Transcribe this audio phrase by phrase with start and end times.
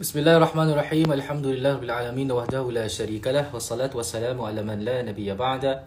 [0.00, 1.12] Bismillahirrahmanirrahim.
[1.12, 5.84] Alhamdulillah rabbil alamin wahdahu la syarikalah wassalatu wassalamu ala man la nabiyya ba'da.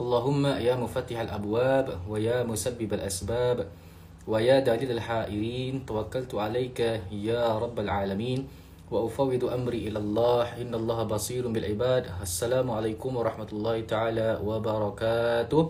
[0.00, 3.68] Allahumma ya mufattihal abwab wa ya musabbibal asbab
[4.24, 8.48] wa ya dalilal hairin tawakkaltu alayka ya rabbal alamin
[8.88, 12.08] wa ufawwidu amri ila Allah inna Allah basirun bil ibad.
[12.24, 15.64] Assalamualaikum warahmatullahi taala wabarakatuh.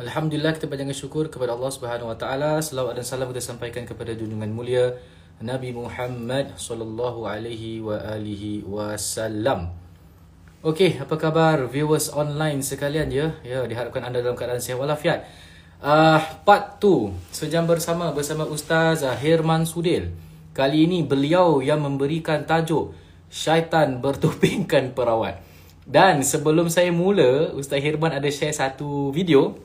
[0.00, 2.64] Alhamdulillah kita panjangkan syukur kepada Allah Subhanahu wa taala.
[2.64, 4.96] Selawat dan salam kita sampaikan kepada junjungan mulia
[5.36, 9.68] Nabi Muhammad sallallahu alaihi wa alihi wasallam.
[10.64, 13.36] Okey, apa khabar viewers online sekalian ya?
[13.44, 15.28] Ya, diharapkan anda dalam keadaan sihat walafiat.
[15.76, 16.16] Uh,
[16.48, 20.16] part 2 sejam bersama bersama Ustaz Herman Sudil.
[20.56, 22.96] Kali ini beliau yang memberikan tajuk
[23.28, 25.44] Syaitan bertopengkan perawat.
[25.84, 29.60] Dan sebelum saya mula, Ustaz Herman ada share satu video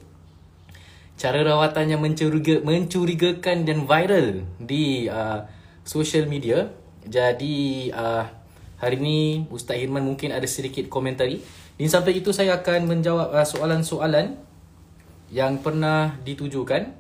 [1.16, 5.46] cara rawatannya mencuriga, mencurigakan dan viral di uh,
[5.86, 6.70] social media.
[7.02, 8.26] Jadi uh,
[8.78, 11.42] hari ini Ustaz Hirman mungkin ada sedikit komentari.
[11.78, 14.38] Di samping itu saya akan menjawab uh, soalan-soalan
[15.34, 16.92] yang pernah ditujukan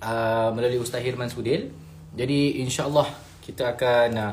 [0.00, 1.68] uh, melalui Ustaz Hirman Sudil.
[2.14, 3.10] Jadi insya-Allah
[3.44, 4.32] kita akan uh,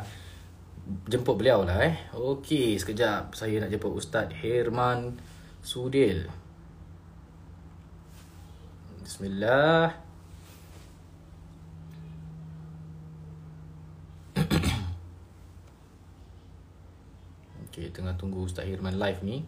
[1.09, 1.95] jemput beliau lah eh.
[2.16, 5.19] Okey, sekejap saya nak jemput Ustaz Hirman
[5.59, 6.29] Sudil.
[9.03, 10.10] Bismillah.
[17.71, 19.38] Okay, tengah tunggu Ustaz Hirman live ni.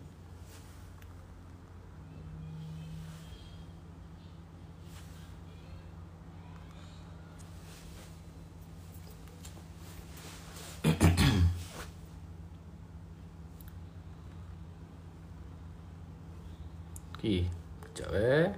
[17.24, 17.48] Okay,
[17.96, 18.52] kejap eh.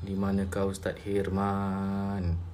[0.00, 2.47] Di manakah Ustaz Hirman?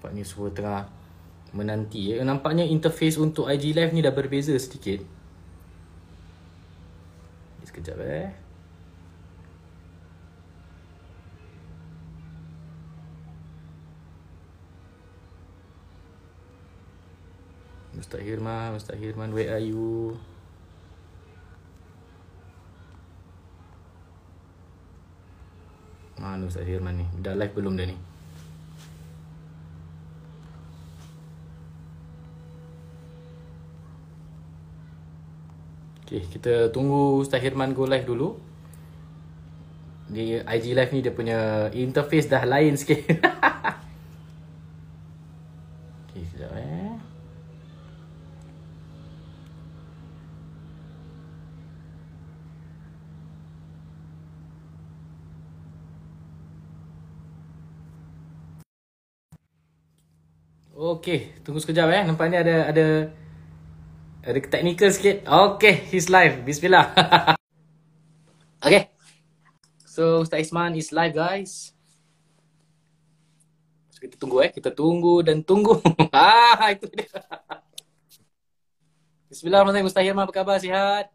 [0.00, 0.88] Nampaknya semua tengah
[1.52, 2.24] menanti ya.
[2.24, 5.04] Nampaknya interface untuk IG Live ni dah berbeza sedikit.
[7.68, 8.32] Sekejap eh.
[18.00, 20.16] Ustaz Hirman, Ustaz Hirman, where are you?
[26.16, 27.06] Mana Ustaz Hirman ni?
[27.20, 28.09] Dah live belum dah ni?
[36.10, 38.34] Okay, kita tunggu Ustaz Hirman go live dulu.
[40.10, 42.98] Di IG live ni dia punya interface dah lain sikit.
[46.10, 46.98] okay, sekejap eh.
[60.74, 62.02] Okay, tunggu sekejap eh.
[62.02, 62.86] Nampaknya ada ada
[64.20, 65.24] ada technical sikit.
[65.24, 66.44] Okay, he's live.
[66.44, 66.92] Bismillah.
[68.66, 68.92] okay.
[69.88, 71.72] So, Ustaz Isman is live, guys.
[73.92, 74.50] So, kita tunggu eh.
[74.52, 75.80] Kita tunggu dan tunggu.
[76.12, 77.08] ah, itu dia.
[79.32, 79.88] Bismillahirrahmanirrahim.
[79.88, 80.58] Ustaz Hirman, apa khabar?
[80.60, 81.06] Sihat?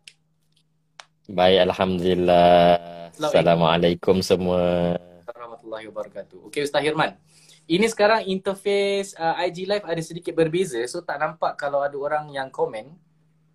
[1.29, 2.77] Baik, Alhamdulillah.
[3.15, 4.95] Assalamualaikum semua.
[5.29, 6.49] Warahmatullahi wabarakatuh.
[6.49, 7.17] Okay, Ustaz Hirman.
[7.65, 12.29] Ini sekarang interface uh, IG Live ada sedikit berbeza so tak nampak kalau ada orang
[12.29, 12.93] yang komen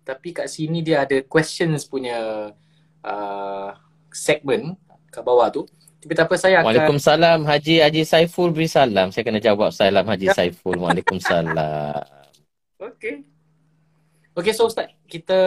[0.03, 2.51] tapi kat sini dia ada questions punya
[3.05, 3.69] uh,
[4.11, 4.75] segment
[5.07, 5.63] kat bawah tu.
[6.01, 9.13] Tapi tak apa saya akan Waalaikumsalam Haji Haji Saiful beri salam.
[9.13, 10.35] Saya kena jawab salam Haji ya.
[10.35, 10.75] Saiful.
[10.81, 12.03] Waalaikumsalam.
[12.89, 13.21] Okey.
[14.33, 15.37] Okey so Ustaz, kita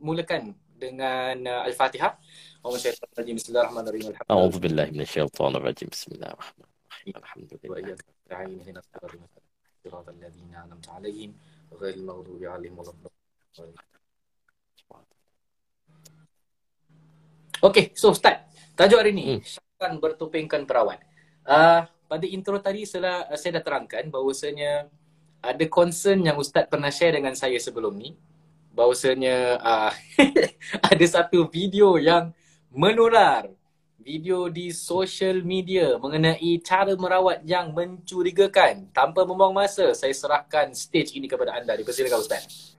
[0.00, 2.16] mulakan dengan uh, Al-Fatihah.
[2.64, 4.16] Bismillahirrahmanirrahim.
[4.24, 5.88] A'udzu billahi minasyaitonir rajim.
[5.92, 6.69] Bismillahirrahmanirrahim.
[7.05, 9.13] الحمد لله وإياك نستعين اهدنا الصراط
[9.85, 11.31] صراط الذين أنعمت عليهم
[11.77, 12.93] غير المغضوب عليهم ولا
[17.63, 18.45] Okay, so start.
[18.77, 19.41] Tajuk hari ni, hmm.
[19.41, 21.01] syaitan bertopengkan perawat.
[21.47, 24.91] Uh, pada intro tadi saya, saya dah terangkan bahawasanya
[25.41, 28.13] ada concern yang Ustaz pernah share dengan saya sebelum ni.
[28.75, 29.91] Bahawasanya uh,
[30.93, 32.35] ada satu video yang
[32.69, 33.49] menular
[34.05, 38.93] video di social media mengenai cara merawat yang mencurigakan.
[38.93, 41.73] Tanpa membuang masa, saya serahkan stage ini kepada anda.
[41.73, 42.75] Dipersilakan Ustaz.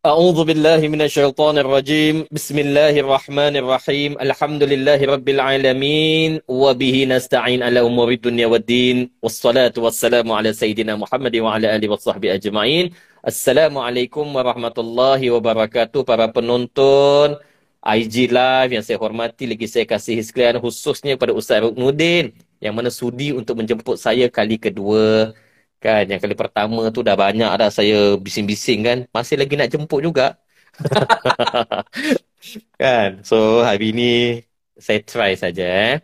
[0.00, 7.60] أعوذ بالله من الشيطان الرجيم بسم الله الرحمن الرحيم الحمد لله رب العالمين وبه نستعين
[7.60, 12.96] على أمور الدنيا والدين والصلاة والسلام على سيدنا محمد وعلى آله وصحبه أجمعين
[13.28, 17.36] السلام عليكم ورحمة الله وبركاته para penonton
[17.85, 22.89] IG Live yang saya hormati lagi saya kasih sekalian khususnya pada Ustaz Ruknudin yang mana
[22.89, 25.37] sudi untuk menjemput saya kali kedua
[25.85, 28.97] Kan yang kali pertama tu dah banyak dah saya bising-bising kan.
[29.13, 30.33] Masih lagi nak jemput juga.
[32.81, 33.21] kan.
[33.21, 34.41] So hari ni
[34.81, 35.95] saya try saja eh.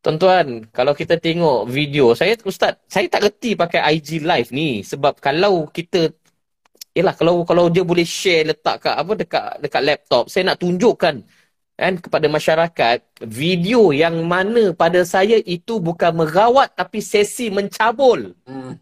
[0.00, 5.20] Tuan-tuan, kalau kita tengok video, saya ustaz, saya tak reti pakai IG live ni sebab
[5.20, 6.16] kalau kita
[6.90, 11.22] Yalah kalau kalau dia boleh share letak kat apa dekat dekat laptop, saya nak tunjukkan
[11.80, 18.36] kan kepada masyarakat video yang mana pada saya itu bukan merawat tapi sesi mencabul.
[18.44, 18.76] Hmm.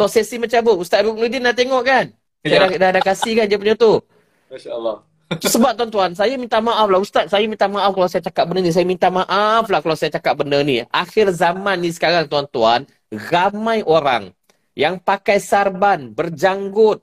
[0.00, 0.80] So sesi mencabul.
[0.80, 2.08] Ustaz Ruknuddin dah tengok kan?
[2.46, 2.56] Ya.
[2.56, 4.00] Saya dah, dah, dah kasih kan dia punya tu.
[4.48, 5.04] Masya-Allah.
[5.40, 8.70] Sebab tuan-tuan, saya minta maaf lah Ustaz, saya minta maaf kalau saya cakap benda ni.
[8.70, 10.84] Saya minta maaf lah kalau saya cakap benda ni.
[10.92, 14.30] Akhir zaman ni sekarang tuan-tuan, ramai orang
[14.76, 17.02] yang pakai sarban, berjanggut,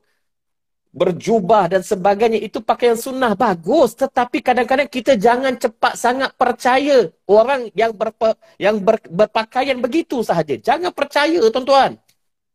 [0.92, 3.96] berjubah dan sebagainya itu pakaian sunnah bagus.
[3.96, 10.60] Tetapi kadang-kadang kita jangan cepat sangat percaya orang yang berpe, yang ber, berpakaian begitu sahaja.
[10.60, 11.96] Jangan percaya tuan-tuan.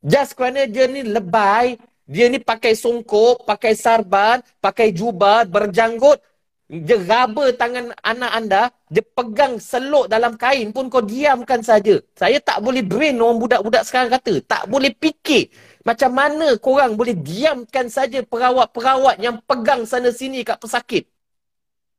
[0.05, 6.23] Just kerana dia ni lebay dia ni pakai songkok pakai sarban pakai jubah berjanggut
[6.71, 11.99] dia raba tangan anak anda dia pegang seluk dalam kain pun kau diamkan saja.
[12.15, 15.51] Saya tak boleh brain orang budak-budak sekarang kata tak boleh fikir
[15.87, 21.07] macam mana korang boleh diamkan saja perawat-perawat yang pegang sana sini kat pesakit?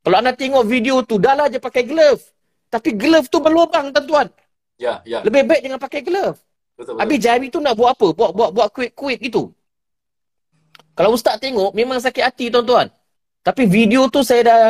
[0.04, 2.20] Kalau anda tengok video tu, dah lah je pakai glove.
[2.68, 4.28] Tapi glove tu berlubang, tuan-tuan.
[4.76, 5.24] Ya, ya.
[5.24, 6.36] Lebih baik jangan pakai glove.
[6.76, 7.02] Betul, betul.
[7.02, 8.08] Habis jari tu nak buat apa?
[8.12, 9.56] Buat buat buat kuit-kuit gitu.
[10.92, 12.92] Kalau ustaz tengok, memang sakit hati, tuan-tuan.
[13.40, 14.62] Tapi video tu saya dah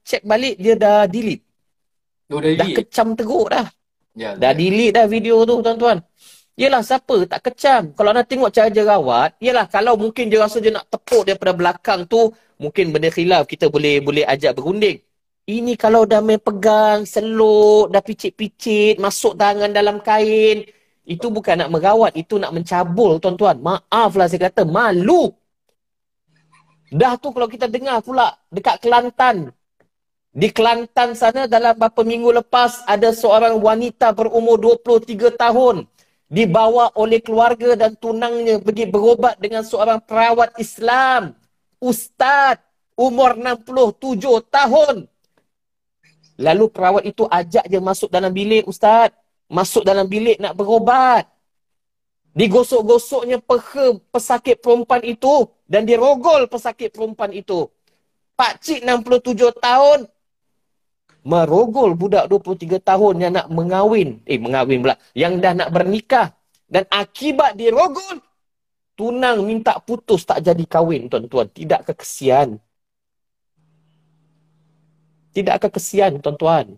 [0.00, 1.44] check balik, dia dah delete.
[2.32, 3.68] Oh, dah, dah kecam teruk dah.
[4.16, 6.00] Ya, dah delete dah video tu, tuan-tuan.
[6.52, 7.96] Yelah siapa tak kecam.
[7.96, 11.56] Kalau anda tengok cara dia rawat, yelah kalau mungkin dia rasa dia nak tepuk daripada
[11.56, 12.28] belakang tu,
[12.60, 15.00] mungkin benda khilaf kita boleh boleh ajak berunding.
[15.48, 20.62] Ini kalau dah main pegang, seluk, dah picit-picit, masuk tangan dalam kain,
[21.02, 23.58] itu bukan nak merawat, itu nak mencabul tuan-tuan.
[23.58, 25.34] Maaflah saya kata, malu.
[26.92, 29.50] Dah tu kalau kita dengar pula dekat Kelantan.
[30.32, 35.88] Di Kelantan sana dalam beberapa minggu lepas ada seorang wanita berumur 23 tahun
[36.32, 41.36] dibawa oleh keluarga dan tunangnya pergi berobat dengan seorang perawat Islam.
[41.76, 42.56] Ustaz,
[42.96, 45.04] umur 67 tahun.
[46.40, 49.12] Lalu perawat itu ajak dia masuk dalam bilik, Ustaz.
[49.52, 51.28] Masuk dalam bilik nak berobat.
[52.32, 57.68] Digosok-gosoknya peha pesakit perempuan itu dan dirogol pesakit perempuan itu.
[58.32, 60.08] Pak Cik 67 tahun
[61.22, 64.22] merogol budak 23 tahun yang nak mengawin.
[64.26, 64.96] Eh, mengawin pula.
[65.14, 66.26] Yang dah nak bernikah.
[66.66, 68.18] Dan akibat dirogol,
[68.96, 71.46] tunang minta putus tak jadi kahwin, tuan-tuan.
[71.52, 72.58] Tidak kekesian.
[75.32, 76.76] Tidak kekesian, tuan-tuan.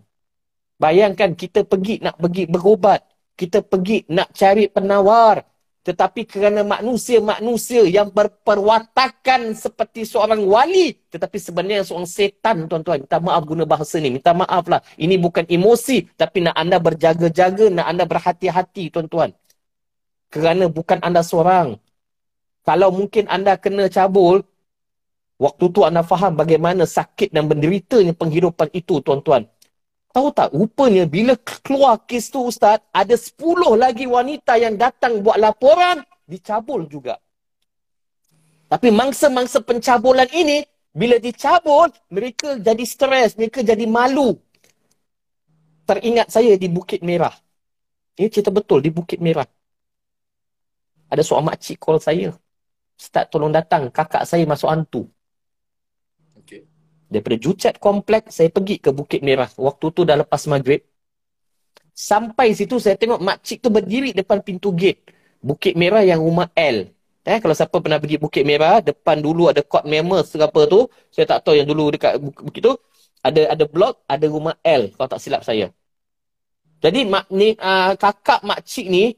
[0.75, 3.03] Bayangkan kita pergi nak pergi berobat.
[3.35, 5.43] Kita pergi nak cari penawar.
[5.85, 10.97] Tetapi kerana manusia-manusia yang berperwatakan seperti seorang wali.
[11.13, 13.05] Tetapi sebenarnya seorang setan tuan-tuan.
[13.05, 14.09] Minta maaf guna bahasa ni.
[14.09, 14.81] Minta maaf lah.
[14.97, 16.09] Ini bukan emosi.
[16.17, 17.69] Tapi nak anda berjaga-jaga.
[17.69, 19.37] Nak anda berhati-hati tuan-tuan.
[20.33, 21.77] Kerana bukan anda seorang.
[22.65, 24.41] Kalau mungkin anda kena cabul.
[25.37, 29.45] Waktu tu anda faham bagaimana sakit dan menderitanya penghidupan itu tuan-tuan.
[30.15, 35.35] Tahu tak, rupanya bila keluar kes tu Ustaz, ada 10 lagi wanita yang datang buat
[35.35, 37.19] laporan, dicabul juga.
[38.71, 40.63] Tapi mangsa-mangsa pencabulan ini,
[40.95, 44.39] bila dicabul, mereka jadi stres, mereka jadi malu.
[45.83, 47.35] Teringat saya di Bukit Merah.
[48.15, 49.43] Ini cerita betul, di Bukit Merah.
[51.11, 52.31] Ada seorang makcik call saya.
[52.95, 55.11] Ustaz tolong datang, kakak saya masuk hantu.
[57.15, 59.47] Daripada Jucat Komplek, saya pergi ke Bukit Merah.
[59.55, 60.83] Waktu tu dah lepas maghrib.
[61.95, 65.15] Sampai situ, saya tengok makcik tu berdiri depan pintu gate.
[65.39, 66.91] Bukit Merah yang rumah L.
[67.23, 70.91] Eh, kalau siapa pernah pergi Bukit Merah, depan dulu ada court members ke apa tu.
[71.07, 72.75] Saya tak tahu yang dulu dekat bukit tu.
[73.23, 75.71] Ada ada blok, ada rumah L kalau tak silap saya.
[76.83, 79.15] Jadi mak, ni, uh, kakak makcik ni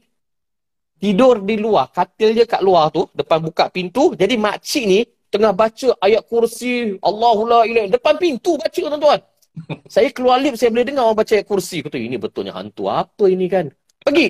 [1.02, 1.90] tidur di luar.
[1.90, 4.14] Katil dia kat luar tu, depan buka pintu.
[4.14, 9.20] Jadi makcik ni tengah baca ayat kursi Allahullah ilaih depan pintu baca tuan-tuan
[9.92, 13.24] saya keluar lift saya boleh dengar orang baca ayat kursi kata ini betulnya hantu apa
[13.28, 13.68] ini kan
[14.00, 14.26] pergi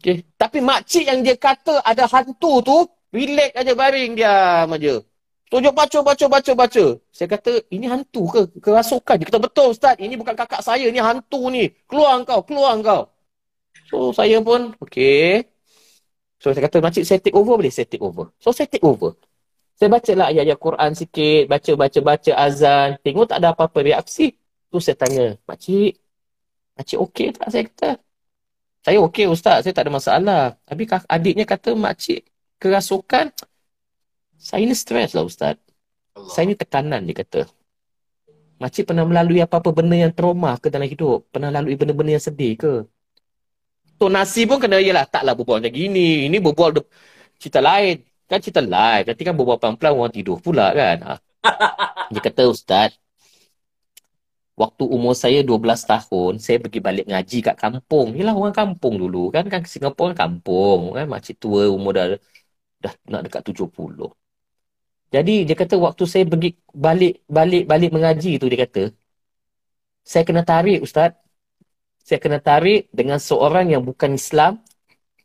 [0.00, 0.24] okay.
[0.36, 2.78] tapi makcik yang dia kata ada hantu tu
[3.10, 4.94] Relax aja baring diam aja.
[5.50, 6.84] Tunjuk baca, baca, baca, baca.
[7.10, 8.42] Saya kata, ini hantu ke?
[8.62, 9.18] Kerasukan.
[9.18, 9.98] Dia kata, betul Ustaz.
[9.98, 10.86] Ini bukan kakak saya.
[10.86, 11.74] Ini hantu ni.
[11.90, 13.10] Keluar kau, keluar kau.
[13.90, 15.49] So, saya pun, okay.
[16.40, 17.68] So, saya kata, makcik saya take over boleh?
[17.68, 18.32] Saya take over.
[18.40, 19.12] So, saya take over.
[19.76, 21.42] Saya baca lah ayat-ayat Quran sikit.
[21.52, 22.88] Baca, baca, baca azan.
[23.04, 24.32] Tengok tak ada apa-apa reaksi.
[24.72, 26.00] Tu saya tanya, makcik,
[26.80, 27.48] makcik okey tak?
[27.52, 27.90] Saya kata,
[28.80, 29.68] saya okey Ustaz.
[29.68, 30.42] Saya tak ada masalah.
[30.64, 32.24] Tapi adiknya kata, makcik
[32.60, 33.32] kerasukan
[34.40, 35.60] saya ni stres lah Ustaz.
[36.16, 36.32] Allah.
[36.32, 37.44] Saya ni tekanan dia kata.
[38.60, 41.28] Makcik pernah melalui apa-apa benda yang trauma ke dalam hidup?
[41.28, 42.72] Pernah lalui benda-benda yang sedih ke?
[44.00, 46.00] Tok nasi pun kena ialah taklah berbual macam gini.
[46.28, 46.88] Ini berbual de-
[47.40, 47.96] cerita lain.
[48.30, 49.02] Kan cerita lain.
[49.08, 50.96] Nanti kan berbual pelan-pelan orang tidur pula kan.
[51.08, 51.14] Ha.
[52.12, 52.90] Dia kata Ustaz.
[54.62, 58.08] Waktu umur saya 12 tahun, saya pergi balik ngaji kat kampung.
[58.18, 59.44] Yalah orang kampung dulu kan.
[59.52, 60.80] Kan Singapura kan kampung.
[60.96, 61.04] Kan?
[61.12, 62.06] Makcik tua umur dah,
[62.84, 64.08] dah nak dekat 70.
[65.14, 66.48] Jadi dia kata waktu saya pergi
[66.86, 68.80] balik balik balik mengaji tu dia kata
[70.10, 71.19] saya kena tarik ustaz.
[72.10, 74.58] Saya kena tarik dengan seorang yang bukan Islam.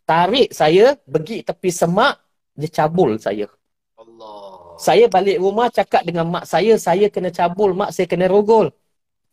[0.06, 2.22] Tarik saya pergi tepi semak
[2.54, 3.50] dia cabul saya.
[3.98, 4.77] Allah.
[4.77, 8.70] Saya balik rumah cakap dengan mak saya saya kena cabul mak saya kena rogol.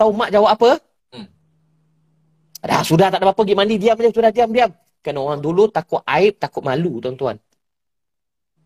[0.01, 0.81] Tahu mak jawab apa?
[1.13, 1.29] Hmm.
[2.65, 4.73] Dah sudah tak ada apa-apa pergi mandi diam aja sudah diam diam.
[5.05, 7.37] Kan orang dulu takut aib takut malu tuan-tuan.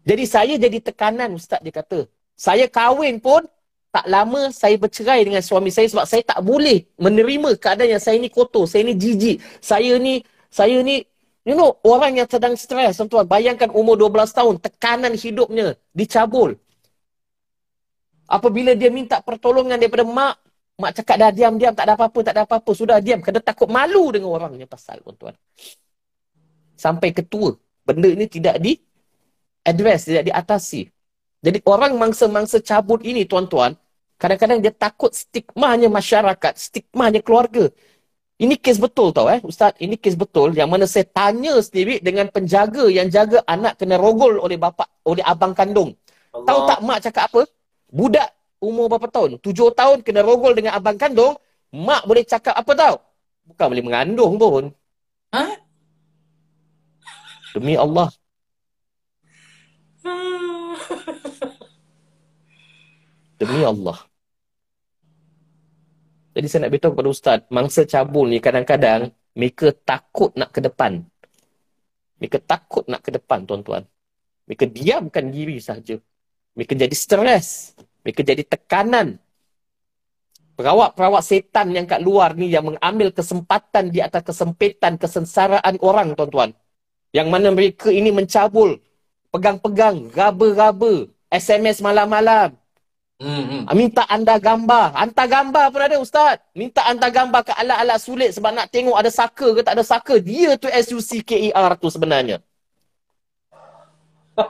[0.07, 2.07] Jadi saya jadi tekanan ustaz dia kata.
[2.39, 3.51] Saya kahwin pun
[3.97, 8.21] tak lama saya bercerai dengan suami saya sebab saya tak boleh menerima keadaan yang saya
[8.21, 10.21] ni kotor, saya ni jijik, saya ni
[10.53, 11.01] saya ni
[11.49, 16.61] you know orang yang sedang stres tuan bayangkan umur 12 tahun tekanan hidupnya dicabul.
[18.29, 20.45] Apabila dia minta pertolongan daripada mak,
[20.77, 24.13] mak cakap dah diam-diam tak ada apa-apa, tak ada apa-apa, sudah diam kerana takut malu
[24.13, 25.33] dengan orangnya pasal tuan-tuan.
[26.77, 28.77] Sampai ketua, benda ini tidak di
[29.65, 30.93] address, tidak diatasi.
[31.41, 33.79] Jadi orang mangsa-mangsa cabut ini tuan-tuan,
[34.17, 37.69] kadang-kadang dia takut stigmanya masyarakat, stigmanya keluarga.
[38.37, 39.73] Ini kes betul tau eh, Ustaz.
[39.81, 44.37] Ini kes betul yang mana saya tanya sendiri dengan penjaga yang jaga anak kena rogol
[44.37, 45.97] oleh bapa, oleh abang kandung.
[46.37, 46.45] Allah.
[46.45, 47.43] Tahu tak mak cakap apa?
[47.89, 48.29] Budak
[48.61, 49.41] umur berapa tahun?
[49.41, 51.41] Tujuh tahun kena rogol dengan abang kandung.
[51.73, 53.01] Mak boleh cakap apa tau?
[53.49, 54.69] Bukan boleh mengandung pun.
[55.33, 55.57] Ha?
[57.57, 58.13] Demi Allah.
[63.37, 64.01] Demi Allah.
[66.37, 71.05] Jadi saya nak beritahu kepada Ustaz, mangsa cabul ni kadang-kadang mereka takut nak ke depan.
[72.17, 73.85] Mereka takut nak ke depan, tuan-tuan.
[74.49, 76.01] Mereka diamkan diri saja.
[76.57, 77.77] Mereka jadi stres.
[78.01, 79.21] Mereka jadi tekanan.
[80.57, 86.57] Perawat-perawat setan yang kat luar ni yang mengambil kesempatan di atas kesempitan, kesensaraan orang, tuan-tuan.
[87.13, 88.81] Yang mana mereka ini mencabul,
[89.29, 92.57] pegang-pegang, raba-raba, SMS malam-malam,
[93.17, 93.73] Hmm, hmm.
[93.73, 94.93] Minta anda gambar.
[94.93, 96.37] Hantar gambar pun ada Ustaz.
[96.53, 100.21] Minta hantar gambar ke alat-alat sulit sebab nak tengok ada saka ke tak ada saka.
[100.21, 102.45] Dia tu S-U-C-K-E-R tu sebenarnya.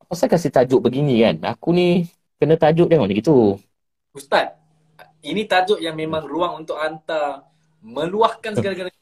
[0.00, 1.52] Apa saya kasih tajuk begini kan?
[1.52, 2.08] Aku ni
[2.40, 3.60] kena tajuk tengok ni gitu.
[4.16, 4.56] Ustaz,
[5.20, 7.44] ini tajuk yang memang ruang untuk hantar
[7.84, 8.96] meluahkan segala-galanya.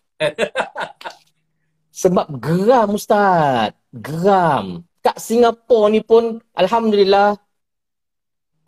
[2.02, 3.78] sebab geram Ustaz.
[3.94, 7.40] Geram kat Singapura ni pun Alhamdulillah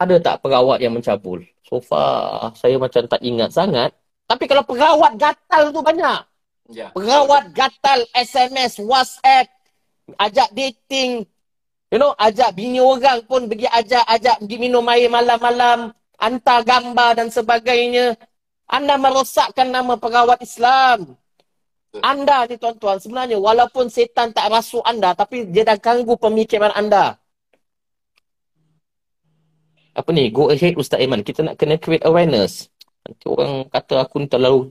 [0.00, 1.44] ada tak perawat yang mencabul?
[1.68, 3.92] So far saya macam tak ingat sangat.
[4.24, 6.20] Tapi kalau perawat gatal tu banyak.
[6.72, 6.88] Ya.
[6.96, 9.52] Perawat gatal SMS, WhatsApp,
[10.16, 11.28] ajak dating.
[11.90, 17.18] You know, ajak bini orang pun pergi ajak, ajak pergi minum air malam-malam, hantar gambar
[17.18, 18.14] dan sebagainya.
[18.70, 21.19] Anda merosakkan nama perawat Islam.
[21.98, 27.18] Anda ni tuan-tuan sebenarnya walaupun setan tak rasuk anda tapi dia dah ganggu pemikiran anda.
[29.90, 30.30] Apa ni?
[30.30, 31.26] Go ahead Ustaz Iman.
[31.26, 32.70] Kita nak kena create awareness.
[33.02, 34.70] Nanti orang kata aku ni terlalu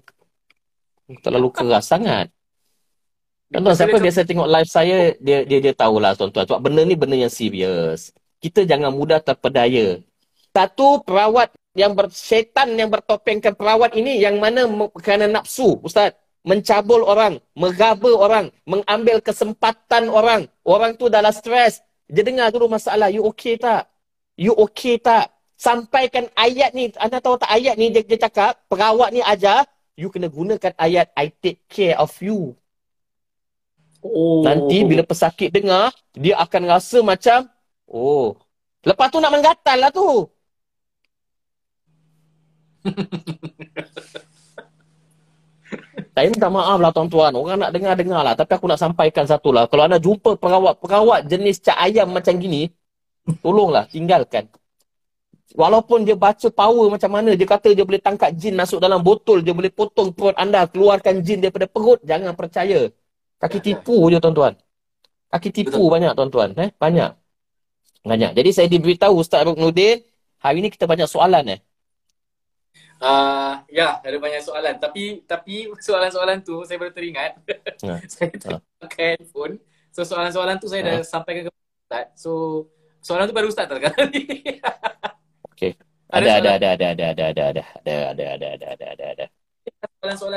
[1.20, 2.32] terlalu keras sangat.
[3.52, 6.48] Tuan-tuan, siapa biasa tengok live saya, dia dia dia tahulah tuan-tuan.
[6.48, 8.16] Sebab benda ni benda yang serius.
[8.40, 10.00] Kita jangan mudah terpedaya.
[10.56, 14.64] Satu perawat yang bersetan yang bertopengkan perawat ini yang mana
[15.04, 16.16] kerana nafsu, Ustaz
[16.50, 20.50] mencabul orang, meraba orang, mengambil kesempatan orang.
[20.66, 21.86] Orang tu dalam stres.
[22.10, 23.86] Dia dengar dulu masalah, you okay tak?
[24.34, 25.30] You okay tak?
[25.62, 30.10] Sampaikan ayat ni, anda tahu tak ayat ni dia, dia cakap, perawat ni ajar, you
[30.10, 32.58] kena gunakan ayat, I take care of you.
[34.02, 34.42] Oh.
[34.42, 37.46] Nanti bila pesakit dengar, dia akan rasa macam,
[37.86, 38.34] oh.
[38.82, 40.10] Lepas tu nak menggatal lah tu.
[46.14, 47.32] Saya minta maaf lah tuan-tuan.
[47.32, 48.34] Orang nak dengar-dengar lah.
[48.36, 49.70] Tapi aku nak sampaikan satu lah.
[49.72, 52.68] Kalau anda jumpa perawat-perawat jenis cak ayam macam gini,
[53.40, 54.52] tolonglah tinggalkan.
[55.58, 59.42] Walaupun dia baca power macam mana, dia kata dia boleh tangkap jin masuk dalam botol,
[59.42, 62.94] dia boleh potong perut anda, keluarkan jin daripada perut, jangan percaya.
[63.42, 64.54] Kaki tipu je tuan-tuan.
[65.32, 65.90] Kaki tipu Betul.
[65.90, 66.50] banyak tuan-tuan.
[66.54, 66.70] Eh?
[66.78, 67.12] Banyak.
[68.06, 68.32] Banyak.
[68.38, 70.04] Jadi saya diberitahu Ustaz Ruknudin,
[70.38, 71.60] hari ni kita banyak soalan eh.
[73.00, 74.76] Uh, ya, ada banyak soalan.
[74.76, 77.40] Tapi tapi soalan-soalan tu saya baru teringat.
[77.80, 77.96] Ya.
[78.12, 79.56] saya tak pakai handphone.
[79.96, 81.08] So soalan-soalan tu saya dah ya.
[81.08, 82.06] sampaikan ke Ustaz.
[82.20, 82.32] So
[83.00, 83.96] soalan tu baru Ustaz tak kan?
[85.56, 85.80] Okey.
[86.12, 89.26] Ada ada ada ada ada ada ada ada ada ada ada ada ada ada ada.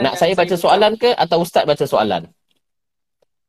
[0.02, 2.28] Nak saya baca soalan ke atau ustaz baca soalan?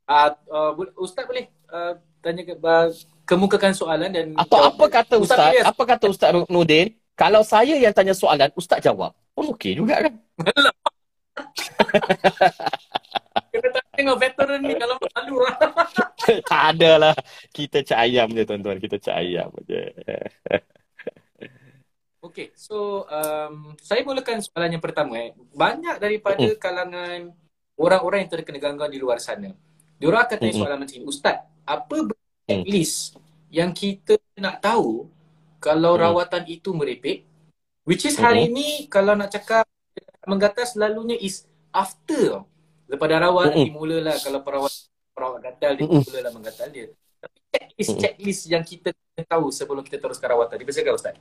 [0.07, 2.87] Ah uh, uh, ustaz boleh uh, tanya ke uh,
[3.27, 5.51] kemukakan soalan dan Atau apa kata ustaz?
[5.51, 6.95] ustaz apa kata ustaz Nudin?
[7.13, 9.13] Kalau saya yang tanya soalan, ustaz jawab.
[9.33, 10.13] Pun oh, okey juga kan?
[13.53, 15.55] Kena tengok veteran ni kalau malu lah.
[16.49, 17.15] tak ada lah.
[17.53, 18.77] Kita cak ayam je tuan-tuan.
[18.81, 19.83] Kita cak ayam je.
[22.23, 25.19] Okay, so um, saya mulakan soalan yang pertama.
[25.19, 25.35] Eh.
[25.35, 26.55] Banyak daripada mm.
[26.55, 27.35] kalangan
[27.75, 29.51] orang-orang yang terkena gangguan di luar sana.
[29.99, 31.03] Diorang akan tanya soalan macam ni.
[31.03, 31.97] Ustaz, apa
[32.47, 33.21] checklist mm.
[33.51, 35.11] yang kita nak tahu
[35.63, 36.01] kalau mm.
[36.03, 37.23] rawatan itu merepek?
[37.87, 38.53] Which is hari mm.
[38.55, 39.63] ni kalau nak cakap
[40.27, 42.43] menggatal selalunya is after.
[42.91, 43.63] Lepas dah rawat, mm.
[43.71, 44.73] dimulalah kalau perawat
[45.15, 46.03] perawat gatal, dia mm.
[46.03, 46.87] mulalah menggatal dia.
[47.23, 47.99] Tapi checklist, mm.
[48.03, 48.89] checklist yang kita
[49.23, 50.59] tahu sebelum kita teruskan rawatan.
[50.59, 51.15] Dipersilakan Ustaz.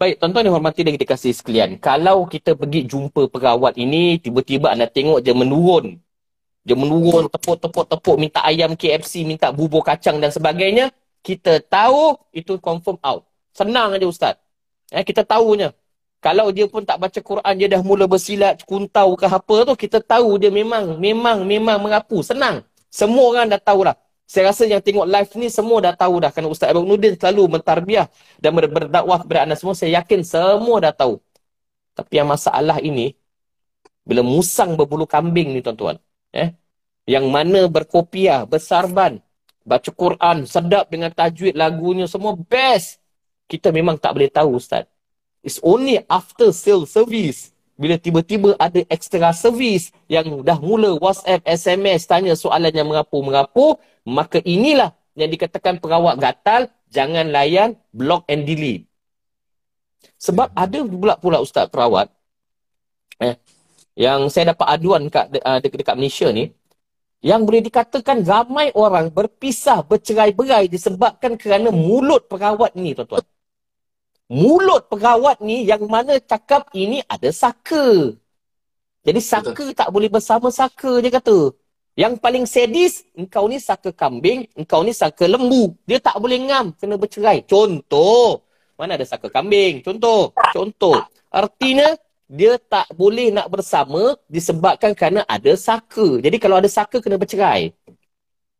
[0.00, 1.76] Baik, tuan-tuan yang hormati dan kita kasih sekalian.
[1.76, 6.00] Kalau kita pergi jumpa perawat ini, tiba-tiba anda tengok dia menurun.
[6.64, 10.88] Dia menurun, tepuk-tepuk-tepuk, minta ayam KFC, minta bubur kacang dan sebagainya.
[11.26, 13.28] Kita tahu itu confirm out.
[13.52, 14.34] Senang aja Ustaz.
[14.94, 15.76] Eh, kita tahunya.
[16.20, 20.04] Kalau dia pun tak baca Quran, dia dah mula bersilat, kuntau ke apa tu, kita
[20.04, 22.20] tahu dia memang, memang, memang mengapu.
[22.20, 22.60] Senang.
[22.92, 23.96] Semua orang dah tahu lah.
[24.30, 26.30] Saya rasa yang tengok live ni semua dah tahu dah.
[26.30, 28.06] Kerana Ustaz Abang Nudin selalu mentarbiah
[28.42, 29.74] dan berdakwah kepada anda semua.
[29.74, 31.18] Saya yakin semua dah tahu.
[31.96, 33.16] Tapi yang masalah ini,
[34.08, 35.96] bila musang berbulu kambing ni tuan-tuan.
[36.30, 36.54] Eh,
[37.08, 39.18] yang mana berkopiah, bersarban,
[39.70, 42.98] baca Quran, sedap dengan tajwid lagunya, semua best.
[43.46, 44.90] Kita memang tak boleh tahu Ustaz.
[45.46, 52.04] It's only after sale service bila tiba-tiba ada extra service yang dah mula WhatsApp, SMS
[52.04, 58.84] tanya soalan yang merapu-merapu, maka inilah yang dikatakan perawat gatal, jangan layan, block and delete.
[60.20, 60.60] Sebab hmm.
[60.60, 62.12] ada pula pula ustaz perawat
[63.16, 63.40] eh,
[63.96, 66.52] yang saya dapat aduan dekat, uh, dekat Malaysia ni,
[67.20, 73.24] yang boleh dikatakan ramai orang berpisah, bercerai-berai disebabkan kerana mulut perawat ni tuan-tuan
[74.30, 78.14] mulut perawat ni yang mana cakap ini ada saka.
[79.02, 79.74] Jadi saka Betul.
[79.74, 81.50] tak boleh bersama saka dia kata.
[81.98, 85.74] Yang paling sadis, engkau ni saka kambing, engkau ni saka lembu.
[85.84, 87.42] Dia tak boleh ngam, kena bercerai.
[87.44, 88.46] Contoh,
[88.78, 89.82] mana ada saka kambing?
[89.82, 90.96] Contoh, contoh.
[91.28, 91.90] Artinya,
[92.30, 96.22] dia tak boleh nak bersama disebabkan kerana ada saka.
[96.22, 97.74] Jadi kalau ada saka, kena bercerai.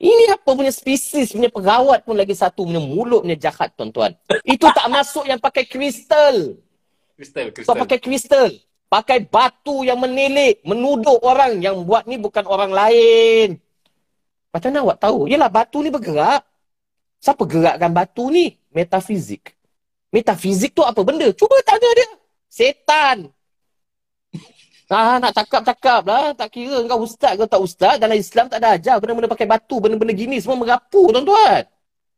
[0.00, 4.16] Ini apa punya spesies punya perawat pun lagi satu punya mulut punya jahat tuan-tuan.
[4.48, 6.56] Itu tak masuk yang pakai kristal.
[7.14, 7.68] Kristal, kristal.
[7.68, 8.48] Tak pakai kristal.
[8.90, 13.62] Pakai batu yang menilik, menuduh orang yang buat ni bukan orang lain.
[14.50, 15.30] Macam mana awak tahu?
[15.30, 16.42] Yalah batu ni bergerak.
[17.22, 18.59] Siapa gerakkan batu ni?
[18.74, 19.54] Metafizik.
[20.11, 21.30] Metafizik tu apa benda?
[21.37, 22.09] Cuba tanya dia.
[22.50, 23.30] Setan.
[24.90, 26.35] Ah, nak cakap-cakap lah.
[26.35, 27.94] Tak kira kau ustaz ke tak ustaz.
[28.03, 29.79] Dalam Islam tak ada ajar benda-benda pakai batu.
[29.79, 31.62] Benda-benda gini semua merapu tuan-tuan.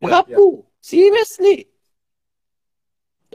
[0.00, 0.64] Merapu.
[0.64, 0.80] Ya, ya.
[0.80, 1.56] Seriously.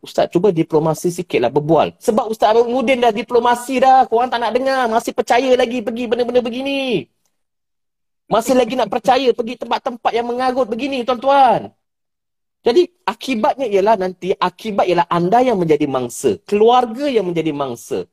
[0.02, 1.94] Ustaz cuba diplomasi sikit lah berbual.
[2.02, 4.10] Sebab Ustaz Abang Nudin dah diplomasi dah.
[4.10, 4.90] Korang tak nak dengar.
[4.90, 7.06] Masih percaya lagi pergi benda-benda begini.
[8.26, 11.70] Masih lagi nak percaya pergi tempat-tempat yang mengarut begini tuan-tuan.
[12.66, 16.42] Jadi akibatnya ialah nanti akibat ialah anda yang menjadi mangsa.
[16.42, 18.10] Keluarga yang menjadi mangsa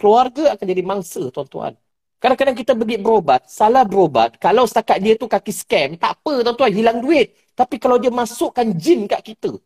[0.00, 1.76] keluarga akan jadi mangsa tuan-tuan.
[2.20, 6.72] Kadang-kadang kita pergi berobat, salah berobat, kalau setakat dia tu kaki scam, tak apa tuan-tuan,
[6.72, 7.36] hilang duit.
[7.56, 9.56] Tapi kalau dia masukkan jin kat kita,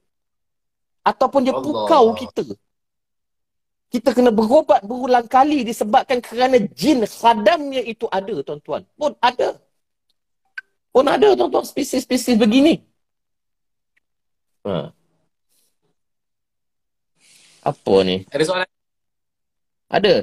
[1.02, 1.66] ataupun dia Allah.
[1.66, 2.44] pukau kita,
[3.94, 8.82] kita kena berobat berulang kali disebabkan kerana jin khadamnya itu ada tuan-tuan.
[8.98, 9.54] Pun ada.
[10.90, 12.82] Pun ada tuan-tuan spesies-spesies begini.
[14.66, 14.90] Ha.
[17.66, 18.26] Apa ni?
[18.34, 18.73] Ada soalan
[19.94, 20.14] ada.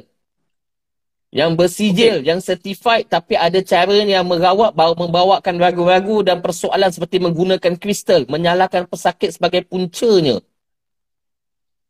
[1.31, 2.27] Yang bersijil, okay.
[2.27, 8.27] yang certified tapi ada cara yang merawat bahawa membawakan ragu-ragu dan persoalan seperti menggunakan kristal,
[8.27, 10.43] menyalakan pesakit sebagai puncanya.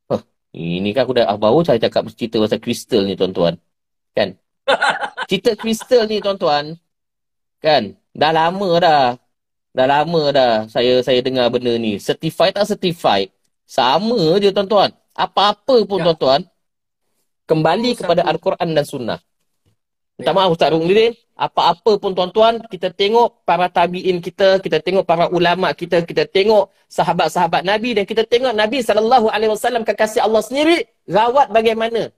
[0.06, 0.22] Huh,
[0.54, 3.58] ini kan aku dah ah, baru saya cakap cerita pasal kristal ni tuan-tuan.
[4.14, 4.38] Kan?
[5.32, 6.78] Cerita kristal ni tuan-tuan.
[7.64, 7.98] Kan?
[8.14, 9.06] Dah lama dah.
[9.72, 11.98] Dah lama dah saya saya dengar benda ni.
[11.98, 13.32] Certified tak certified.
[13.64, 14.92] Sama je tuan-tuan.
[15.16, 16.12] Apa-apa pun ya.
[16.12, 16.51] tuan-tuan.
[17.50, 19.20] Kembali itu kepada Al-Quran dan Sunnah.
[20.18, 20.38] Minta ya.
[20.38, 21.18] maaf Ustaz Rungdin.
[21.34, 26.70] Apa-apa pun tuan-tuan, kita tengok para tabi'in kita, kita tengok para ulama kita, kita tengok
[26.86, 32.14] sahabat-sahabat Nabi dan kita tengok Nabi SAW kekasih Allah sendiri rawat bagaimana.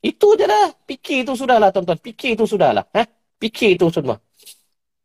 [0.00, 0.72] Itu je lah.
[0.88, 2.00] Fikir itu sudahlah tuan-tuan.
[2.00, 2.88] Fikir itu sudahlah.
[2.96, 3.04] Ha?
[3.36, 4.16] Fikir itu semua.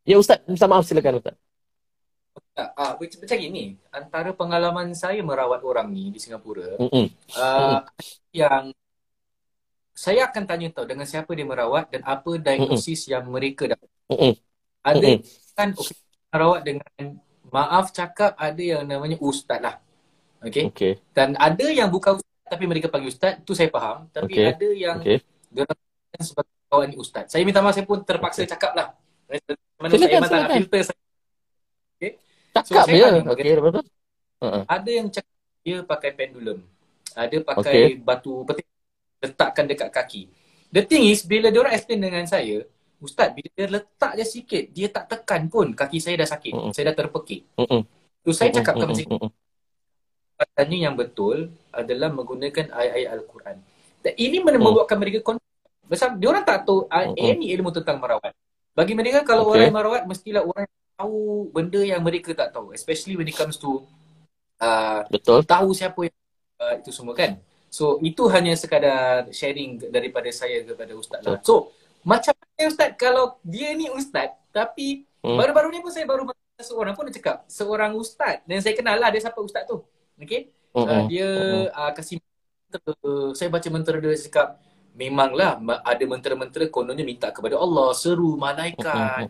[0.08, 1.36] Ya Ustaz, minta maaf silakan Ustaz.
[2.54, 7.06] Ah, macam ini, antara pengalaman saya merawat orang ni di Singapura, mm-hmm.
[7.34, 7.82] uh,
[8.30, 8.70] yang
[9.94, 13.14] saya akan tanya tahu dengan siapa dia merawat dan apa diagnosis mm-hmm.
[13.14, 13.90] yang mereka dapat.
[14.10, 14.34] Mm-hmm.
[14.84, 15.54] Ada mm-hmm.
[15.54, 15.96] kan okay,
[16.34, 16.92] merawat dengan
[17.54, 19.78] maaf cakap ada yang namanya ustaz lah.
[20.42, 20.68] Okay?
[20.74, 20.94] okay.
[21.14, 24.10] Dan ada yang bukan ustaz tapi mereka panggil ustaz, tu saya faham.
[24.10, 24.50] Tapi okay.
[24.50, 25.22] ada yang okay.
[25.54, 25.64] dia
[26.20, 27.30] sebagai kawan ni ustaz.
[27.30, 28.50] Saya minta maaf saya pun terpaksa okay.
[28.50, 28.88] cakap lah.
[29.78, 31.02] Mana silakan, saya memang tak filter saya.
[32.02, 32.12] Okay.
[32.54, 33.10] Cakap so, je.
[33.30, 33.84] Okay, betul.
[34.44, 34.64] Uh-huh.
[34.68, 36.60] Ada yang cakap dia pakai pendulum.
[37.14, 38.02] Ada pakai okay.
[38.02, 38.73] batu peti
[39.24, 40.28] letakkan dekat kaki.
[40.74, 42.68] The thing is, bila dia orang explain dengan saya,
[43.00, 46.54] Ustaz, bila dia letak je sikit, dia tak tekan pun kaki saya dah sakit.
[46.56, 46.72] Uh-uh.
[46.76, 47.48] Saya dah terpekik.
[47.60, 47.84] Uh-uh.
[48.24, 49.32] So, saya cakap macam uh-uh.
[50.34, 53.56] Katanya yang betul adalah menggunakan ayat-ayat Al-Quran.
[54.04, 54.66] Dan ini mana uh-uh.
[54.68, 55.52] membuatkan mereka konflik.
[55.94, 57.16] Sebab dia orang tak tahu uh-uh.
[57.16, 58.32] ini ilmu tentang merawat.
[58.74, 59.52] Bagi mereka kalau okay.
[59.52, 60.66] orang yang merawat mestilah orang
[60.98, 62.74] tahu benda yang mereka tak tahu.
[62.74, 63.86] Especially when it comes to
[64.58, 65.46] uh, Betul.
[65.46, 66.18] tahu siapa yang
[66.58, 67.38] uh, itu semua kan.
[67.74, 71.42] So itu hanya sekadar sharing daripada saya kepada Ustaz lah.
[71.42, 71.74] So
[72.06, 75.34] macam mana Ustaz kalau dia ni Ustaz tapi hmm.
[75.34, 76.30] baru-baru ni pun saya baru
[76.62, 79.82] seorang pun dia cakap seorang Ustaz dan saya kenal lah dia siapa Ustaz tu.
[80.22, 80.54] Okay.
[80.70, 81.04] Uh, uh-huh.
[81.10, 81.30] dia
[81.74, 82.22] uh, kasih
[83.34, 84.62] saya baca mentera dia cakap
[84.94, 89.26] memanglah ada mentera-mentera kononnya minta kepada Allah, seru malaikat.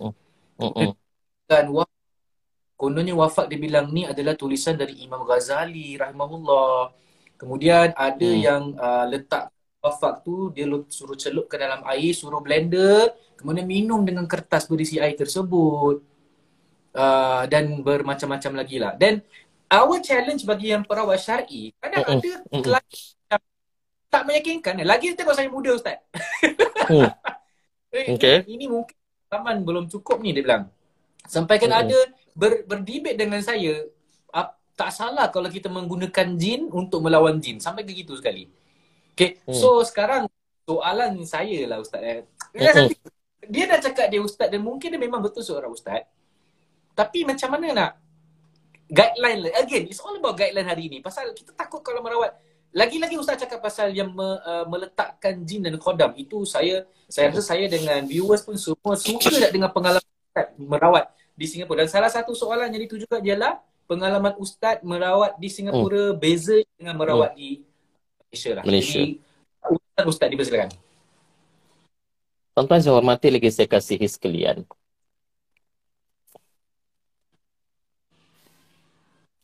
[1.47, 2.03] Dan wafat,
[2.75, 6.91] kononnya wafat dia bilang ni adalah tulisan dari Imam Ghazali rahimahullah.
[7.38, 8.41] Kemudian ada hmm.
[8.41, 9.52] yang uh, letak
[9.84, 15.02] wafat tu dia suruh celup ke dalam air, suruh blender, kemudian minum dengan kertas berisi
[15.02, 16.02] air tersebut.
[16.93, 18.93] Uh, dan bermacam-macam lagi lah.
[18.93, 19.26] Dan
[19.65, 22.22] our challenge bagi yang perawat syar'i, kadang uh-uh.
[22.22, 22.78] ada uh-uh
[24.13, 24.86] tak meyakinkan.
[24.86, 25.98] Lagi tengok saya muda Ustaz.
[26.86, 27.10] Hmm.
[27.98, 28.46] eh, okay.
[28.46, 28.93] Ini, ini mungkin
[29.34, 30.69] zaman belum cukup ni dia bilang.
[31.26, 31.82] Sampaikan hmm.
[31.82, 32.00] ada
[32.38, 33.89] ber, berdebate dengan saya.
[34.73, 37.62] Tak salah kalau kita menggunakan jin untuk melawan jin.
[37.62, 38.49] Sampai ke gitu sekali.
[39.13, 39.38] Okay.
[39.45, 39.53] Hmm.
[39.53, 40.25] So sekarang
[40.65, 42.01] soalan saya lah Ustaz.
[42.01, 42.21] Eh.
[42.57, 42.89] Hmm.
[43.45, 46.09] Dia dah cakap dia Ustaz dan mungkin dia memang betul seorang Ustaz.
[46.93, 47.91] Tapi macam mana nak
[48.89, 49.51] guideline lah.
[49.62, 51.01] Again, it's all about guideline hari ni.
[51.01, 52.33] Pasal kita takut kalau merawat
[52.73, 56.13] lagi-lagi Ustaz cakap pasal yang me, uh, meletakkan jin dan kodam.
[56.17, 61.05] Itu saya, saya rasa saya dengan viewers pun semua suka tak dengan pengalaman Ustaz merawat
[61.38, 61.86] di Singapura.
[61.86, 66.19] Dan salah satu soalan yang itu juga ialah pengalaman Ustaz merawat di Singapura hmm.
[66.19, 67.39] beza dengan merawat hmm.
[67.39, 67.50] di
[68.30, 68.63] Malaysia lah.
[68.63, 69.02] Malaysia.
[69.02, 69.13] Jadi,
[69.74, 70.69] Ustaz, Ustaz dipersilakan.
[72.54, 74.62] Tuan-tuan saya hormati lagi saya kasih sekalian.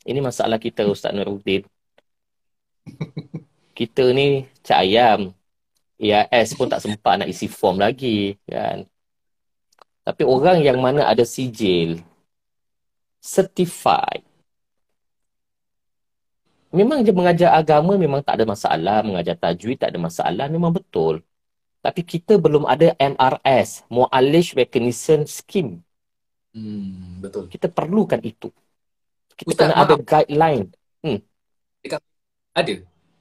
[0.06, 1.65] Ini masalah kita Ustaz Nuruddin
[3.80, 5.21] kita ni cak ayam.
[5.99, 8.88] AIS pun tak sempat nak isi form lagi kan.
[10.08, 11.99] Tapi orang yang mana ada sijil
[13.19, 14.23] certified
[16.69, 21.25] Memang dia mengajar agama memang tak ada masalah, mengajar tajwid tak ada masalah, memang betul.
[21.82, 25.82] Tapi kita belum ada MRS, Mu'alish Recognition Scheme.
[26.53, 27.49] Hmm, betul.
[27.49, 28.53] Kita perlukan itu.
[29.34, 29.88] Kita Ustaz, kena maaf.
[29.88, 30.65] ada guideline.
[30.99, 31.19] Hmm.
[32.53, 32.75] Ada.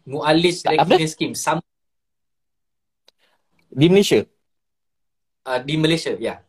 [0.08, 1.34] Mu'alis Recognition Scheme.
[1.38, 1.62] Sama.
[3.68, 4.24] Di Malaysia?
[5.44, 6.40] Uh, di Malaysia, ya.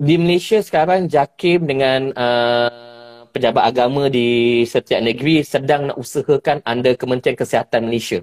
[0.00, 2.99] Di Malaysia sekarang JAKIM dengan uh,
[3.30, 8.20] pejabat agama di setiap negeri sedang nak usahakan under Kementerian Kesihatan Malaysia.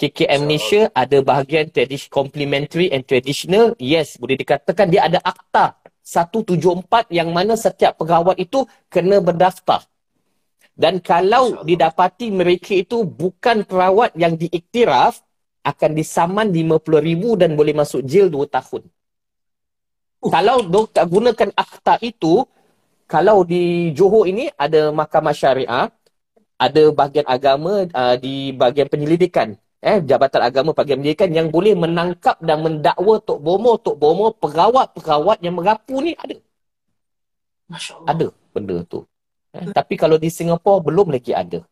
[0.00, 3.76] KKM so, Malaysia ada bahagian tradisi complementary and traditional.
[3.76, 9.86] Yes, boleh dikatakan dia ada akta 174 yang mana setiap pegawai itu kena berdaftar.
[10.72, 15.20] Dan kalau didapati mereka itu bukan perawat yang diiktiraf,
[15.62, 18.82] akan disaman RM50,000 dan boleh masuk jail 2 tahun.
[20.22, 20.30] Uh.
[20.30, 22.42] Kalau doktor gunakan akta itu,
[23.12, 25.92] kalau di Johor ini ada mahkamah syariah,
[26.56, 29.60] ada bahagian agama uh, di bahagian penyelidikan.
[29.82, 35.42] Eh, Jabatan Agama Bahagian Pendidikan yang boleh menangkap dan mendakwa Tok Bomo, Tok Bomo, perawat-perawat
[35.42, 36.38] yang merapu ni ada.
[37.66, 38.08] Masya Allah.
[38.14, 39.02] Ada benda tu.
[39.50, 41.66] Eh, tapi kalau di Singapura belum lagi ada.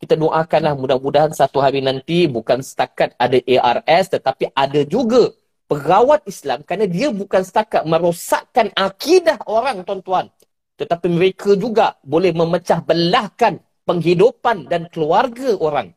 [0.00, 5.36] Kita doakanlah mudah-mudahan satu hari nanti bukan setakat ada ARS tetapi ada juga
[5.68, 10.32] perawat Islam kerana dia bukan setakat merosakkan akidah orang tuan-tuan.
[10.74, 15.94] Tetapi mereka juga boleh memecah belahkan penghidupan dan keluarga orang.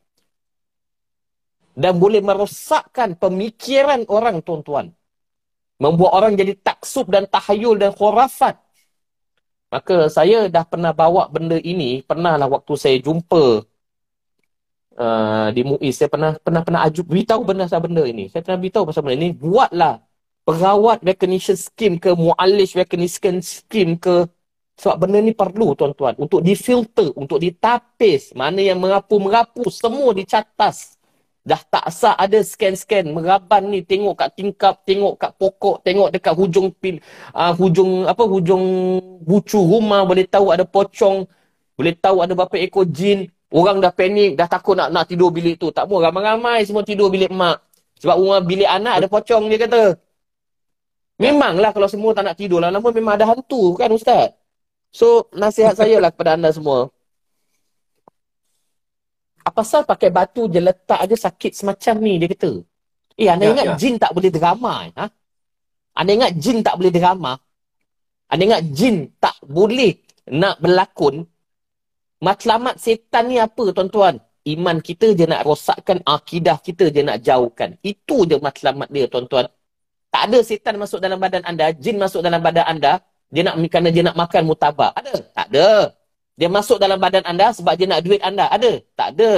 [1.78, 4.94] Dan boleh merosakkan pemikiran orang tuan-tuan.
[5.78, 8.58] Membuat orang jadi taksub dan tahayul dan khurafat.
[9.70, 13.68] Maka saya dah pernah bawa benda ini, pernahlah waktu saya jumpa
[14.98, 18.32] uh, di MUIS saya pernah pernah pernah aju beritahu benda pasal benda ini.
[18.32, 19.30] Saya pernah beritahu pasal benda ini.
[19.36, 19.94] Buatlah
[20.48, 24.26] perawat recognition scheme ke mualish recognition scheme ke
[24.78, 30.96] sebab benda ni perlu tuan-tuan untuk difilter, untuk ditapis, mana yang merapu-merapu semua dicatas.
[31.48, 36.36] Dah tak sah ada scan-scan meraban ni tengok kat tingkap, tengok kat pokok, tengok dekat
[36.36, 37.00] hujung pil,
[37.32, 38.64] uh, hujung apa hujung
[39.24, 41.24] bucu rumah boleh tahu ada pocong,
[41.80, 45.56] boleh tahu ada berapa ekor jin, Orang dah panik, dah takut nak nak tidur bilik
[45.56, 45.72] tu.
[45.72, 47.64] Tak mau ramai-ramai semua tidur bilik mak.
[48.04, 49.96] Sebab rumah bilik anak ada pocong dia kata.
[51.18, 52.70] Memanglah kalau semua tak nak tidur lah.
[52.76, 54.36] Namun memang ada hantu kan Ustaz?
[54.92, 56.90] So, nasihat saya lah kepada anda semua.
[59.44, 62.52] Apa sal pakai batu je letak aja sakit semacam ni dia kata.
[63.18, 63.76] Eh, anda ya, ingat ya.
[63.80, 64.74] jin tak boleh drama?
[64.94, 65.06] Ha?
[65.98, 67.34] Anda ingat jin tak boleh drama?
[68.28, 69.98] Anda ingat jin tak boleh
[70.28, 71.24] nak berlakon
[72.18, 74.18] Matlamat setan ni apa tuan-tuan?
[74.48, 77.78] Iman kita je nak rosakkan, akidah kita je nak jauhkan.
[77.86, 79.46] Itu je matlamat dia tuan-tuan.
[80.10, 83.90] Tak ada setan masuk dalam badan anda, jin masuk dalam badan anda, dia nak kerana
[83.92, 84.92] dia nak makan mutabak.
[84.96, 85.14] Ada?
[85.36, 85.70] Tak ada.
[86.38, 88.48] Dia masuk dalam badan anda sebab dia nak duit anda.
[88.48, 88.82] Ada?
[88.94, 89.32] Tak ada.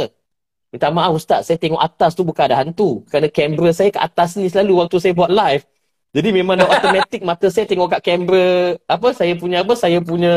[0.70, 3.02] Minta maaf Ustaz, saya tengok atas tu bukan ada hantu.
[3.10, 5.66] Kerana kamera saya ke atas ni selalu waktu saya buat live.
[6.14, 10.34] Jadi memang dah automatic mata saya tengok kat kamera, apa, saya punya apa, saya punya,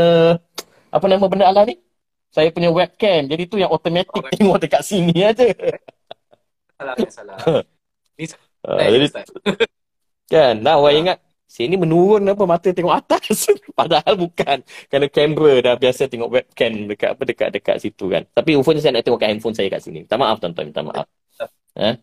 [0.93, 1.81] apa nama benda Allah ni?
[2.33, 3.29] saya punya webcam.
[3.29, 5.53] Jadi tu yang automatic oh, tengok dekat sini aja.
[6.81, 7.37] Salah, salah.
[8.17, 8.25] Ni
[8.65, 9.07] uh, jadi,
[10.33, 11.19] kan, dah awak ingat
[11.53, 13.53] sini menurun apa mata tengok atas.
[13.79, 14.65] Padahal bukan.
[14.89, 18.25] Kerana kamera dah biasa tengok webcam dekat apa dekat dekat situ kan.
[18.33, 20.09] Tapi phone saya nak tengok kat handphone saya kat sini.
[20.09, 21.07] Minta maaf tuan-tuan, minta maaf.
[21.77, 21.95] Eh?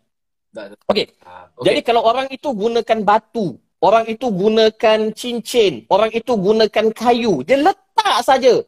[0.85, 1.05] Okey.
[1.25, 1.65] Ah, okay.
[1.65, 7.57] Jadi kalau orang itu gunakan batu, orang itu gunakan cincin, orang itu gunakan kayu, dia
[7.57, 8.61] letak saja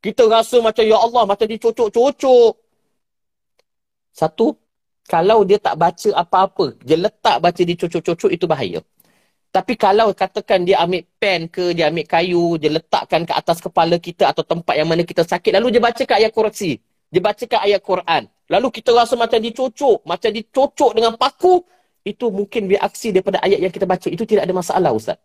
[0.00, 2.52] kita rasa macam ya Allah macam dicocok-cocok.
[4.16, 4.56] Satu,
[5.06, 8.80] kalau dia tak baca apa-apa, dia letak baca dicocok-cocok itu bahaya.
[9.50, 13.98] Tapi kalau katakan dia ambil pen ke, dia ambil kayu, dia letakkan ke atas kepala
[13.98, 16.78] kita atau tempat yang mana kita sakit, lalu dia baca ke ayat Quran.
[17.10, 18.22] Dia baca ke ayat Quran.
[18.46, 21.66] Lalu kita rasa macam dicocok, macam dicocok dengan paku,
[22.06, 24.06] itu mungkin reaksi daripada ayat yang kita baca.
[24.06, 25.18] Itu tidak ada masalah Ustaz.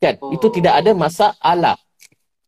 [0.00, 0.16] Kan?
[0.32, 1.76] Itu tidak ada masalah.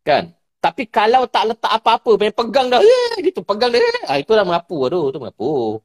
[0.01, 0.33] Kan?
[0.61, 4.05] Tapi kalau tak letak apa-apa, main pegang dah, eh, gitu, pegang dah, eh.
[4.05, 5.81] ah, itu merapu, aduh, itu merapu.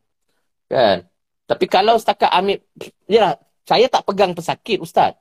[0.67, 1.07] Kan?
[1.47, 2.59] Tapi kalau setakat ambil,
[3.07, 5.17] ya saya tak pegang pesakit, Ustaz.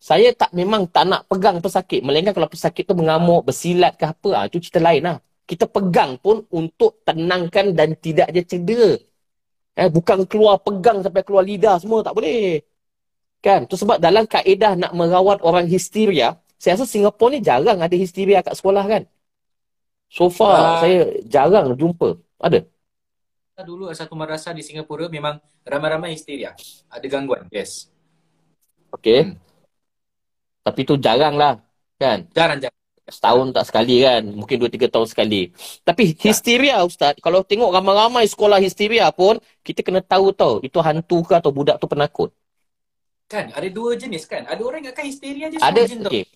[0.00, 2.00] Saya tak memang tak nak pegang pesakit.
[2.04, 5.16] Melainkan kalau pesakit tu mengamuk, bersilat ke apa, ah, itu cerita lain lah.
[5.46, 8.96] Kita pegang pun untuk tenangkan dan tidak dia cedera.
[9.76, 12.64] Eh, bukan keluar pegang sampai keluar lidah semua, tak boleh.
[13.44, 13.68] Kan?
[13.68, 18.40] Itu sebab dalam kaedah nak merawat orang histeria, saya rasa Singapura ni jarang ada histeria
[18.40, 19.02] kat sekolah kan.
[20.08, 22.16] So far uh, saya jarang jumpa.
[22.40, 22.64] Ada?
[23.56, 26.52] Dulu satu madrasah di Singapura memang ramai-ramai histeria.
[26.92, 27.88] Ada gangguan, yes.
[28.92, 29.32] Okay.
[29.32, 29.40] Hmm.
[30.60, 31.64] Tapi tu jarang lah.
[31.96, 32.28] Kan?
[32.36, 32.76] Jarang-jarang.
[33.08, 34.28] Setahun tak sekali kan.
[34.28, 35.56] Mungkin dua tiga tahun sekali.
[35.88, 37.16] Tapi histeria Ustaz.
[37.16, 39.40] Kalau tengok ramai-ramai sekolah histeria pun.
[39.64, 40.60] Kita kena tahu tau.
[40.60, 42.36] Itu hantu ke atau budak tu penakut.
[43.24, 43.56] Kan?
[43.56, 44.44] Ada dua jenis kan?
[44.44, 46.28] Ada orang yang akan histeria je ada, jin okay.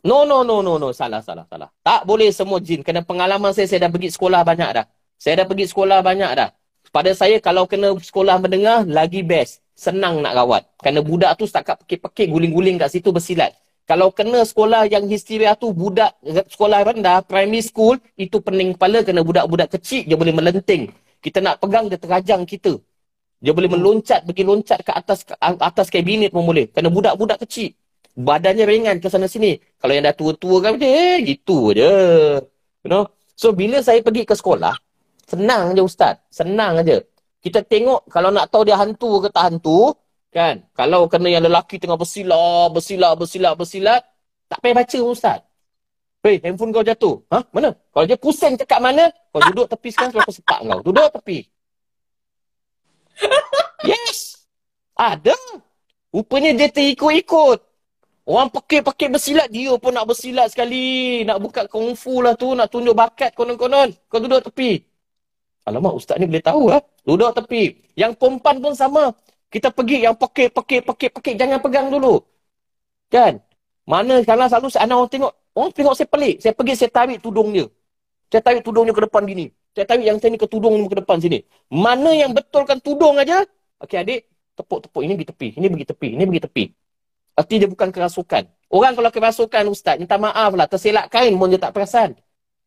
[0.00, 0.88] No, no, no, no, no.
[0.96, 1.68] Salah, salah, salah.
[1.84, 2.80] Tak boleh semua jin.
[2.80, 4.88] Kena pengalaman saya, saya dah pergi sekolah banyak dah.
[5.24, 6.52] Saya dah pergi sekolah banyak dah.
[6.92, 9.64] Pada saya, kalau kena sekolah mendengar, lagi best.
[9.72, 10.68] Senang nak rawat.
[10.76, 13.56] Kerana budak tu setakat pekik-pekik, guling-guling kat situ bersilat.
[13.88, 16.12] Kalau kena sekolah yang histeria tu, budak
[16.52, 20.92] sekolah rendah, primary school, itu pening kepala kena budak-budak kecil, dia boleh melenting.
[21.24, 22.76] Kita nak pegang, dia terajang kita.
[23.40, 26.68] Dia boleh meloncat, pergi loncat ke atas atas kabinet pun boleh.
[26.68, 27.72] Kerana budak-budak kecil
[28.14, 29.58] badannya ringan ke sana sini.
[29.82, 31.94] Kalau yang dah tua-tua kan macam eh gitu je.
[32.86, 33.10] You know?
[33.34, 34.83] So bila saya pergi ke sekolah,
[35.24, 36.20] senang je ustaz.
[36.28, 37.00] Senang aja.
[37.44, 39.92] Kita tengok kalau nak tahu dia hantu ke tak hantu,
[40.32, 40.64] kan?
[40.72, 44.00] Kalau kena yang lelaki tengah bersilat, bersilat, bersilat, bersilat,
[44.48, 45.40] tak payah baca ustaz.
[46.24, 47.20] Hei, handphone kau jatuh.
[47.28, 47.44] Ha?
[47.52, 47.76] Mana?
[47.92, 50.80] Kalau dia pusing cakap mana, kau duduk tepi sekarang, kau sepak kau.
[50.80, 51.38] Duduk tepi.
[53.84, 54.48] Yes!
[54.96, 55.36] Ada.
[56.08, 57.60] Rupanya dia terikut-ikut.
[58.24, 61.20] Orang pekik-pekik bersilat, dia pun nak bersilat sekali.
[61.28, 63.92] Nak buka kungfu lah tu, nak tunjuk bakat konon-konon.
[64.08, 64.80] Kau duduk tepi.
[65.64, 66.80] Alamak, ustaz ni boleh tahu lah.
[67.08, 67.88] Duduk tepi.
[67.96, 69.16] Yang perempuan pun sama.
[69.48, 71.34] Kita pergi yang pekik, pekik, pekik, pekik.
[71.40, 72.20] Jangan pegang dulu.
[73.08, 73.40] Kan?
[73.88, 76.34] Mana kalau selalu anak orang tengok, orang tengok saya pelik.
[76.40, 77.68] Saya pergi, saya tarik tudung dia.
[78.28, 79.46] Saya tarik tudung dia ke depan gini.
[79.72, 81.38] Saya tarik yang saya ni ke tudung ke depan sini.
[81.72, 83.42] Mana yang betulkan tudung aja?
[83.80, 84.20] Okey adik,
[84.54, 85.00] tepuk-tepuk.
[85.00, 85.48] Ini pergi tepi.
[85.58, 86.08] Ini pergi tepi.
[86.14, 86.64] Ini pergi tepi.
[87.34, 88.42] Arti dia bukan kerasukan.
[88.70, 90.66] Orang kalau kerasukan ustaz, minta maaf lah.
[90.70, 92.14] Tersilap kain pun dia tak perasan.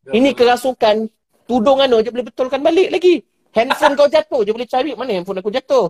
[0.07, 1.07] Ini kerasukan.
[1.47, 3.23] Tudung anu je boleh betulkan balik lagi.
[3.55, 5.89] Handphone kau jatuh je boleh cari mana handphone aku jatuh.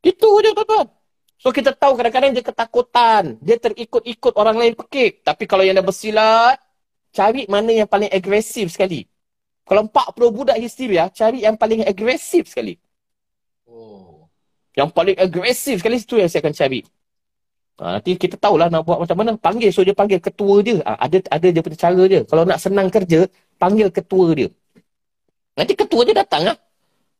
[0.00, 0.88] Itu je tuan-tuan.
[1.36, 3.36] So kita tahu kadang-kadang dia ketakutan.
[3.44, 5.20] Dia terikut-ikut orang lain pekik.
[5.20, 6.56] Tapi kalau yang dah bersilat,
[7.12, 9.04] cari mana yang paling agresif sekali.
[9.66, 12.80] Kalau 40 budak histeria, cari yang paling agresif sekali.
[13.68, 14.30] Oh.
[14.72, 16.80] Yang paling agresif sekali itu yang saya akan cari.
[17.76, 19.30] Ha, nanti kita tahulah nak buat macam mana.
[19.36, 20.80] Panggil, so dia panggil ketua dia.
[20.86, 22.20] Ha, ada ada dia punya cara dia.
[22.24, 23.28] Kalau nak senang kerja,
[23.60, 24.48] panggil ketua dia.
[25.56, 26.56] Nanti ketua dia datang lah.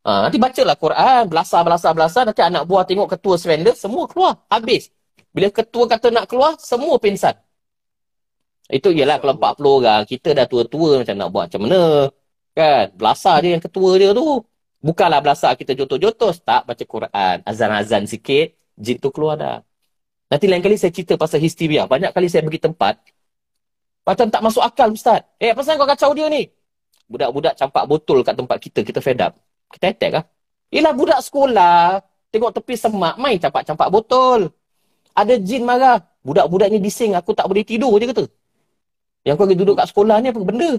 [0.06, 2.22] Ha, nanti bacalah Quran, belasah, belasah, belasah.
[2.28, 4.38] Nanti anak buah tengok ketua surrender, semua keluar.
[4.46, 4.94] Habis.
[5.34, 7.34] Bila ketua kata nak keluar, semua pingsan.
[8.70, 11.82] Itu ialah kalau 40 orang, kita dah tua-tua macam nak buat macam mana.
[12.54, 12.84] Kan?
[12.94, 14.42] Belasah dia yang ketua dia tu.
[14.82, 16.38] Bukanlah belasah kita jotos-jotos.
[16.42, 17.36] Tak baca Quran.
[17.42, 19.58] Azan-azan sikit, jin tu keluar dah.
[20.30, 21.86] Nanti lain kali saya cerita pasal histeria.
[21.86, 22.94] Banyak kali saya pergi tempat.
[24.06, 25.26] Macam tak masuk akal Ustaz.
[25.42, 26.46] Eh, apa kau kacau dia ni?
[27.10, 29.34] Budak-budak campak botol kat tempat kita, kita fed up.
[29.74, 30.24] Kita attack lah.
[30.70, 31.98] Yelah budak sekolah,
[32.30, 34.50] tengok tepi semak, main campak-campak botol.
[35.10, 35.98] Ada jin marah.
[36.22, 38.24] Budak-budak ni bising, aku tak boleh tidur je kata.
[39.26, 40.70] Yang kau pergi duduk kat sekolah ni apa benda?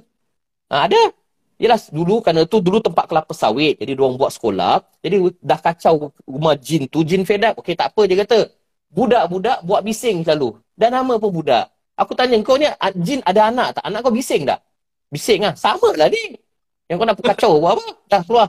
[0.71, 1.01] Ha, ada.
[1.57, 3.79] Yelah dulu, kerana tu dulu tempat kelapa sawit.
[3.79, 4.83] Jadi diorang buat sekolah.
[5.03, 7.03] Jadi dah kacau rumah jin tu.
[7.03, 7.59] Jin fed up.
[7.59, 8.39] Okey tak apa je kata.
[8.91, 10.59] Budak-budak buat bising selalu.
[10.77, 11.76] Dan nama pun budak.
[11.97, 12.69] Aku tanya, kau ni
[13.01, 13.83] jin ada anak tak?
[13.89, 14.61] Anak kau bising tak?
[15.09, 15.53] Bising lah.
[15.57, 16.37] Sama lah ni.
[16.87, 17.85] Yang kau nak kacau buat apa?
[18.05, 18.47] Dah keluar.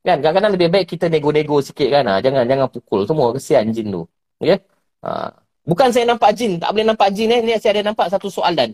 [0.00, 0.22] Kan?
[0.24, 2.04] Kadang-kadang lebih baik kita nego-nego sikit kan.
[2.08, 2.22] Ha?
[2.24, 3.04] Jangan jangan pukul.
[3.04, 4.02] Semua kesian jin tu.
[4.40, 4.62] Okay?
[5.04, 5.34] Ha.
[5.66, 6.56] Bukan saya nampak jin.
[6.56, 7.40] Tak boleh nampak jin eh.
[7.44, 8.72] Ni saya ada nampak satu soalan.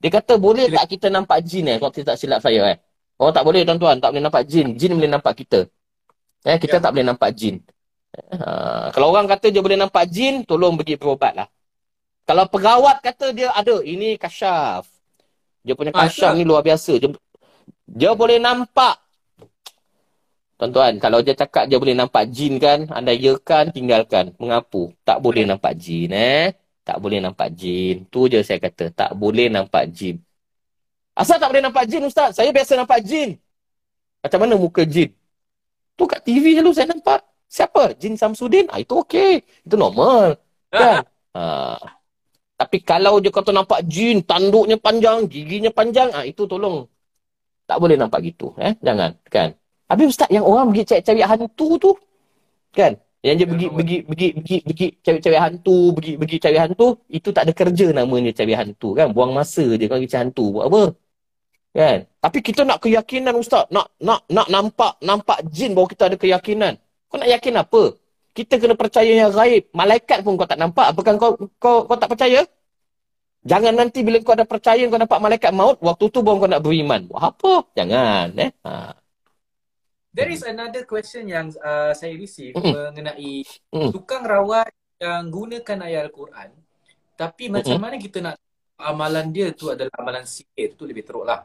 [0.00, 1.76] Dia kata boleh tak kita nampak jin eh.
[1.76, 2.78] Kalau tak silap saya eh.
[3.20, 4.00] Oh tak boleh tuan-tuan.
[4.00, 4.78] Tak boleh nampak jin.
[4.78, 5.68] Jin boleh nampak kita.
[6.44, 6.82] Eh, kita ya.
[6.82, 7.60] tak boleh nampak jin.
[8.14, 8.92] Ha.
[8.94, 11.48] Kalau orang kata dia boleh nampak jin, tolong pergi berobat lah.
[12.24, 14.88] Kalau perawat kata dia ada, ini kasyaf.
[15.60, 16.96] Dia punya kasyaf ni luar biasa.
[16.96, 17.12] Dia,
[17.84, 18.96] dia boleh nampak.
[20.56, 24.32] Tuan-tuan, kalau dia cakap dia boleh nampak jin kan, anda yakan, tinggalkan.
[24.40, 24.96] Mengapu.
[25.04, 26.56] Tak boleh nampak jin eh.
[26.84, 28.04] Tak boleh nampak jin.
[28.08, 28.92] Tu je saya kata.
[28.92, 30.20] Tak boleh nampak jin.
[31.16, 32.36] Asal tak boleh nampak jin Ustaz?
[32.36, 33.40] Saya biasa nampak jin.
[34.24, 35.12] Macam mana muka jin?
[35.96, 37.20] Tu kat TV selalu saya nampak.
[37.48, 37.94] Siapa?
[37.94, 38.66] Jin Samsudin?
[38.66, 39.44] Ah, itu okey.
[39.62, 40.40] Itu normal.
[40.72, 41.06] Kan?
[41.36, 41.78] ha.
[42.74, 46.90] Tapi kalau je kata nampak jin, tanduknya panjang, giginya panjang, ah itu tolong.
[47.70, 48.50] Tak boleh nampak gitu.
[48.58, 48.74] Eh?
[48.82, 49.14] Jangan.
[49.30, 49.54] Kan?
[49.86, 51.94] Habis Ustaz, yang orang pergi cari-cari hantu tu,
[52.74, 52.98] kan?
[53.22, 57.42] Yang dia pergi, pergi, pergi, pergi, pergi cari-cari hantu, pergi, pergi cari hantu, itu tak
[57.46, 59.06] ada kerja namanya cari hantu, kan?
[59.14, 60.44] Buang masa je kalau cari hantu.
[60.58, 60.82] Buat apa?
[61.78, 61.98] Kan?
[62.26, 63.70] Tapi kita nak keyakinan Ustaz.
[63.70, 66.74] Nak nak nak nampak nampak jin bahawa kita ada keyakinan.
[67.06, 67.94] Kau nak yakin apa?
[68.34, 69.70] Kita kena percaya yang gaib.
[69.70, 70.90] Malaikat pun kau tak nampak.
[70.90, 72.42] Apakah kau kau, kau tak percaya?
[73.44, 76.64] Jangan nanti bila kau ada percaya kau nampak malaikat maut, waktu tu baru kau nak
[76.64, 77.04] beriman.
[77.12, 77.68] Apa?
[77.76, 78.32] Jangan.
[78.40, 78.50] Eh?
[78.64, 78.96] Ha.
[80.14, 82.64] There is another question yang uh, saya receive mm.
[82.64, 83.90] mengenai mm.
[83.92, 86.48] tukang rawat yang gunakan ayat Al-Quran.
[87.18, 87.82] Tapi macam mm.
[87.82, 88.40] mana kita nak
[88.80, 90.78] amalan dia tu adalah amalan sihir.
[90.78, 91.44] tu lebih teruk lah.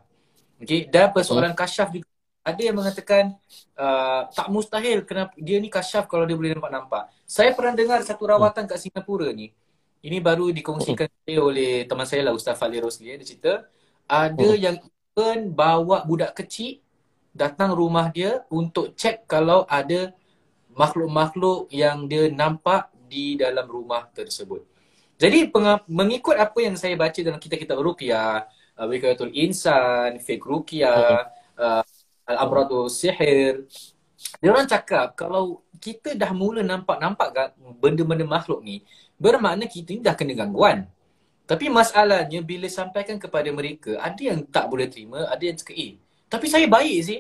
[0.62, 0.88] Okay.
[0.88, 1.60] Dan persoalan mm.
[1.60, 2.08] kasyaf juga.
[2.40, 3.36] Ada yang mengatakan
[3.76, 7.12] uh, tak mustahil kenapa dia ni kasyaf kalau dia boleh nampak-nampak.
[7.28, 8.70] Saya pernah dengar satu rawatan mm.
[8.70, 9.52] kat Singapura ni.
[10.00, 11.40] Ini baru dikongsikan mm.
[11.40, 13.12] oleh teman saya lah Ustaz Fali Rosli.
[13.12, 13.54] Dia cerita
[14.08, 14.60] ada mm.
[14.60, 16.80] yang even bawa budak kecil
[17.36, 20.16] datang rumah dia untuk cek kalau ada
[20.74, 24.64] makhluk-makhluk yang dia nampak di dalam rumah tersebut.
[25.20, 25.52] Jadi
[25.92, 28.48] mengikut apa yang saya baca dalam kitab-kitab ruqyah,
[28.80, 31.28] uh, Wikayatul Insan, Fake Ruqyah,
[31.60, 31.84] uh,
[32.24, 33.68] Al-Amratu Sihir,
[34.40, 38.84] dia orang cakap kalau kita dah mula nampak-nampak benda-benda makhluk ni,
[39.20, 40.88] bermakna kita ni dah kena gangguan.
[41.44, 45.98] Tapi masalahnya bila sampaikan kepada mereka, ada yang tak boleh terima, ada yang cakap, eh,
[46.30, 47.20] tapi saya baik sih.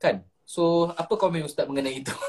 [0.00, 0.24] Kan?
[0.44, 2.12] So, apa komen Ustaz mengenai itu?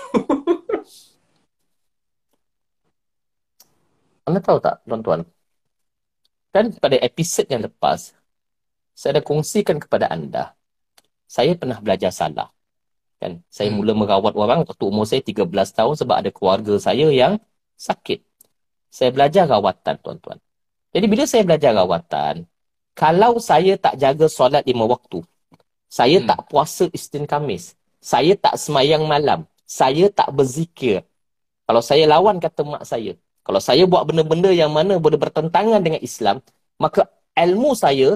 [4.27, 5.21] Anda tahu tak, tuan-tuan?
[6.49, 8.15] Kan pada episod yang lepas,
[8.97, 10.55] saya dah kongsikan kepada anda,
[11.27, 12.49] saya pernah belajar salah.
[13.21, 13.43] Kan?
[13.51, 13.77] Saya hmm.
[13.77, 17.37] mula merawat orang waktu umur saya 13 tahun sebab ada keluarga saya yang
[17.77, 18.23] sakit.
[18.95, 20.39] Saya belajar rawatan, tuan-tuan.
[20.95, 22.47] Jadi bila saya belajar rawatan,
[22.95, 25.19] kalau saya tak jaga solat lima waktu,
[25.91, 26.27] saya hmm.
[26.31, 27.75] tak puasa Isnin Kamis.
[27.99, 29.43] Saya tak semayang malam.
[29.67, 31.03] Saya tak berzikir.
[31.67, 33.19] Kalau saya lawan kata mak saya.
[33.43, 36.39] Kalau saya buat benda-benda yang mana boleh bertentangan dengan Islam,
[36.79, 38.15] maka ilmu saya,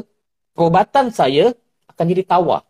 [0.55, 1.51] perubatan saya
[1.91, 2.63] akan jadi tawar.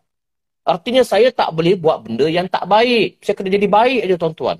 [0.66, 3.22] Artinya saya tak boleh buat benda yang tak baik.
[3.22, 4.58] Saya kena jadi baik aja tuan-tuan.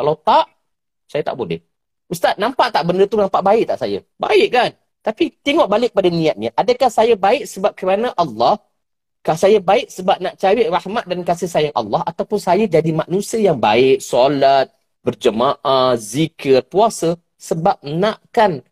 [0.00, 0.48] Kalau tak,
[1.04, 1.60] saya tak boleh.
[2.06, 3.98] Ustaz, nampak tak benda tu nampak baik tak saya?
[4.14, 4.70] Baik kan?
[5.02, 6.50] Tapi tengok balik pada niatnya.
[6.54, 8.58] Adakah saya baik sebab kerana Allah?
[9.26, 12.02] Kah saya baik sebab nak cari rahmat dan kasih sayang Allah?
[12.06, 14.70] Ataupun saya jadi manusia yang baik, solat,
[15.02, 18.62] berjemaah, zikir, puasa sebab nakkan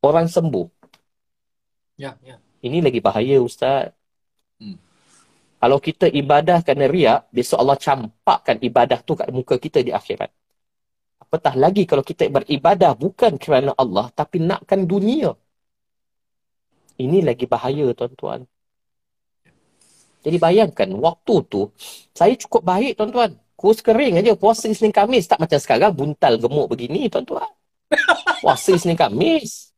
[0.00, 0.64] orang sembuh?
[2.00, 2.40] Ya, ya.
[2.64, 3.92] Ini lagi bahaya Ustaz.
[5.60, 10.32] Kalau kita ibadah kerana riak, besok Allah campakkan ibadah tu kat muka kita di akhirat.
[11.30, 15.30] Apatah lagi kalau kita beribadah bukan kerana Allah, tapi nakkan dunia.
[16.98, 18.50] Ini lagi bahaya, tuan-tuan.
[20.26, 21.70] Jadi bayangkan, waktu tu,
[22.10, 23.38] saya cukup baik, tuan-tuan.
[23.54, 25.30] Kurus kering aja, puasa Isnin Kamis.
[25.30, 27.46] Tak macam sekarang, buntal gemuk begini, tuan-tuan.
[28.42, 29.70] Puasa Isnin Kamis.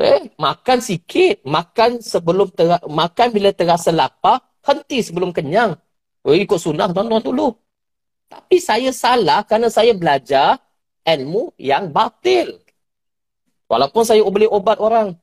[0.00, 1.44] Eh, makan sikit.
[1.44, 5.76] Makan sebelum ter- makan bila terasa lapar, henti sebelum kenyang.
[6.24, 7.52] Oh, ikut sunnah tuan-tuan dulu.
[8.32, 10.56] Tapi saya salah kerana saya belajar
[11.04, 12.60] ilmu yang batil.
[13.70, 15.14] Walaupun saya beli obat orang.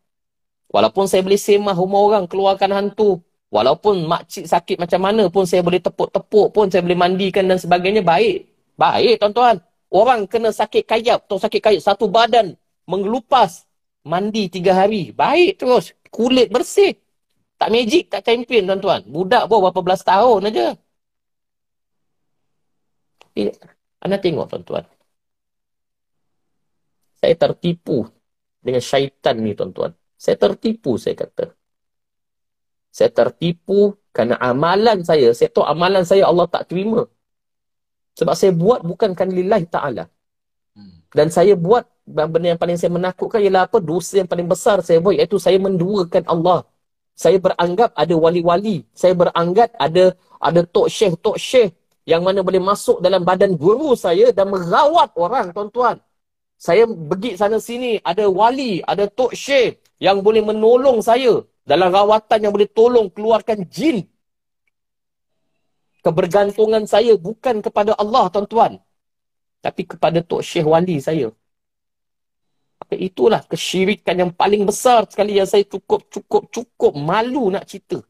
[0.67, 3.19] Walaupun saya boleh semah rumah orang, keluarkan hantu.
[3.47, 8.03] Walaupun makcik sakit macam mana pun saya boleh tepuk-tepuk pun, saya boleh mandikan dan sebagainya,
[8.03, 8.47] baik.
[8.75, 9.63] Baik tuan-tuan.
[9.87, 13.63] Orang kena sakit kayap atau sakit kayap, satu badan mengelupas.
[14.03, 15.11] Mandi tiga hari.
[15.11, 15.91] Baik terus.
[16.07, 16.95] Kulit bersih.
[17.59, 19.01] Tak magic, tak champion tuan-tuan.
[19.07, 20.67] Budak pun berapa belas tahun aja.
[23.23, 23.41] Tapi
[24.03, 24.83] anda tengok tuan-tuan.
[27.17, 28.05] Saya tertipu
[28.61, 29.91] dengan syaitan ni tuan-tuan.
[30.17, 31.53] Saya tertipu saya kata.
[32.93, 35.33] Saya tertipu kerana amalan saya.
[35.33, 37.05] Saya tahu amalan saya Allah tak terima.
[38.17, 40.09] Sebab saya buat bukan kan lillahi ta'ala.
[40.73, 41.05] Hmm.
[41.13, 43.77] Dan saya buat benda yang paling saya menakutkan ialah apa?
[43.77, 46.65] Dosa yang paling besar saya buat iaitu saya menduakan Allah
[47.17, 48.85] saya beranggap ada wali-wali.
[48.93, 51.73] Saya beranggap ada ada tok syekh, tok syekh
[52.05, 55.97] yang mana boleh masuk dalam badan guru saya dan merawat orang, tuan-tuan.
[56.57, 62.39] Saya pergi sana sini, ada wali, ada tok syekh yang boleh menolong saya dalam rawatan
[62.49, 64.09] yang boleh tolong keluarkan jin.
[66.01, 68.81] Kebergantungan saya bukan kepada Allah, tuan-tuan.
[69.61, 71.29] Tapi kepada tok syekh wali saya.
[72.77, 78.01] Maka itulah kesyirikan yang paling besar sekali yang saya cukup, cukup, cukup malu nak cerita.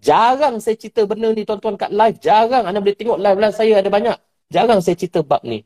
[0.00, 2.18] Jarang saya cerita benda ni tuan-tuan kat live.
[2.18, 4.16] Jarang anda boleh tengok live-live saya ada banyak.
[4.50, 5.62] Jarang saya cerita bab ni.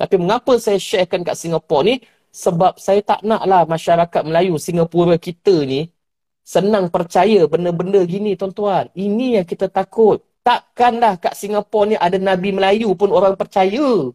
[0.00, 2.00] Tapi mengapa saya sharekan kat Singapura ni?
[2.32, 5.92] Sebab saya tak naklah masyarakat Melayu Singapura kita ni
[6.40, 8.88] senang percaya benda-benda gini tuan-tuan.
[8.96, 10.24] Ini yang kita takut.
[10.40, 14.08] Takkanlah kat Singapura ni ada Nabi Melayu pun orang percaya.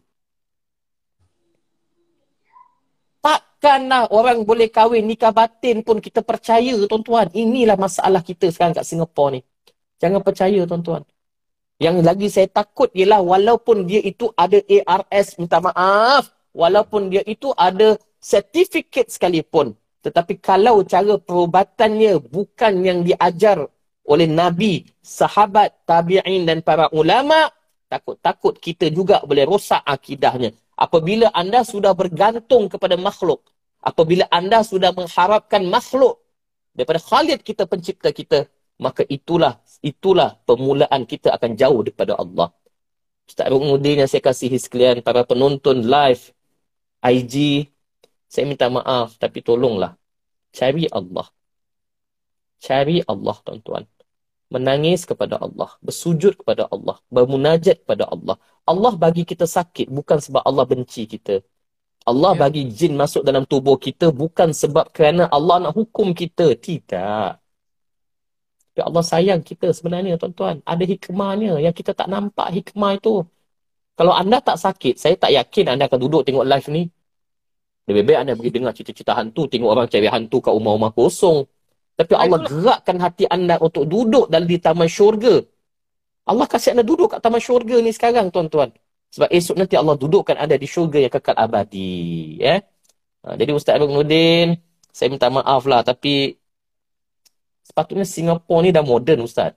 [3.22, 7.30] Takkanlah orang boleh kahwin nikah batin pun kita percaya tuan-tuan.
[7.30, 9.40] Inilah masalah kita sekarang kat Singapura ni.
[10.02, 11.06] Jangan percaya tuan-tuan.
[11.76, 16.32] Yang lagi saya takut ialah walaupun dia itu ada ARS, minta maaf.
[16.56, 19.76] Walaupun dia itu ada sertifikat sekalipun.
[20.00, 23.68] Tetapi kalau cara perubatannya bukan yang diajar
[24.08, 27.52] oleh Nabi, sahabat, tabi'in dan para ulama,
[27.92, 30.56] takut-takut kita juga boleh rosak akidahnya.
[30.78, 33.44] Apabila anda sudah bergantung kepada makhluk,
[33.82, 36.22] apabila anda sudah mengharapkan makhluk
[36.72, 42.48] daripada Khalid kita pencipta kita, maka itulah itulah permulaan kita akan jauh daripada Allah.
[43.26, 46.30] Ustaz Rukmudin yang saya kasihi sekalian, para penonton live
[47.02, 47.66] IG,
[48.30, 49.98] saya minta maaf tapi tolonglah
[50.54, 51.26] cari Allah.
[52.62, 53.84] Cari Allah tuan-tuan.
[54.46, 58.38] Menangis kepada Allah, bersujud kepada Allah, bermunajat kepada Allah.
[58.62, 61.42] Allah bagi kita sakit bukan sebab Allah benci kita.
[62.06, 62.46] Allah ya.
[62.46, 66.54] bagi jin masuk dalam tubuh kita bukan sebab kerana Allah nak hukum kita.
[66.54, 67.45] Tidak.
[68.76, 70.60] Tapi Allah sayang kita sebenarnya tuan-tuan.
[70.60, 73.24] Ada hikmahnya yang kita tak nampak hikmah itu.
[73.96, 76.84] Kalau anda tak sakit, saya tak yakin anda akan duduk tengok live ni.
[77.88, 81.48] Lebih baik anda pergi dengar cerita-cerita hantu, tengok orang cari hantu kat rumah-rumah kosong.
[81.96, 85.40] Tapi Allah gerakkan hati anda untuk duduk dalam di taman syurga.
[86.28, 88.76] Allah kasih anda duduk kat taman syurga ni sekarang tuan-tuan.
[89.08, 92.36] Sebab esok nanti Allah dudukkan ada di syurga yang kekal abadi.
[92.44, 92.60] Ya?
[93.24, 94.60] Ha, jadi Ustaz Abang Nudin,
[94.92, 95.80] saya minta maaf lah.
[95.80, 96.36] Tapi
[97.66, 99.52] sepatutnya Singapura ni dah moden Ustaz.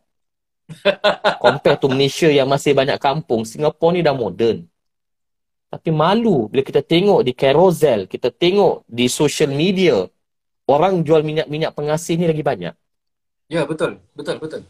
[1.44, 3.46] Compare to Malaysia yang masih banyak kampung.
[3.46, 4.66] Singapura ni dah moden.
[5.70, 10.10] Tapi malu bila kita tengok di carousel, kita tengok di social media,
[10.66, 12.74] orang jual minyak-minyak pengasih ni lagi banyak.
[13.46, 14.02] Ya, betul.
[14.18, 14.62] Betul, betul.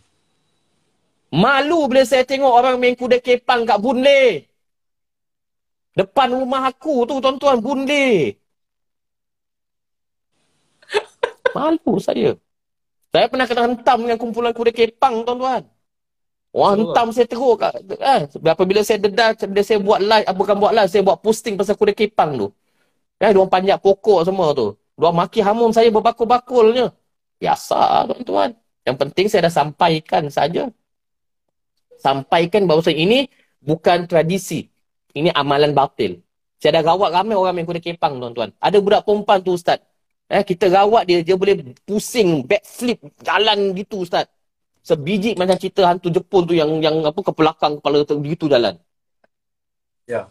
[1.32, 4.50] Malu bila saya tengok orang main kuda kepang kat Boon Lay.
[5.96, 8.36] Depan rumah aku tu tuan-tuan bunde.
[11.56, 12.36] Malu saya.
[13.10, 15.66] Saya pernah kena hentam dengan kumpulan kuda kepang tuan-tuan.
[16.50, 20.56] Wah, hentam saya teruk kat, eh, apabila saya dedah, bila saya buat live, ah, bukan
[20.58, 22.48] buat live, saya buat posting pasal kuda kepang tu.
[23.22, 24.74] Eh, diorang panjat pokok semua tu.
[24.98, 26.90] Diorang maki hamun saya berbakul-bakulnya.
[27.38, 28.50] Biasa tuan-tuan.
[28.88, 30.72] Yang penting saya dah sampaikan saja.
[32.00, 33.28] Sampaikan bahawa ini
[33.60, 34.72] bukan tradisi.
[35.14, 36.24] Ini amalan batil.
[36.62, 38.50] Saya dah rawat ramai orang yang kuda kepang tuan-tuan.
[38.58, 39.84] Ada budak perempuan tu ustaz.
[40.30, 44.30] Eh, kita rawat dia, dia boleh pusing, backflip, jalan gitu ustaz.
[44.86, 48.78] Sebiji macam cerita hantu Jepun tu yang yang apa ke belakang kepala tu begitu jalan.
[50.06, 50.30] Ya.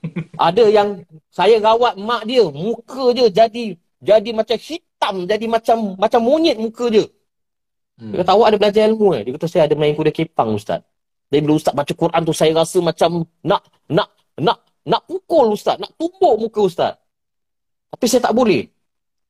[0.48, 6.20] Ada yang saya rawat mak dia, muka dia jadi jadi macam hitam, jadi macam macam
[6.24, 7.04] monyet muka dia.
[8.00, 8.16] Hmm.
[8.16, 9.22] Dia kata awak ada belajar ilmu eh?
[9.28, 10.80] Dia kata saya ada main kuda kepang ustaz.
[11.28, 13.60] Dia bila ustaz baca Quran tu saya rasa macam nak
[13.92, 14.08] nak
[14.40, 16.96] nak nak pukul ustaz, nak tumbuk muka ustaz.
[17.90, 18.70] Tapi saya tak boleh.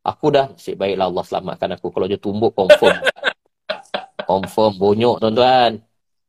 [0.00, 2.96] Aku dah nasib baiklah Allah selamatkan aku kalau dia tumbuk confirm.
[4.30, 5.82] Confirm bonyok tuan-tuan.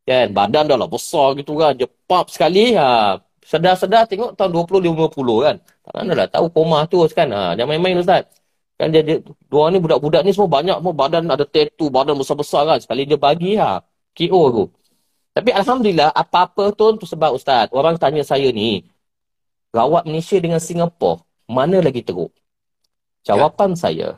[0.08, 1.78] Kan badan dah lah besar gitu kan.
[1.78, 2.74] Dia pop sekali.
[2.76, 3.16] Ha.
[3.46, 5.56] Sedar-sedar tengok tahun 20-50 kan.
[5.62, 7.30] Tak mana lah tahu koma tu kan.
[7.30, 7.54] Ha.
[7.56, 8.26] Jangan main-main Ustaz.
[8.82, 12.66] Kan dia, dia dua ni budak-budak ni semua banyak semua badan ada tattoo, badan besar-besar
[12.66, 12.78] kan.
[12.82, 13.80] Sekali dia bagi ha.
[14.18, 14.64] KO tu.
[15.32, 17.70] Tapi Alhamdulillah apa-apa tu tu sebab Ustaz.
[17.72, 18.84] Orang tanya saya ni.
[19.72, 21.24] Rawat Malaysia dengan Singapura.
[21.52, 22.32] Mana lagi teruk?
[23.28, 23.80] Jawapan ya.
[23.84, 24.10] saya.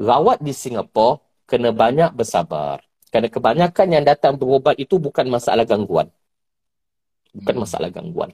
[0.00, 2.80] Rawat di Singapura kena banyak bersabar.
[3.12, 6.08] Kerana kebanyakan yang datang berobat itu bukan masalah gangguan.
[7.36, 7.62] Bukan hmm.
[7.64, 8.32] masalah gangguan.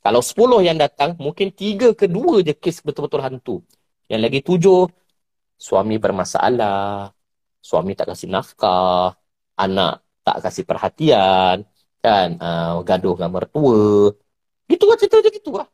[0.00, 3.56] Kalau 10 yang datang, mungkin 3 ke 2 je kes betul-betul hantu.
[4.08, 4.88] Yang lagi 7,
[5.60, 7.12] suami bermasalah,
[7.60, 9.12] suami tak kasih nafkah,
[9.60, 11.68] anak tak kasih perhatian,
[12.00, 14.12] kan, uh, gaduh dengan mertua.
[14.64, 15.68] Gitu lah cerita je gitu lah.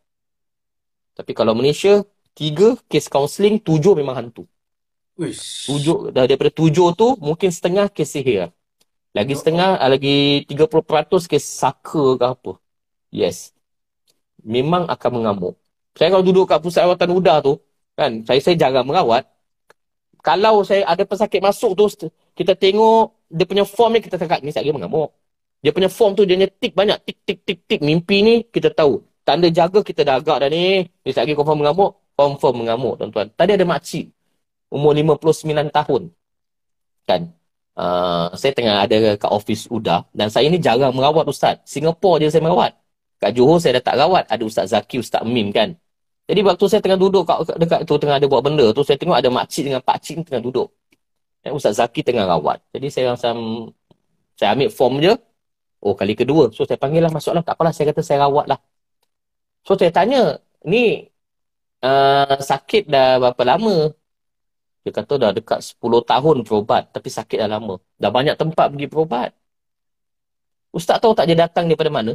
[1.16, 2.04] Tapi kalau Malaysia,
[2.36, 4.44] 3 kes kaunseling, 7 memang hantu.
[5.72, 8.52] Tujuh, dah daripada tujuh tu, mungkin setengah kes sihir.
[9.16, 9.88] Lagi setengah, oh.
[9.88, 12.52] lagi 30% kes saka ke apa.
[13.08, 13.56] Yes.
[14.44, 15.56] Memang akan mengamuk.
[15.96, 17.56] Saya kalau duduk kat pusat rawatan udar tu,
[17.96, 19.24] kan, saya saya jarang merawat.
[20.20, 21.88] Kalau saya ada pesakit masuk tu,
[22.36, 25.16] kita tengok dia punya form ni, kita cakap, ni saya mengamuk.
[25.64, 26.98] Dia punya form tu, dia punya tik banyak.
[27.02, 27.80] Tik, tik, tik, tik.
[27.80, 29.00] Mimpi ni, kita tahu.
[29.26, 30.86] Tanda jaga, kita dah agak dah ni.
[31.02, 31.98] Ni saya confirm mengamuk.
[32.14, 33.26] Confirm mengamuk, tuan-tuan.
[33.34, 34.14] Tadi ada makcik
[34.70, 36.02] umur 59 tahun.
[37.06, 37.22] Kan?
[37.76, 41.60] Uh, saya tengah ada kat office UDA dan saya ni jarang merawat ustaz.
[41.68, 42.72] Singapura je saya merawat.
[43.20, 44.24] Kat Johor saya dah tak rawat.
[44.28, 45.72] Ada Ustaz Zaki, Ustaz Mim kan.
[46.28, 49.16] Jadi waktu saya tengah duduk kat, dekat tu tengah ada buat benda tu saya tengok
[49.16, 50.68] ada makcik dengan pakcik tengah duduk.
[51.40, 52.60] Dan Ustaz Zaki tengah rawat.
[52.76, 53.36] Jadi saya macam
[54.36, 55.12] saya ambil form je.
[55.80, 56.52] Oh kali kedua.
[56.52, 57.42] So saya panggil lah masuk lah.
[57.44, 58.60] Tak apalah saya kata saya rawat lah.
[59.66, 61.10] So saya tanya ni
[61.82, 63.90] uh, sakit dah berapa lama?
[64.86, 67.82] Dia kata dah dekat 10 tahun berobat tapi sakit dah lama.
[67.98, 69.34] Dah banyak tempat pergi berobat.
[70.70, 72.14] Ustaz tahu tak dia datang daripada mana?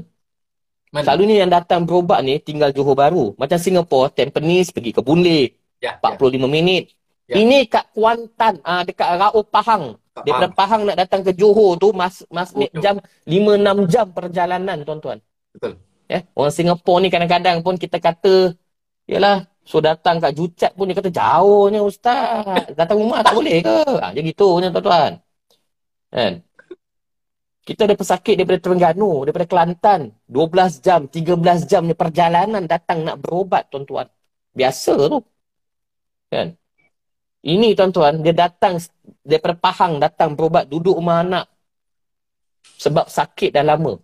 [0.96, 1.04] mana?
[1.04, 3.36] Selalunya yang datang berobat ni tinggal Johor Baru.
[3.36, 5.52] Macam Singapura, Tampines pergi ke Boon Lay.
[5.84, 6.48] Ya, 45 ya.
[6.48, 6.84] minit.
[7.28, 7.36] Ya.
[7.42, 10.00] Ini kat Kuantan, ah dekat Raub Pahang.
[10.16, 10.82] Tak daripada Pahang.
[10.88, 15.20] nak datang ke Johor tu mas mas oh, jam 5 6 jam perjalanan tuan-tuan.
[15.52, 15.76] Betul.
[16.12, 18.52] Ya, orang Singapura ni kadang-kadang pun kita kata
[19.08, 22.74] yalah So datang kat Jucat pun dia kata jauhnya ustaz.
[22.80, 23.78] Datang rumah tak boleh ke?
[24.02, 25.22] Ha, dia gitu punya tuan-tuan.
[26.10, 26.34] Kan?
[27.62, 30.02] Kita ada pesakit daripada Terengganu, daripada Kelantan.
[30.26, 34.10] 12 jam, 13 jam ni perjalanan datang nak berobat tuan-tuan.
[34.58, 35.22] Biasa tu.
[36.34, 36.58] Kan?
[37.46, 38.82] Ini tuan-tuan, dia datang
[39.22, 41.46] daripada Pahang datang berobat, duduk rumah anak.
[42.82, 44.02] Sebab sakit dah lama.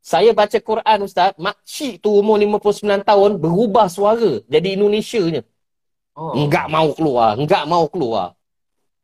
[0.00, 5.42] Saya baca Quran Ustaz, makcik tu umur 59 tahun berubah suara jadi Indonesia nya.
[6.16, 6.32] Oh.
[6.36, 8.32] Enggak mau keluar, enggak mau keluar.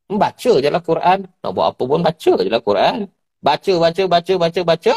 [0.08, 1.26] Baca je lah Quran.
[1.42, 3.10] Nak buat apa pun baca je lah Quran.
[3.42, 4.94] Baca, baca, baca, baca, baca.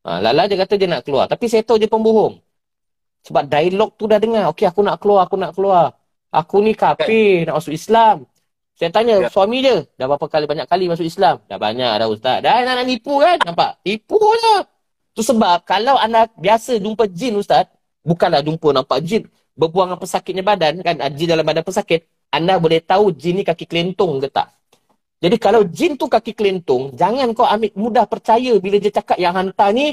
[0.00, 1.28] Ha, lala dia kata dia nak keluar.
[1.28, 2.40] Tapi saya tahu dia pembohong.
[3.20, 4.48] Sebab dialog tu dah dengar.
[4.50, 5.92] Okey aku nak keluar, aku nak keluar.
[6.32, 8.24] Aku ni kafir, nak masuk Islam.
[8.80, 9.28] Saya tanya ya.
[9.28, 11.44] suami dia, dah berapa kali, banyak kali masuk Islam?
[11.44, 12.40] Dah banyak dah Ustaz.
[12.40, 13.36] Dah nak, nak nipu kan?
[13.44, 13.76] Nampak?
[13.84, 14.56] Tipu je.
[15.16, 17.66] Tu sebab kalau anda biasa jumpa jin Ustaz,
[18.06, 19.26] bukanlah jumpa nampak jin
[19.60, 23.44] berbuang apa sakitnya badan, kan ah, jin dalam badan pesakit, anda boleh tahu jin ni
[23.44, 24.48] kaki kelentong ke tak.
[25.20, 29.36] Jadi kalau jin tu kaki kelentong, jangan kau ambil mudah percaya bila dia cakap yang
[29.36, 29.92] hantar ni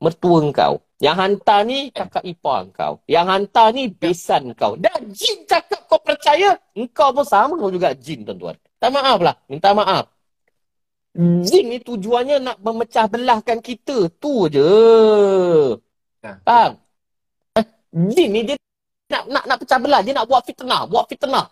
[0.00, 0.80] mertua kau.
[0.96, 3.04] Yang hantar ni kakak ipar kau.
[3.04, 4.80] Yang hantar ni besan kau.
[4.80, 8.56] Dan jin cakap kau percaya, engkau pun sama juga jin tuan-tuan.
[8.80, 9.36] Tak maaf lah.
[9.52, 10.08] Minta maaf.
[11.16, 14.12] Jin ni tujuannya nak memecah belahkan kita.
[14.20, 14.68] Tu je.
[16.20, 16.30] Ha.
[16.44, 16.72] Faham?
[17.56, 17.66] Eh,
[18.12, 18.56] jin ni dia
[19.08, 20.00] nak, nak, nak pecah belah.
[20.04, 20.84] Dia nak buat fitnah.
[20.84, 21.48] Buat fitnah.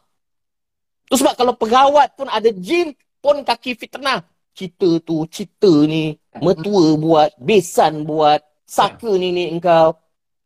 [1.09, 2.93] Tu sebab kalau perawat pun ada jin
[3.25, 4.21] pun kaki fitnah.
[4.55, 9.99] Cerita tu, cerita ni, metua buat, besan buat, saka ni ni engkau.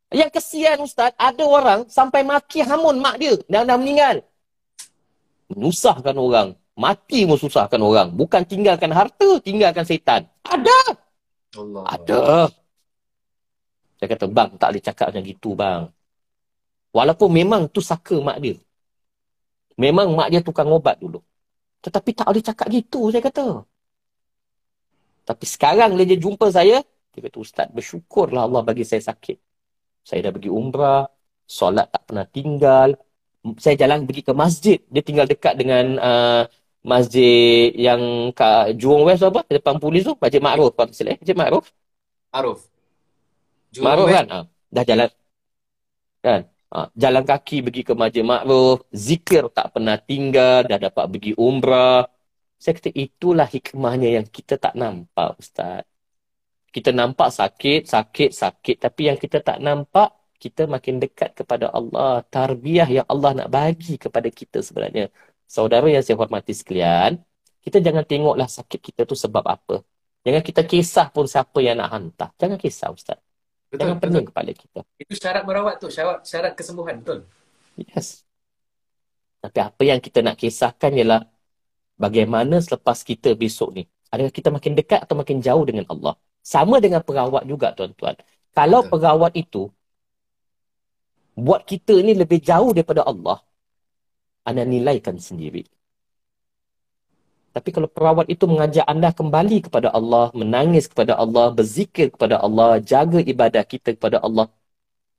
[0.09, 4.25] Yang kesian Ustaz, ada orang sampai maki hamun mak dia dan dah meninggal.
[5.53, 6.57] Menusahkan orang.
[6.79, 8.14] Mati pun susahkan orang.
[8.14, 10.31] Bukan tinggalkan harta, tinggalkan setan.
[10.47, 10.95] Ada.
[11.59, 11.85] Allah.
[11.91, 12.20] Ada.
[13.99, 15.83] Saya kata, bang, tak boleh cakap macam gitu, bang.
[16.95, 18.55] Walaupun memang tu saka mak dia.
[19.74, 21.18] Memang mak dia tukang obat dulu.
[21.83, 23.66] Tetapi tak boleh cakap gitu, saya kata.
[25.26, 26.79] Tapi sekarang dia jumpa saya,
[27.11, 29.35] dia kata, Ustaz, bersyukurlah Allah bagi saya sakit.
[30.07, 31.11] Saya dah pergi umrah,
[31.43, 32.95] solat tak pernah tinggal.
[33.59, 34.79] Saya jalan pergi ke masjid.
[34.87, 36.43] Dia tinggal dekat dengan uh,
[36.85, 39.45] masjid yang kat Juang West apa?
[39.49, 40.14] Depan polis tu.
[40.18, 40.72] Masjid Ma'ruf.
[40.74, 41.64] Masjid Ma'ruf.
[42.35, 42.59] Ma'ruf.
[43.79, 44.26] Ma'ruf kan?
[44.31, 44.39] Ha,
[44.72, 45.09] dah jalan.
[46.24, 46.41] Kan?
[46.68, 48.85] Ha, jalan kaki pergi ke Masjid Ma'ruf.
[48.93, 50.66] Zikir tak pernah tinggal.
[50.68, 52.07] Dah dapat pergi umrah.
[52.59, 55.87] Saya kata itulah hikmahnya yang kita tak nampak Ustaz
[56.74, 58.76] kita nampak sakit, sakit, sakit.
[58.85, 60.09] Tapi yang kita tak nampak,
[60.43, 62.22] kita makin dekat kepada Allah.
[62.35, 65.05] Tarbiyah yang Allah nak bagi kepada kita sebenarnya.
[65.49, 67.24] Saudara yang saya hormati sekalian,
[67.64, 69.80] kita jangan tengoklah sakit kita tu sebab apa.
[70.20, 72.36] Jangan kita kisah pun siapa yang nak hantar.
[72.36, 73.16] Jangan kisah Ustaz.
[73.72, 74.80] Betul, jangan pening kepala kita.
[75.01, 77.24] Itu syarat merawat tu, syarat, syarat kesembuhan, betul?
[77.80, 78.28] Yes.
[79.40, 81.24] Tapi apa yang kita nak kisahkan ialah
[81.96, 83.82] bagaimana selepas kita besok ni.
[84.12, 86.16] Adakah kita makin dekat atau makin jauh dengan Allah?
[86.44, 88.16] Sama dengan perawat juga tuan-tuan.
[88.53, 88.90] Kalau Betul.
[88.92, 89.62] perawat itu
[91.38, 93.44] buat kita ni lebih jauh daripada Allah,
[94.49, 95.68] anda nilaikan sendiri.
[97.53, 102.78] Tapi kalau perawat itu mengajak anda kembali kepada Allah, menangis kepada Allah, berzikir kepada Allah,
[102.78, 104.46] jaga ibadah kita kepada Allah,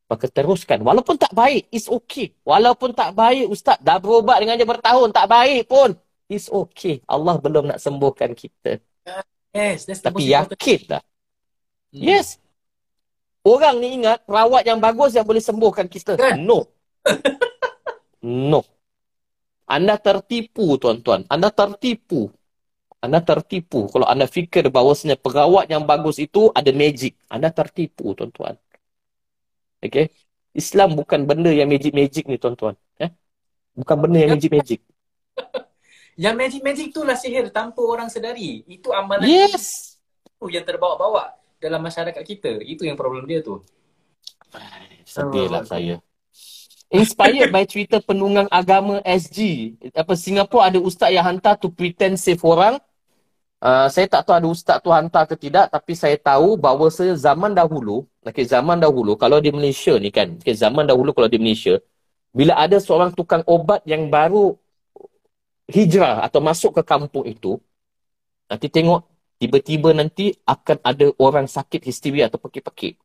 [0.07, 0.79] maka teruskan.
[0.81, 2.31] Walaupun tak baik, it's okay.
[2.47, 5.93] Walaupun tak baik, Ustaz, dah berubat dengan dia bertahun, tak baik pun,
[6.31, 7.03] it's okay.
[7.05, 8.79] Allah belum nak sembuhkan kita.
[9.51, 11.01] Yes, that's Tapi yakinlah.
[11.89, 12.01] Hmm.
[12.05, 12.37] Yes.
[13.41, 16.13] Orang ni ingat perawat yang bagus yang boleh sembuhkan kita.
[16.15, 16.45] Kan?
[16.45, 16.69] No.
[18.51, 18.61] no.
[19.69, 21.29] Anda tertipu tuan-tuan.
[21.29, 22.33] Anda tertipu.
[22.99, 27.15] Anda tertipu kalau anda fikir bahawasanya perawat yang bagus itu ada magic.
[27.31, 28.59] Anda tertipu tuan-tuan.
[29.79, 30.11] Okay.
[30.51, 32.75] Islam bukan benda yang magic-magic ni tuan-tuan.
[32.99, 33.07] Eh?
[33.77, 34.83] Bukan benda yang magic-magic.
[36.27, 38.67] yang magic-magic itulah sihir tanpa orang sedari.
[38.67, 39.95] Itu amalan yes.
[40.35, 42.59] itu yang terbawa-bawa dalam masyarakat kita.
[42.59, 43.63] Itu yang problem dia tu.
[45.07, 46.03] Sedih lah saya.
[46.89, 49.71] Inspired by Twitter penunggang agama SG.
[49.93, 52.81] Apa Singapura ada ustaz yang hantar to pretend save orang.
[53.61, 57.11] Uh, saya tak tahu ada ustaz tu hantar ke tidak tapi saya tahu bahawa saya
[57.13, 61.35] zaman dahulu, okay, zaman dahulu kalau di Malaysia ni kan, okay, zaman dahulu kalau di
[61.35, 61.75] Malaysia,
[62.31, 64.55] bila ada seorang tukang obat yang baru
[65.67, 67.59] hijrah atau masuk ke kampung itu,
[68.47, 69.05] nanti tengok
[69.37, 72.95] tiba-tiba nanti akan ada orang sakit histeria atau pekik-pekik.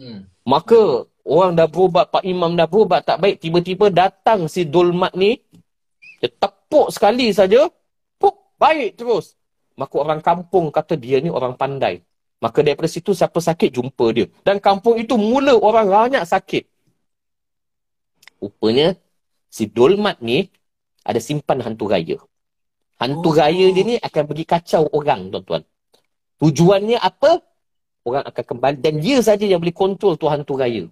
[0.00, 0.26] Hmm.
[0.42, 5.40] Maka orang dah berubat, Pak Imam dah berubat tak baik, tiba-tiba datang si Dolmat ni,
[6.20, 7.68] dia tepuk sekali saja,
[8.20, 9.36] puk, baik terus.
[9.74, 12.04] Maka orang kampung kata dia ni orang pandai.
[12.38, 14.28] Maka daripada situ siapa sakit jumpa dia.
[14.44, 16.68] Dan kampung itu mula orang banyak sakit.
[18.38, 18.94] Rupanya
[19.48, 20.46] si Dolmat ni
[21.02, 22.20] ada simpan hantu raya.
[23.00, 23.34] Hantu oh.
[23.34, 25.62] raya dia ni akan pergi kacau orang, tuan-tuan.
[26.38, 27.42] Tujuannya apa?
[28.04, 28.76] Orang akan kembali.
[28.78, 30.86] Dan dia saja yang boleh kontrol tu hantu raya.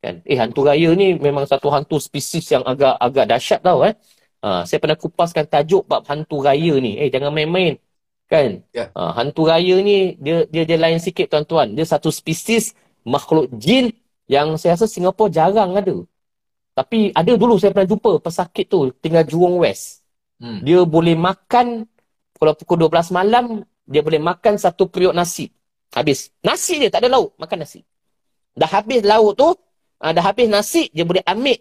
[0.00, 0.24] Kan?
[0.24, 3.84] Eh, hantu raya ni memang satu hantu spesies yang agak agak dahsyat tau.
[3.84, 3.92] Eh?
[4.40, 6.96] Ha, saya pernah kupaskan tajuk bab hantu raya ni.
[6.96, 7.76] Eh, jangan main-main.
[8.24, 8.64] Kan?
[8.72, 8.88] Yeah.
[8.96, 11.76] Ha, hantu raya ni, dia, dia dia lain sikit, tuan-tuan.
[11.76, 12.72] Dia satu spesies
[13.04, 13.92] makhluk jin
[14.24, 15.96] yang saya rasa Singapura jarang ada.
[16.72, 20.00] Tapi ada dulu saya pernah jumpa pesakit tu tinggal Jurong West.
[20.40, 20.64] Hmm.
[20.64, 21.84] Dia boleh makan
[22.40, 25.52] kalau pukul 12 malam dia boleh makan satu periuk nasi.
[25.92, 26.30] Habis.
[26.40, 27.82] Nasi dia tak ada lauk, makan nasi.
[28.54, 29.50] Dah habis lauk tu,
[30.00, 31.60] uh, dah habis nasi, dia boleh ambil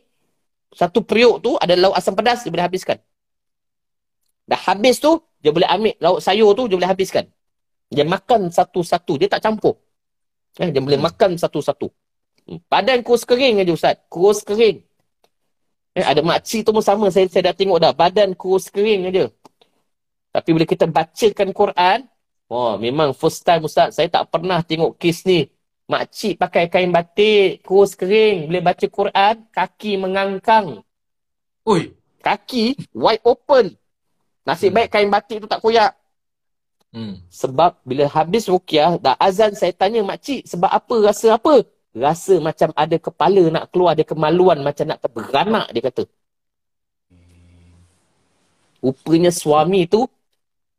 [0.69, 2.97] satu periuk tu ada lauk asam pedas dia boleh habiskan.
[4.49, 7.25] Dah habis tu, dia boleh ambil lauk sayur tu dia boleh habiskan.
[7.89, 9.81] Dia makan satu-satu, dia tak campur.
[10.61, 11.07] Eh, dia boleh hmm.
[11.09, 11.89] makan satu-satu.
[12.49, 12.59] Hmm.
[12.69, 13.95] Badan kurus kering aja Ustaz.
[14.09, 14.81] Kurus kering.
[15.97, 17.09] Eh, ada makcik tu pun sama.
[17.13, 17.93] Saya, saya dah tengok dah.
[17.93, 19.29] Badan kurus kering aja.
[20.29, 21.99] Tapi bila kita bacakan Quran,
[22.49, 25.49] oh, memang first time Ustaz, saya tak pernah tengok kes ni.
[25.89, 28.45] Makcik pakai kain batik, kurus kering.
[28.45, 30.85] Bila baca Quran, kaki mengangkang.
[31.65, 31.97] Ui.
[32.21, 33.73] Kaki wide open.
[34.45, 34.75] Nasib hmm.
[34.77, 35.97] baik kain batik tu tak koyak.
[36.93, 37.17] Hmm.
[37.33, 41.65] Sebab bila habis rukiah, dah azan saya tanya makcik, sebab apa, rasa apa?
[41.95, 46.03] rasa macam ada kepala nak keluar, ada kemaluan macam nak terberanak, dia kata.
[48.79, 50.07] Rupanya suami tu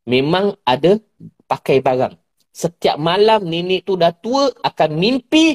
[0.08, 0.96] memang ada
[1.44, 2.16] pakai barang.
[2.50, 5.54] Setiap malam nenek tu dah tua akan mimpi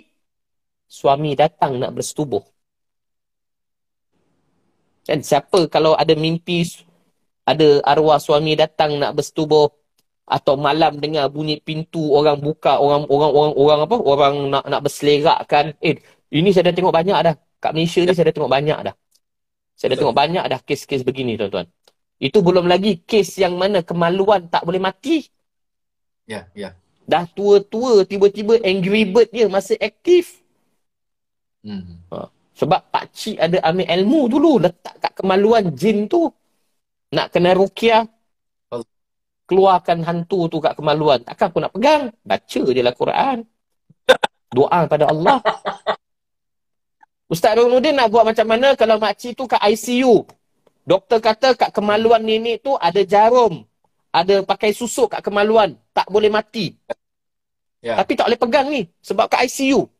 [0.87, 2.43] suami datang nak bersetubuh.
[5.05, 6.65] Kan siapa kalau ada mimpi
[7.45, 9.69] ada arwah suami datang nak bersetubuh
[10.25, 14.81] atau malam dengar bunyi pintu orang buka orang orang orang orang apa orang nak nak
[14.81, 15.65] berselerakkan.
[15.83, 16.01] Eh
[16.33, 17.35] ini saya dah tengok banyak dah.
[17.61, 18.95] Kat Malaysia ni saya dah tengok banyak dah.
[19.77, 21.67] Saya dah tengok banyak dah kes-kes begini tuan-tuan.
[22.17, 25.27] Itu belum lagi kes yang mana kemaluan tak boleh mati.
[26.25, 26.73] Ya ya
[27.05, 30.41] dah tua-tua tiba-tiba angry bird dia masih aktif
[31.61, 32.09] hmm.
[32.09, 32.27] ha.
[32.57, 36.29] sebab pak cik ada ambil ilmu dulu letak kat kemaluan jin tu
[37.13, 38.09] nak kena rukiah
[39.45, 41.21] keluarkan hantu tu kat kemaluan.
[41.21, 42.03] Takkan aku nak pegang?
[42.25, 43.37] Baca je lah Quran.
[44.53, 45.39] Doa pada Allah.
[47.33, 50.25] Ustaz Rumuddin nak buat macam mana kalau makcik tu kat ICU?
[50.85, 53.65] Doktor kata kat kemaluan nenek tu ada jarum.
[54.15, 55.75] Ada pakai susuk kat kemaluan.
[55.91, 56.71] Tak boleh mati.
[57.83, 57.99] Ya.
[57.99, 58.87] Tapi tak boleh pegang ni.
[59.03, 59.91] Sebab kat ICU.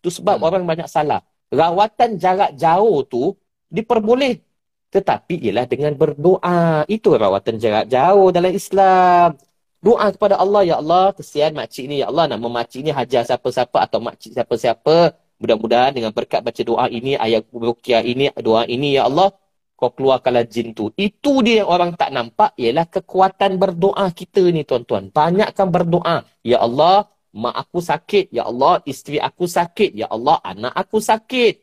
[0.00, 0.46] Tu sebab hmm.
[0.48, 1.20] orang banyak salah.
[1.52, 3.36] Rawatan jarak jauh tu
[3.68, 4.40] diperboleh
[4.88, 6.84] tetapi ialah dengan berdoa.
[6.88, 9.36] Itu rawatan jarak jauh dalam Islam.
[9.78, 12.02] Doa kepada Allah, Ya Allah, kesian makcik ni.
[12.02, 15.14] Ya Allah, nama makcik ni hajar siapa-siapa atau makcik siapa-siapa.
[15.38, 19.30] Mudah-mudahan dengan berkat baca doa ini, ayat rukiah ini, doa ini, Ya Allah,
[19.78, 20.90] kau keluarkanlah jin tu.
[20.98, 25.14] Itu dia yang orang tak nampak, ialah kekuatan berdoa kita ni, tuan-tuan.
[25.14, 26.26] Banyakkan berdoa.
[26.42, 28.34] Ya Allah, mak aku sakit.
[28.34, 29.94] Ya Allah, isteri aku sakit.
[29.94, 31.62] Ya Allah, anak aku sakit.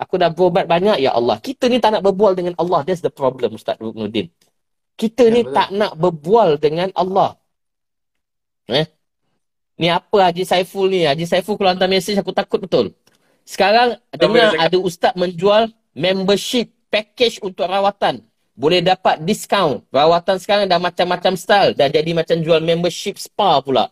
[0.00, 1.36] Aku dah berubat banyak, ya Allah.
[1.44, 2.88] Kita ni tak nak berbual dengan Allah.
[2.88, 4.32] That's the problem, Ustaz Ruknuddin.
[4.96, 5.52] Kita ya, ni betul.
[5.52, 7.36] tak nak berbual dengan Allah.
[8.72, 8.88] Eh?
[9.76, 11.04] Ni apa Haji Saiful ni?
[11.04, 12.96] Haji Saiful kalau hantar mesej, aku takut betul.
[13.44, 18.20] Sekarang, tak dengar ada Ustaz menjual membership package untuk rawatan.
[18.52, 19.80] Boleh dapat diskaun.
[19.88, 21.72] Rawatan sekarang dah macam-macam style.
[21.72, 23.88] Dah jadi macam jual membership spa pula.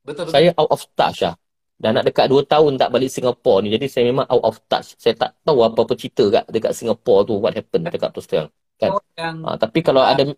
[0.00, 0.32] Betul, betul.
[0.32, 1.36] Saya out of touch lah.
[1.76, 3.68] Dah nak dekat 2 tahun tak balik Singapore ni.
[3.76, 4.96] Jadi saya memang out of touch.
[4.96, 7.36] Saya tak tahu apa-apa cerita kat dekat Singapore tu.
[7.36, 8.48] What happened dekat tu sekarang.
[8.80, 8.96] Kan?
[8.96, 10.32] Oh, yang, ha, tapi kalau uh, ada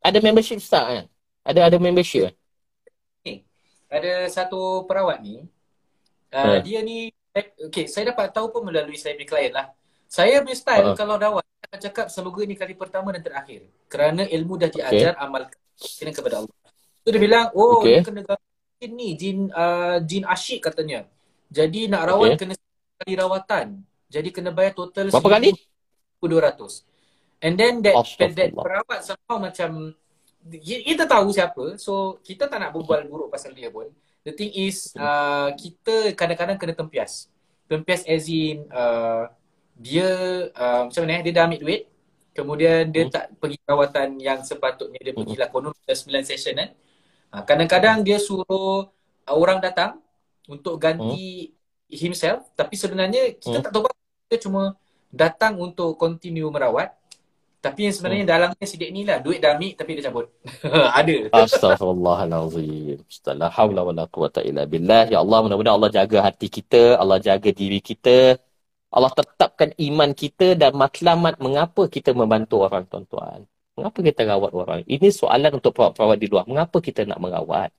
[0.00, 1.04] ada membership start kan?
[1.44, 2.34] Ada ada membership kan?
[3.20, 3.44] Okay.
[3.92, 5.44] Ada satu perawat ni.
[6.32, 6.58] Uh, uh.
[6.64, 7.12] Dia ni.
[7.36, 9.70] Okay, saya dapat tahu pun melalui saya punya klien lah.
[10.08, 10.96] Saya punya style uh.
[10.96, 11.44] kalau dawat.
[11.44, 13.68] Saya akan cakap semoga ni kali pertama dan terakhir.
[13.92, 15.24] Kerana ilmu dah diajar okay.
[15.24, 15.42] amal
[15.76, 16.56] kena kepada Allah.
[17.04, 18.00] So dia bilang, oh okay.
[18.00, 18.20] dia kena
[18.80, 21.04] jin ni jin uh, jin asyik katanya.
[21.52, 22.38] Jadi nak rawat okay.
[22.40, 22.54] kena
[23.04, 23.66] kali rawatan.
[24.08, 25.52] Jadi kena bayar total berapa kali?
[26.24, 27.44] 200.
[27.44, 29.94] And then that that, that perawat somehow macam
[30.48, 31.76] kita tahu siapa.
[31.76, 33.92] So kita tak nak berbual buruk pasal dia pun.
[34.24, 37.28] The thing is uh, kita kadang-kadang kena tempias.
[37.68, 39.28] Tempias as in uh,
[39.78, 40.08] dia
[40.52, 41.22] uh, macam mana eh?
[41.22, 41.82] dia dah ambil duit.
[42.34, 43.12] Kemudian dia hmm.
[43.14, 46.70] tak pergi rawatan yang sepatutnya dia pergilah konon 9 session kan.
[47.28, 48.88] Ha, kadang-kadang dia suruh
[49.26, 50.00] uh, orang datang
[50.48, 51.92] untuk ganti hmm.
[51.92, 53.64] himself tapi sebenarnya kita hmm.
[53.68, 53.92] tak tahu apa
[54.32, 54.62] dia cuma
[55.12, 56.96] datang untuk continue merawat
[57.58, 58.32] tapi yang sebenarnya hmm.
[58.32, 60.26] dalamnya sidik ni lah duit dah ambil tapi dia cabut
[60.98, 62.96] ada astagfirullahalazim
[63.36, 67.52] la haula wala quwata illa billah ya Allah mudah-mudahan Allah jaga hati kita Allah jaga
[67.52, 68.40] diri kita
[68.94, 73.44] Allah tetapkan iman kita dan matlamat mengapa kita membantu orang tuan-tuan
[73.78, 74.80] Mengapa kita rawat orang?
[74.90, 76.44] Ini soalan untuk perawat-perawat di luar.
[76.50, 77.70] Mengapa kita nak merawat?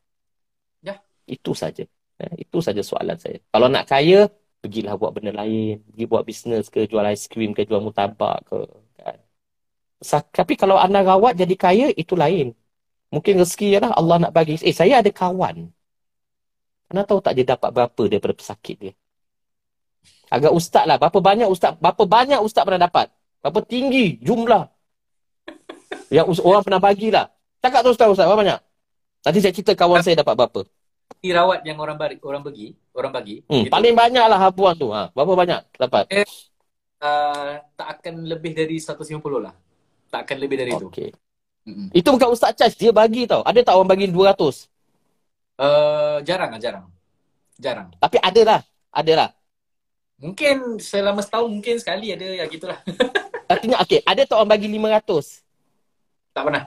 [0.79, 0.95] Ya.
[1.27, 1.83] Itu saja.
[2.15, 3.43] Ya, itu saja soalan saya.
[3.51, 4.31] Kalau nak kaya,
[4.63, 5.83] pergilah buat benda lain.
[5.91, 8.59] Pergi buat bisnes ke, jual aiskrim ke, jual mutabak ke.
[8.95, 9.17] Kan?
[10.39, 12.55] Tapi kalau anda rawat jadi kaya, itu lain.
[13.11, 14.55] Mungkin rezeki lah Allah nak bagi.
[14.63, 15.67] Eh, saya ada kawan.
[16.89, 18.93] Anda tahu tak dia dapat berapa daripada pesakit dia?
[20.29, 21.01] Agak ustaz lah.
[21.01, 23.09] Berapa banyak ustaz, berapa banyak ustaz pernah dapat?
[23.41, 24.69] Berapa tinggi jumlah
[26.15, 27.25] yang orang pernah bagilah.
[27.59, 28.59] Cakap terus tahu Ustaz, berapa banyak?
[29.19, 30.61] Nanti saya cerita kawan saya dapat berapa.
[31.19, 33.35] Rawat yang orang bagi, orang bagi, orang bagi.
[33.51, 34.87] Hmm, paling banyak lah hapuan tu.
[34.95, 35.11] Ha.
[35.11, 36.07] Berapa banyak dapat?
[36.07, 36.23] Eh,
[37.03, 39.51] uh, tak akan lebih dari 150 lah.
[40.07, 41.11] Tak akan lebih dari okay.
[41.11, 41.19] itu.
[41.67, 41.87] Mm-hmm.
[41.91, 43.43] Itu bukan Ustaz Charge, dia bagi tau.
[43.43, 44.39] Ada tak orang bagi 200?
[45.59, 46.85] Uh, jarang lah, jarang.
[47.59, 47.87] Jarang.
[47.99, 48.61] Tapi ada lah.
[48.95, 49.29] Ada lah.
[50.19, 52.79] Mungkin selama setahun mungkin sekali ada yang gitulah.
[53.51, 55.41] Artinya, okay, ada tak orang bagi 500?
[56.35, 56.63] Tak pernah.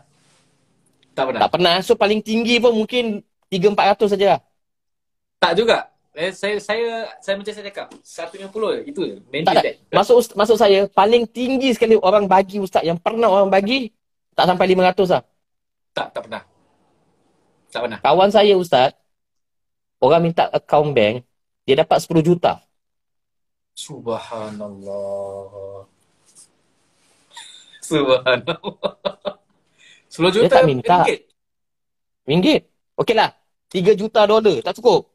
[1.13, 1.41] Tak pernah.
[1.45, 1.75] Tak pernah.
[1.85, 3.21] So paling tinggi pun mungkin
[3.53, 4.41] 3-400 saja.
[5.37, 5.93] Tak juga.
[6.13, 9.17] Eh, saya saya saya macam saya cakap 150 itu je.
[9.49, 9.81] Tak, tak.
[9.89, 13.89] Masuk masuk saya paling tinggi sekali orang bagi ustaz yang pernah orang bagi
[14.37, 15.23] tak sampai 500 lah.
[15.93, 16.43] Tak, tak pernah.
[17.73, 17.99] Tak pernah.
[18.05, 18.93] Kawan saya ustaz
[20.05, 21.25] orang minta account bank
[21.65, 22.61] dia dapat 10 juta.
[23.73, 25.89] Subhanallah.
[27.89, 29.41] Subhanallah.
[30.13, 31.01] 10 juta dia tak minta.
[31.01, 31.21] ringgit.
[32.29, 32.69] Ringgit.
[33.01, 33.33] Okeylah.
[33.73, 34.61] 3 juta dolar.
[34.61, 35.09] Tak cukup.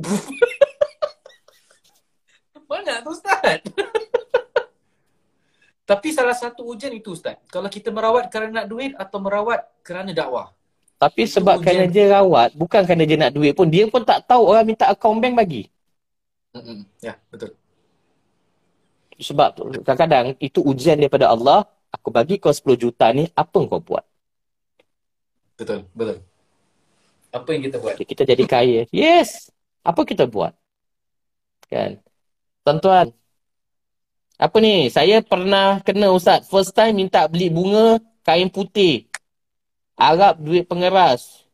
[2.66, 3.62] Mana tu Ustaz?
[5.86, 7.38] Tapi salah satu ujian itu Ustaz.
[7.52, 10.50] Kalau kita merawat kerana nak duit atau merawat kerana dakwah.
[10.96, 13.68] Tapi itu sebab kerana dia rawat, bukan kerana dia nak duit pun.
[13.68, 15.68] Dia pun tak tahu orang minta akaun bank bagi.
[17.02, 17.52] Ya, betul.
[19.16, 21.64] Sebab kadang-kadang itu ujian daripada Allah.
[21.94, 24.04] Aku bagi kau 10 juta ni, apa kau buat?
[25.56, 26.20] Betul, betul.
[27.32, 27.96] Apa yang kita buat?
[27.96, 28.84] Kita jadi kaya.
[28.92, 29.48] Yes!
[29.80, 30.52] Apa kita buat?
[31.72, 32.02] Kan?
[32.66, 33.14] Tuan-tuan,
[34.36, 34.92] apa ni?
[34.92, 36.44] Saya pernah kena Ustaz.
[36.52, 39.08] First time minta beli bunga kain putih.
[39.96, 41.45] Arab duit pengeras.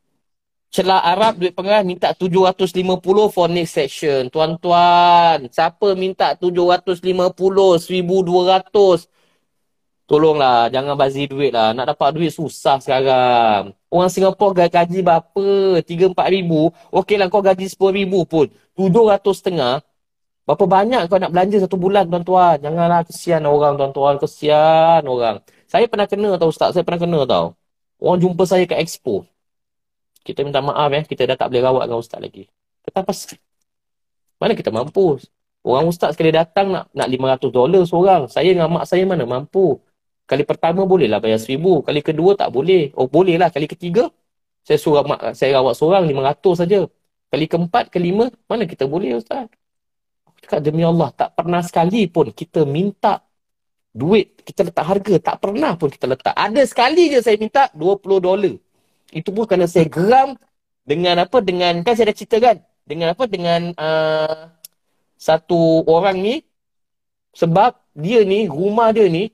[0.73, 4.25] Celah Arab duit pengeras minta 750 for next section.
[4.33, 9.05] Tuan-tuan, siapa minta 750, 1200?
[10.09, 11.77] Tolonglah, jangan bazir duit lah.
[11.77, 13.77] Nak dapat duit susah sekarang.
[13.93, 15.77] Orang Singapura gaji berapa?
[15.85, 16.73] 3-4 ribu.
[16.89, 18.49] Okey lah kau gaji 10 ribu pun.
[18.73, 19.85] 700 setengah.
[20.49, 22.57] Berapa banyak kau nak belanja satu bulan tuan-tuan?
[22.57, 24.17] Janganlah kesian orang tuan-tuan.
[24.17, 25.37] Kesian orang.
[25.69, 26.73] Saya pernah kena tau Ustaz.
[26.73, 27.53] Saya pernah kena tau.
[28.01, 29.29] Orang jumpa saya kat expo.
[30.23, 32.47] Kita minta maaf ya, kita dah tak boleh rawat dengan ustaz lagi.
[32.83, 33.11] Kenapa?
[34.39, 35.19] Mana kita mampu?
[35.63, 38.21] Orang ustaz sekali datang nak nak 500 dolar seorang.
[38.27, 39.79] Saya dengan mak saya mana mampu?
[40.27, 41.83] Kali pertama boleh lah bayar 1000.
[41.87, 42.91] Kali kedua tak boleh.
[42.99, 43.47] Oh boleh lah.
[43.51, 44.11] Kali ketiga,
[44.63, 46.79] saya suruh mak saya rawat seorang 500 saja.
[47.31, 49.49] Kali keempat, kelima, mana kita boleh ustaz?
[50.43, 53.23] Cakap demi Allah, tak pernah sekali pun kita minta
[53.93, 58.01] duit kita letak harga tak pernah pun kita letak ada sekali je saya minta 20
[58.25, 58.57] dolar
[59.13, 60.35] itu pun kerana saya geram
[60.83, 64.51] dengan apa dengan kan saya dah cerita kan dengan apa dengan uh,
[65.15, 66.35] satu orang ni
[67.31, 69.31] sebab dia ni rumah dia ni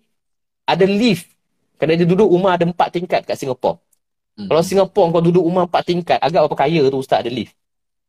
[0.68, 1.32] ada lift
[1.82, 3.80] kerana dia duduk rumah ada empat tingkat kat Singapura
[4.38, 4.48] hmm.
[4.52, 7.56] kalau Singapura kau duduk rumah empat tingkat agak berapa kaya tu ustaz ada lift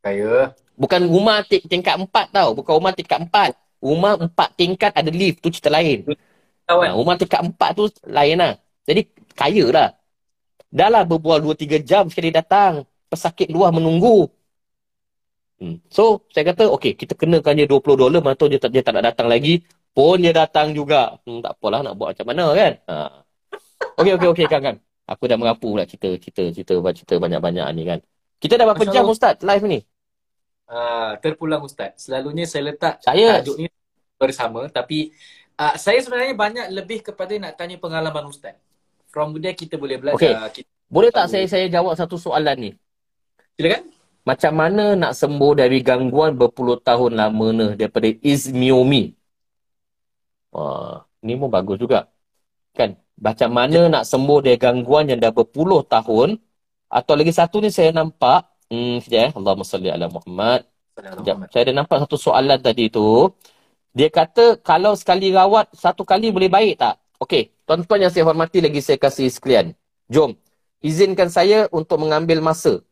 [0.04, 5.40] kaya bukan rumah tingkat empat tau bukan rumah tingkat empat rumah empat tingkat ada lift
[5.40, 6.04] tu cerita lain
[6.70, 6.88] kawan.
[6.90, 8.52] Ha, rumah tingkat empat tu lain lah.
[8.86, 9.00] Jadi
[9.34, 9.88] kaya lah.
[10.70, 12.86] Dah lah berbual dua tiga jam sekali datang.
[13.10, 14.30] Pesakit luar menunggu.
[15.60, 15.82] Hmm.
[15.92, 18.22] So, saya kata, okay, kita kenakan dia 20 dolar.
[18.22, 19.60] Mana dia tak, dia tak nak datang lagi.
[19.90, 21.18] Pun dia datang juga.
[21.26, 22.72] Hmm, tak apalah nak buat macam mana kan.
[22.86, 22.94] Ha.
[23.98, 24.76] Okay, okay, okay, kan, kan.
[25.10, 27.98] Aku dah merapu pula cerita, cerita, cerita, cerita banyak-banyak ni kan.
[28.38, 29.80] Kita dah berapa jam Ustaz live ni?
[30.70, 31.98] Uh, terpulang Ustaz.
[31.98, 33.42] Selalunya saya letak saya...
[33.42, 33.66] tajuk ni
[34.16, 34.70] bersama.
[34.70, 35.10] Tapi
[35.60, 38.56] Uh, saya sebenarnya banyak lebih kepada nak tanya pengalaman Ustaz.
[39.10, 40.50] From there kita boleh belajar.
[40.50, 40.62] Okay.
[40.62, 42.70] Kita boleh tak saya saya jawab satu soalan ni?
[43.54, 43.94] Silakan.
[44.26, 49.14] Macam mana nak sembuh dari gangguan berpuluh tahun lama ni daripada izmiomi?
[50.50, 52.10] Wah, ni pun bagus juga.
[52.74, 52.98] Kan?
[53.16, 56.42] Macam mana nak sembuh dari gangguan yang dah berpuluh tahun?
[56.90, 58.50] Atau lagi satu ni saya nampak.
[58.66, 59.32] Hmm, sekejap eh.
[59.38, 60.66] Allahumma salli ala Muhammad.
[60.98, 61.36] Sekejap.
[61.54, 63.30] Saya ada nampak satu soalan tadi tu.
[63.94, 66.98] Dia kata kalau sekali rawat satu kali boleh baik tak?
[67.18, 69.78] Okey, tuan-tuan yang saya hormati lagi saya kasih sekalian.
[70.10, 70.34] Jom,
[70.82, 72.82] izinkan saya untuk mengambil masa.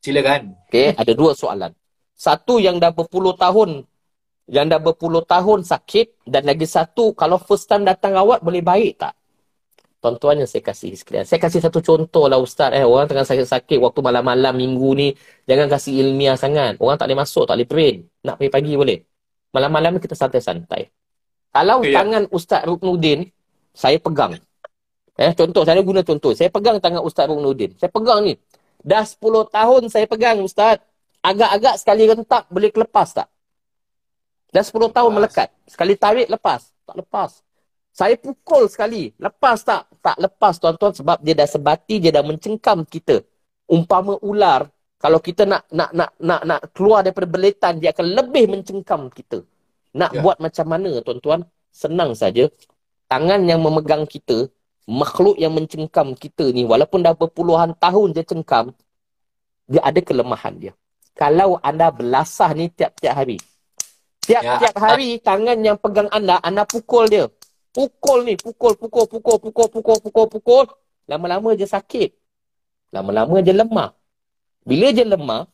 [0.00, 0.56] Silakan.
[0.72, 1.76] Okey, ada dua soalan.
[2.16, 3.84] Satu yang dah berpuluh tahun
[4.48, 8.96] yang dah berpuluh tahun sakit dan lagi satu kalau first time datang rawat boleh baik
[8.96, 9.12] tak?
[10.00, 11.28] Tuan-tuan yang saya kasih sekalian.
[11.28, 12.72] Saya kasih satu contoh lah Ustaz.
[12.72, 15.08] Eh, orang tengah sakit-sakit waktu malam-malam minggu ni.
[15.44, 16.80] Jangan kasih ilmiah sangat.
[16.80, 17.96] Orang tak boleh masuk, tak boleh brain.
[18.24, 18.98] Nak pergi pagi boleh.
[19.52, 20.86] Malam-malam kita santai-santai.
[21.50, 21.98] Kalau okay, ya.
[21.98, 22.30] tangan ya.
[22.30, 23.26] Ustaz Ruknudin,
[23.78, 24.34] saya pegang.
[25.14, 26.34] Eh, contoh, saya guna contoh.
[26.34, 27.78] Saya pegang tangan Ustaz Ruknudin.
[27.78, 28.34] Saya pegang ni.
[28.82, 30.82] Dah 10 tahun saya pegang Ustaz.
[31.22, 33.30] Agak-agak sekali rentak boleh kelepas tak?
[34.50, 34.90] Dah 10 lepas.
[34.98, 35.48] tahun melekat.
[35.70, 36.74] Sekali tarik lepas.
[36.86, 37.30] Tak lepas.
[37.94, 39.14] Saya pukul sekali.
[39.18, 39.86] Lepas tak?
[40.02, 43.22] Tak lepas tuan-tuan sebab dia dah sebati, dia dah mencengkam kita.
[43.66, 48.50] Umpama ular, kalau kita nak nak nak nak nak keluar daripada beletan dia akan lebih
[48.50, 49.46] mencengkam kita.
[49.94, 50.20] Nak ya.
[50.22, 51.46] buat macam mana tuan-tuan?
[51.70, 52.50] Senang saja.
[53.08, 54.52] Tangan yang memegang kita,
[54.84, 58.76] makhluk yang mencengkam kita ni walaupun dah berpuluhan tahun dia cengkam,
[59.68, 60.72] dia ada kelemahan dia.
[61.16, 63.36] Kalau anda belasah ni tiap-tiap hari.
[64.22, 64.80] Tiap-tiap ya.
[64.80, 67.26] hari tangan yang pegang anda, anda pukul dia.
[67.72, 70.64] Pukul ni, pukul, pukul, pukul, pukul, pukul, pukul, pukul.
[71.08, 72.12] Lama-lama dia sakit.
[72.92, 73.92] Lama-lama dia lemah.
[74.64, 75.48] Bila dia lemah,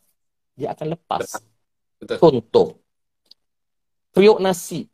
[0.59, 1.42] dia akan lepas.
[1.98, 2.18] Betul.
[2.18, 2.68] Contoh.
[4.14, 4.86] Periuk nasi.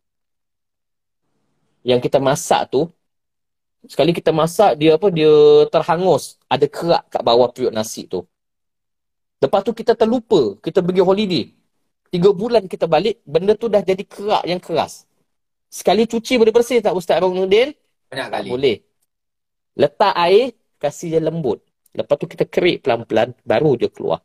[1.80, 2.88] Yang kita masak tu,
[3.88, 5.30] sekali kita masak, dia apa dia
[5.72, 6.36] terhangus.
[6.46, 8.24] Ada kerak kat bawah periuk nasi tu.
[9.40, 11.44] Lepas tu kita terlupa, kita pergi holiday.
[12.12, 15.08] Tiga bulan kita balik, benda tu dah jadi kerak yang keras.
[15.70, 17.72] Sekali cuci boleh bersih tak Ustaz Abang Nudin?
[18.10, 18.48] Banyak Tak kali.
[18.50, 18.76] boleh.
[19.78, 20.52] Letak air,
[20.82, 21.62] kasih dia lembut.
[21.94, 24.20] Lepas tu kita kerik pelan-pelan, baru dia keluar.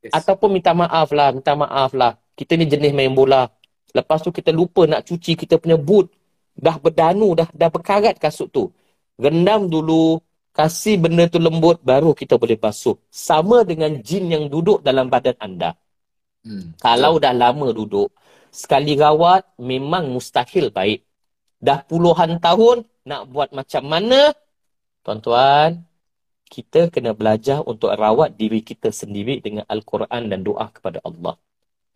[0.00, 0.14] Yes.
[0.14, 2.16] Ataupun minta maaf lah, minta maaf lah.
[2.38, 3.50] Kita ni jenis main bola.
[3.94, 6.10] Lepas tu kita lupa nak cuci kita punya boot.
[6.54, 8.70] Dah berdanu, dah dah berkarat kasut tu.
[9.18, 10.22] Rendam dulu,
[10.54, 12.98] kasih benda tu lembut, baru kita boleh basuh.
[13.10, 15.74] Sama dengan jin yang duduk dalam badan anda.
[16.46, 16.78] Hmm.
[16.78, 18.14] Kalau dah lama duduk,
[18.54, 21.02] sekali rawat memang mustahil baik.
[21.58, 24.30] Dah puluhan tahun nak buat macam mana?
[25.04, 25.84] Tuan-tuan,
[26.48, 31.34] kita kena belajar untuk rawat diri kita sendiri dengan Al-Quran dan doa kepada Allah.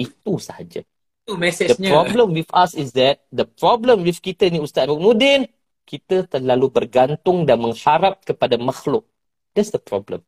[0.01, 0.83] Itu sahaja.
[1.29, 1.93] Itu The mesejnya.
[1.93, 5.45] problem with us is that the problem with kita ni Ustaz Ruknudin,
[5.85, 9.05] kita terlalu bergantung dan mengharap kepada makhluk.
[9.53, 10.25] That's the problem.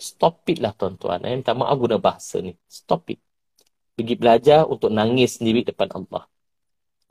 [0.00, 1.20] Stop it lah tuan-tuan.
[1.28, 1.36] Eh.
[1.36, 2.56] Minta maaf guna bahasa ni.
[2.64, 3.20] Stop it.
[3.92, 6.24] Pergi belajar untuk nangis sendiri depan Allah.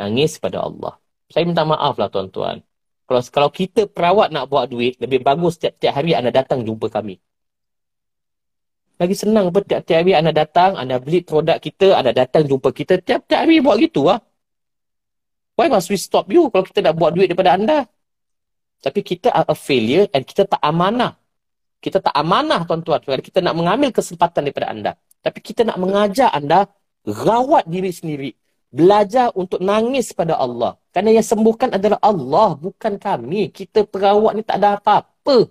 [0.02, 0.98] Nangis kepada Allah.
[1.30, 2.66] Saya minta maaf lah tuan-tuan.
[3.06, 7.22] Kalau kalau kita perawat nak buat duit, lebih bagus tiap-tiap hari anda datang jumpa kami.
[9.02, 13.02] Lagi senang apa tiap-tiap hari anda datang, anda beli produk kita, anda datang jumpa kita.
[13.02, 14.22] Tiap-tiap hari buat gitu lah.
[15.58, 17.90] Why must we stop you kalau kita nak buat duit daripada anda?
[18.86, 21.18] Tapi kita are a failure and kita tak amanah.
[21.82, 23.26] Kita tak amanah tuan-tuan.
[23.26, 24.92] Kita nak mengambil kesempatan daripada anda.
[25.26, 26.70] Tapi kita nak mengajar anda
[27.02, 28.32] rawat diri sendiri.
[28.70, 30.78] Belajar untuk nangis pada Allah.
[30.94, 33.50] Kerana yang sembuhkan adalah Allah, bukan kami.
[33.50, 35.50] Kita perawat ni tak ada apa-apa.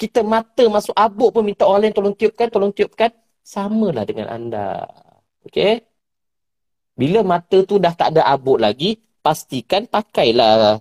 [0.00, 3.10] Kita mata masuk abuk pun minta orang lain tolong tiupkan, tolong tiupkan.
[3.44, 4.88] Samalah dengan anda.
[5.44, 5.84] Okay?
[7.00, 10.80] Bila mata tu dah tak ada abuk lagi, pastikan pakailah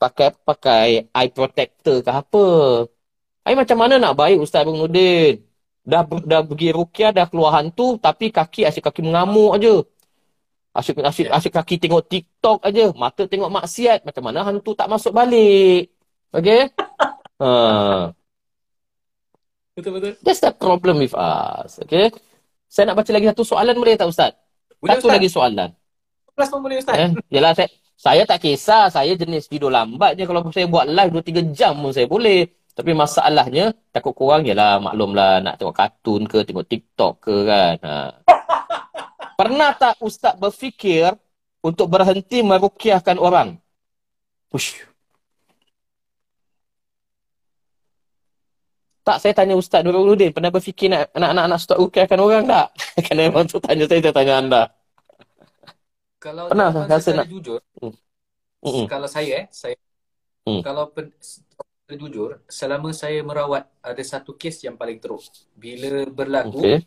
[0.00, 2.46] pakai pakai eye protector ke apa.
[3.46, 5.34] Ai macam mana nak baik Ustaz Abang Nudin?
[5.90, 9.74] Dah dah pergi rukyah dah keluar hantu tapi kaki asyik kaki mengamuk aja.
[10.78, 13.98] Asyik asyik asyik kaki tengok TikTok aja, mata tengok maksiat.
[14.06, 15.88] Macam mana hantu tak masuk balik?
[16.36, 16.68] Okay?
[17.40, 17.48] ha.
[19.78, 20.12] Betul-betul.
[20.26, 21.78] That's the problem with us.
[21.86, 22.10] Okay?
[22.66, 24.34] Saya nak baca lagi satu soalan boleh tak Ustaz?
[24.82, 25.14] Boleh satu Ustaz.
[25.14, 25.70] lagi soalan.
[26.34, 26.98] Plus pun boleh Ustaz.
[26.98, 31.14] Eh, yalah saya saya tak kisah, saya jenis video lambat je kalau saya buat live
[31.14, 32.50] 2 3 jam pun saya boleh.
[32.74, 37.76] Tapi masalahnya takut korang yalah maklumlah nak tengok kartun ke, tengok TikTok ke kan.
[37.82, 37.94] Ha.
[39.38, 41.14] Pernah tak ustaz berfikir
[41.62, 43.58] untuk berhenti merukiahkan orang?
[44.50, 44.78] Push.
[49.08, 52.66] Tak, saya tanya Ustaz Nuruluddin, pernah berfikir nak anak-anak nak stop rukiahkan orang tak?
[53.08, 54.62] Kerana memang tu tanya saya, saya tanya anda.
[56.20, 57.60] Kalau Pernah tuan-tuan rasa nak- jujur,
[58.60, 58.84] Mm-mm.
[58.84, 59.76] kalau saya eh, saya
[60.44, 60.60] Hmm.
[60.60, 61.08] kalau pen,
[61.88, 65.24] jujur, selama saya merawat ada satu kes yang paling teruk.
[65.56, 66.84] Bila berlaku, Okey.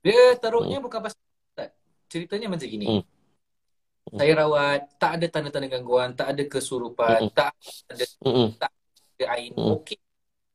[0.00, 1.68] dia teruknya bukan pasal Ustaz.
[2.08, 2.86] Ceritanya macam gini.
[2.88, 3.04] Hmm.
[4.16, 7.36] Saya rawat, tak ada tanda-tanda gangguan, tak ada kesurupan, Mm-mm.
[7.36, 7.52] tak
[7.92, 8.48] ada Mm-mm.
[8.56, 9.76] ada ain, Hmm.
[9.76, 10.00] okey.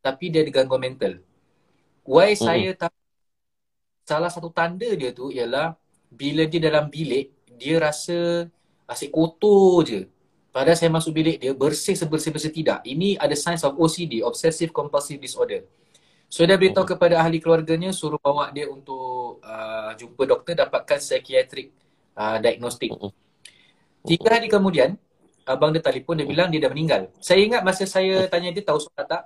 [0.03, 1.23] Tapi dia ada gangguan mental.
[2.03, 2.43] Why Mm-mm.
[2.43, 2.91] saya tak
[4.03, 5.79] salah satu tanda dia tu ialah
[6.11, 8.51] bila dia dalam bilik, dia rasa
[8.83, 10.01] asyik kotor je.
[10.53, 12.85] Padahal saya masuk bilik dia bersih sebersih-bersih tidak.
[12.85, 15.65] Ini ada signs of OCD, Obsessive Compulsive Disorder.
[16.29, 21.73] So dia beritahu kepada ahli keluarganya suruh bawa dia untuk uh, jumpa doktor dapatkan psychiatric
[22.13, 22.93] uh, diagnostic.
[22.93, 23.09] Mm-mm.
[24.03, 24.99] Tiga hari kemudian,
[25.47, 27.07] abang dia telefon, dia bilang dia dah meninggal.
[27.23, 29.23] Saya ingat masa saya tanya dia tahu solat tak?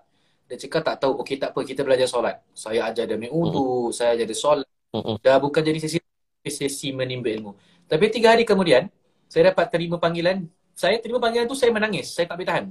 [0.48, 1.20] Dia cakap tak tahu.
[1.22, 2.40] Okey tak apa, kita belajar solat.
[2.56, 4.68] Saya ajar dia ambil wudu, saya ajar dia solat.
[4.96, 5.20] Mm-mm.
[5.20, 6.00] Dah bukan jadi sesi
[6.48, 7.52] sesi menimba ilmu.
[7.92, 8.88] Tapi tiga hari kemudian,
[9.28, 10.48] saya dapat terima panggilan.
[10.72, 12.16] Saya terima panggilan tu, saya menangis.
[12.16, 12.66] Saya tak boleh tahan.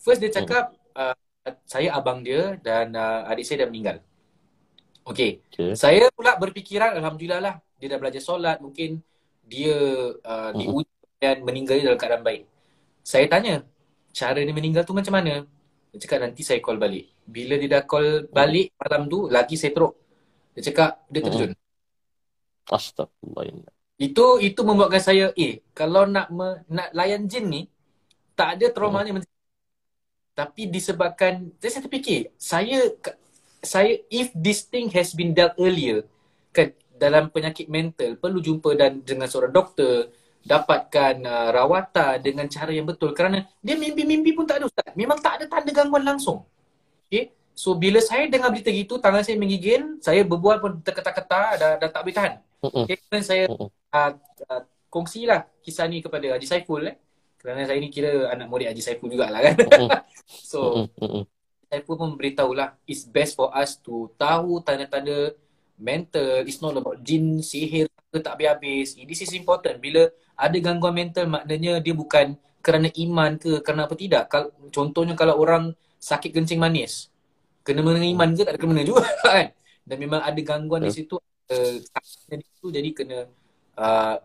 [0.00, 1.12] First dia cakap, uh,
[1.68, 4.00] saya abang dia dan uh, adik saya dah meninggal.
[5.04, 5.44] Okey.
[5.52, 5.76] Okey.
[5.76, 8.56] Saya pula berfikiran, Alhamdulillah lah, dia dah belajar solat.
[8.64, 9.04] Mungkin
[9.44, 9.76] dia
[10.24, 10.88] uh, diuji
[11.20, 12.48] dan meninggal dalam keadaan baik.
[13.04, 13.60] Saya tanya,
[14.16, 15.44] cara dia meninggal tu macam mana?
[15.94, 17.06] Dia cakap nanti saya call balik.
[17.22, 19.94] Bila dia dah call balik malam tu, lagi saya teruk.
[20.58, 21.50] Dia cakap dia terjun.
[22.66, 23.70] Astagfirullah.
[23.94, 27.62] Itu itu membuatkan saya, eh kalau nak me, nak layan jin ni,
[28.34, 29.30] tak ada traumanya macam
[30.34, 32.78] tapi disebabkan saya, saya terfikir saya
[33.62, 36.02] saya if this thing has been dealt earlier
[36.50, 40.10] kan dalam penyakit mental perlu jumpa dan dengan seorang doktor
[40.44, 43.16] dapatkan uh, rawatan dengan cara yang betul.
[43.16, 44.92] Kerana dia mimpi-mimpi pun tak ada ustaz.
[44.92, 46.44] Memang tak ada tanda gangguan langsung.
[47.08, 51.72] Okey so bila saya dengar berita gitu tangan saya menggigil saya berbual pun terketar-ketar dah,
[51.78, 52.34] dah tak boleh tahan.
[52.64, 54.10] Okay, kemudian saya uh,
[54.50, 56.96] uh, kongsilah kisah ni kepada Haji Saiful eh.
[57.38, 59.54] Kerana saya ni kira anak murid Haji Saiful jugalah kan?
[60.24, 60.88] So.
[61.68, 65.36] Saiful pun beritahulah it's best for us to tahu tanda-tanda
[65.76, 68.96] mental, it's not about jin, sihir ke tak habis-habis.
[69.04, 69.82] This is important.
[69.82, 74.24] Bila ada gangguan mental maknanya dia bukan kerana iman ke kerana apa tidak.
[74.32, 77.12] Kal- contohnya kalau orang sakit kencing manis,
[77.60, 79.52] kena mengena iman ke tak ada kena juga kan.
[79.84, 81.74] Dan memang ada gangguan di situ uh,
[82.32, 83.18] di situ jadi kena
[83.76, 84.16] uh,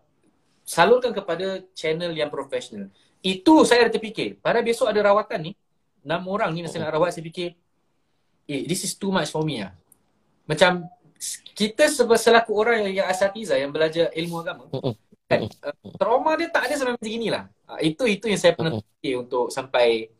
[0.64, 2.88] salurkan kepada channel yang profesional.
[3.20, 4.40] Itu saya ada terfikir.
[4.40, 5.52] Pada besok ada rawatan ni,
[6.00, 7.52] enam orang ni masa nak rawat saya fikir,
[8.48, 9.76] eh this is too much for me lah.
[10.48, 10.88] Macam
[11.52, 14.64] kita selaku orang yang, yang asatiza yang belajar ilmu agama
[15.30, 18.82] kan uh, trauma dia tak ada sampai macam inilah uh, itu itu yang saya pernah
[18.82, 20.10] fikir untuk sampai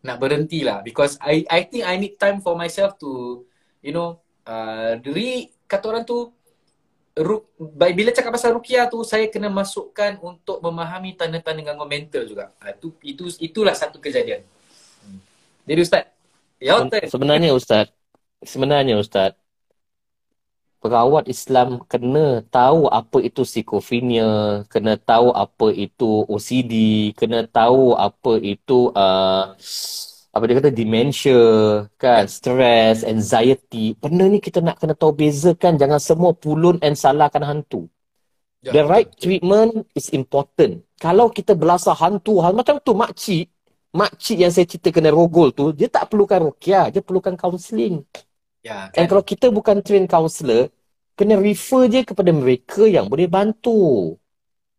[0.00, 3.44] nak berhenti lah because I I think I need time for myself to
[3.84, 6.32] you know uh, dari kata orang tu
[7.14, 7.46] ru,
[7.94, 12.50] bila cakap pasal rukia tu saya kena masukkan untuk memahami tanda-tanda gangguan mental juga.
[12.58, 14.42] Uh, itu itu itulah satu kejadian.
[15.04, 15.20] Hmm.
[15.68, 16.04] jadi ustaz
[16.56, 17.92] ya sebenarnya ustaz
[18.40, 19.36] sebenarnya ustaz
[20.84, 26.72] perawat Islam kena tahu apa itu psikofrenia, kena tahu apa itu OCD,
[27.16, 29.56] kena tahu apa itu uh,
[30.34, 31.40] apa dia kata dementia,
[31.96, 33.96] kan, stress, anxiety.
[33.96, 37.88] Benda ni kita nak kena tahu bezakan jangan semua pulun and salahkan hantu.
[38.60, 40.84] Ya, The right treatment is important.
[41.00, 43.48] Kalau kita belasah hantu, hal macam tu makcik,
[43.96, 48.04] makcik yang saya cerita kena rogol tu, dia tak perlukan rukyah, dia perlukan counselling.
[48.64, 49.04] Ya, kan?
[49.04, 50.72] And kalau kita bukan train counselor,
[51.20, 54.16] kena refer je kepada mereka yang boleh bantu.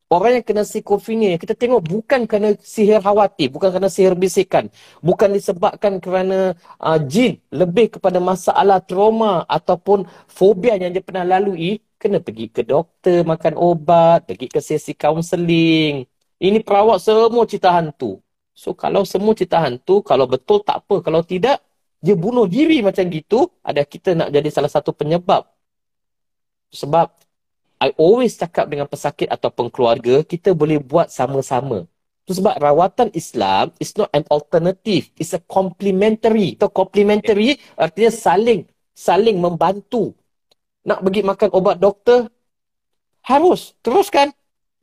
[0.06, 4.70] Orang yang kena psikofrenia, kita tengok bukan kerana sihir khawatir, bukan kerana sihir bisikan,
[5.02, 11.82] bukan disebabkan kerana uh, jin, lebih kepada masalah trauma ataupun fobia yang dia pernah lalui,
[11.98, 16.06] kena pergi ke doktor, makan obat, pergi ke sesi kaunseling.
[16.38, 18.22] Ini perawat semua cerita hantu.
[18.54, 21.66] So kalau semua cerita hantu, kalau betul tak apa, kalau tidak,
[22.06, 25.50] dia bunuh diri macam gitu, ada kita nak jadi salah satu penyebab.
[26.70, 27.08] Sebab
[27.82, 31.90] I always cakap dengan pesakit ataupun keluarga, kita boleh buat sama-sama.
[32.26, 35.10] Itu sebab rawatan Islam is not an alternative.
[35.18, 36.58] It's a complementary.
[36.58, 38.62] Itu complementary artinya saling
[38.96, 40.16] saling membantu.
[40.88, 42.32] Nak pergi makan obat doktor,
[43.26, 44.32] harus teruskan.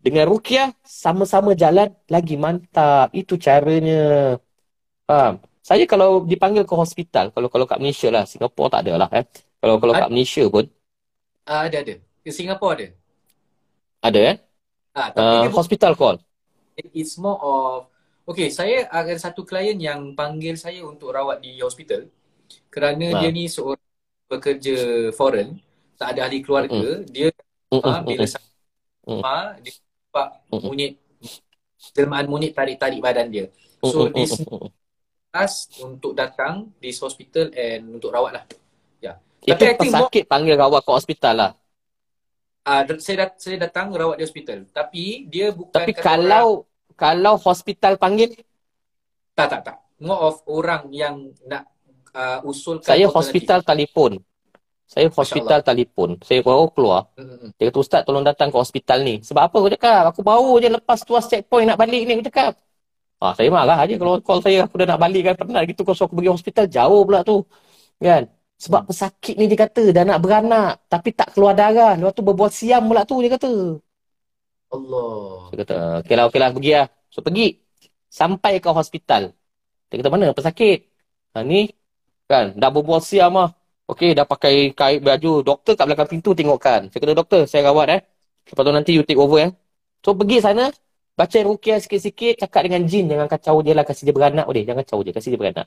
[0.02, 3.14] Dengan rukiah, sama-sama jalan lagi mantap.
[3.14, 4.34] Itu caranya.
[5.06, 5.38] Faham?
[5.62, 9.10] Saya kalau dipanggil ke hospital, kalau kalau kat Malaysia lah, Singapura tak ada lah.
[9.14, 9.24] Eh.
[9.62, 10.66] Kalau kalau kat Malaysia pun.
[11.46, 11.94] Uh, ada, ada.
[12.26, 12.86] Di Singapura ada.
[14.02, 14.36] Ada eh?
[14.92, 16.18] Ah, tapi uh, hospital call.
[16.92, 17.92] It's more of
[18.22, 22.06] Okay, saya ada satu klien yang panggil saya untuk rawat di hospital
[22.70, 23.18] kerana nah.
[23.18, 23.82] dia ni seorang
[24.30, 25.58] pekerja foreign,
[25.98, 27.10] tak ada ahli keluarga, mm.
[27.10, 27.28] dia
[27.68, 27.82] mm.
[27.82, 28.30] Uh, bila mm.
[28.30, 28.46] sama
[29.10, 29.48] mm.
[29.66, 30.62] dia nampak mm.
[30.62, 30.92] monyet
[31.92, 33.46] jelmaan monyet tarik-tarik badan dia.
[33.82, 34.14] So mm.
[34.14, 34.38] this
[35.32, 38.44] ask untuk datang di hospital and untuk rawat lah.
[39.00, 39.16] Ya.
[39.42, 39.56] Yeah.
[39.56, 40.30] Itu Tapi pesakit more...
[40.30, 41.50] panggil rawat ke hospital lah.
[42.62, 44.68] Uh, saya, dat- saya datang rawat di hospital.
[44.70, 45.72] Tapi dia bukan...
[45.74, 46.94] Tapi kalau orang...
[46.94, 48.36] kalau hospital panggil?
[49.34, 49.76] Tak, tak, tak.
[49.98, 51.66] More of orang yang nak
[52.12, 52.92] uh, usulkan...
[52.92, 54.20] Saya hospital telefon.
[54.84, 56.20] Saya hospital telefon.
[56.20, 57.08] Saya baru keluar.
[57.16, 57.56] Mm-hmm.
[57.56, 59.24] Dia kata, Ustaz tolong datang ke hospital ni.
[59.24, 60.02] Sebab apa aku cakap?
[60.12, 62.20] Aku baru je lepas tuas checkpoint nak balik ni.
[62.20, 62.60] Aku cakap.
[63.22, 64.66] Ah, saya marah aja kalau call saya.
[64.66, 65.34] Aku dah nak balik kan.
[65.38, 66.64] Pernah gitu kalau aku pergi hospital.
[66.66, 67.36] Jauh pula tu.
[68.02, 68.22] Kan?
[68.58, 71.94] Sebab pesakit ni dia kata dah nak beranak tapi tak keluar darah.
[71.98, 73.78] Lepas tu berbuat siam pula tu dia kata.
[74.72, 75.52] Allah.
[75.52, 76.86] Dia kata, okey lah, okey lah, pergi lah.
[77.12, 77.46] So pergi.
[78.08, 79.22] Sampai ke hospital.
[79.88, 80.88] Dia kata, mana pesakit?
[81.36, 81.68] Ha, ni,
[82.28, 83.52] kan, dah berbuat siam lah.
[83.88, 85.44] Okey, dah pakai kait baju.
[85.44, 86.88] Doktor kat belakang pintu tengokkan.
[86.88, 88.00] Saya kata, doktor, saya rawat eh.
[88.48, 89.50] Lepas tu nanti you take over eh.
[90.04, 90.72] So pergi sana,
[91.12, 93.08] baca rukiah sikit-sikit, cakap dengan jin.
[93.08, 94.46] Jangan kacau dia lah, kasih dia beranak.
[94.50, 94.62] Dia.
[94.68, 95.66] Jangan kacau dia, kasih dia beranak.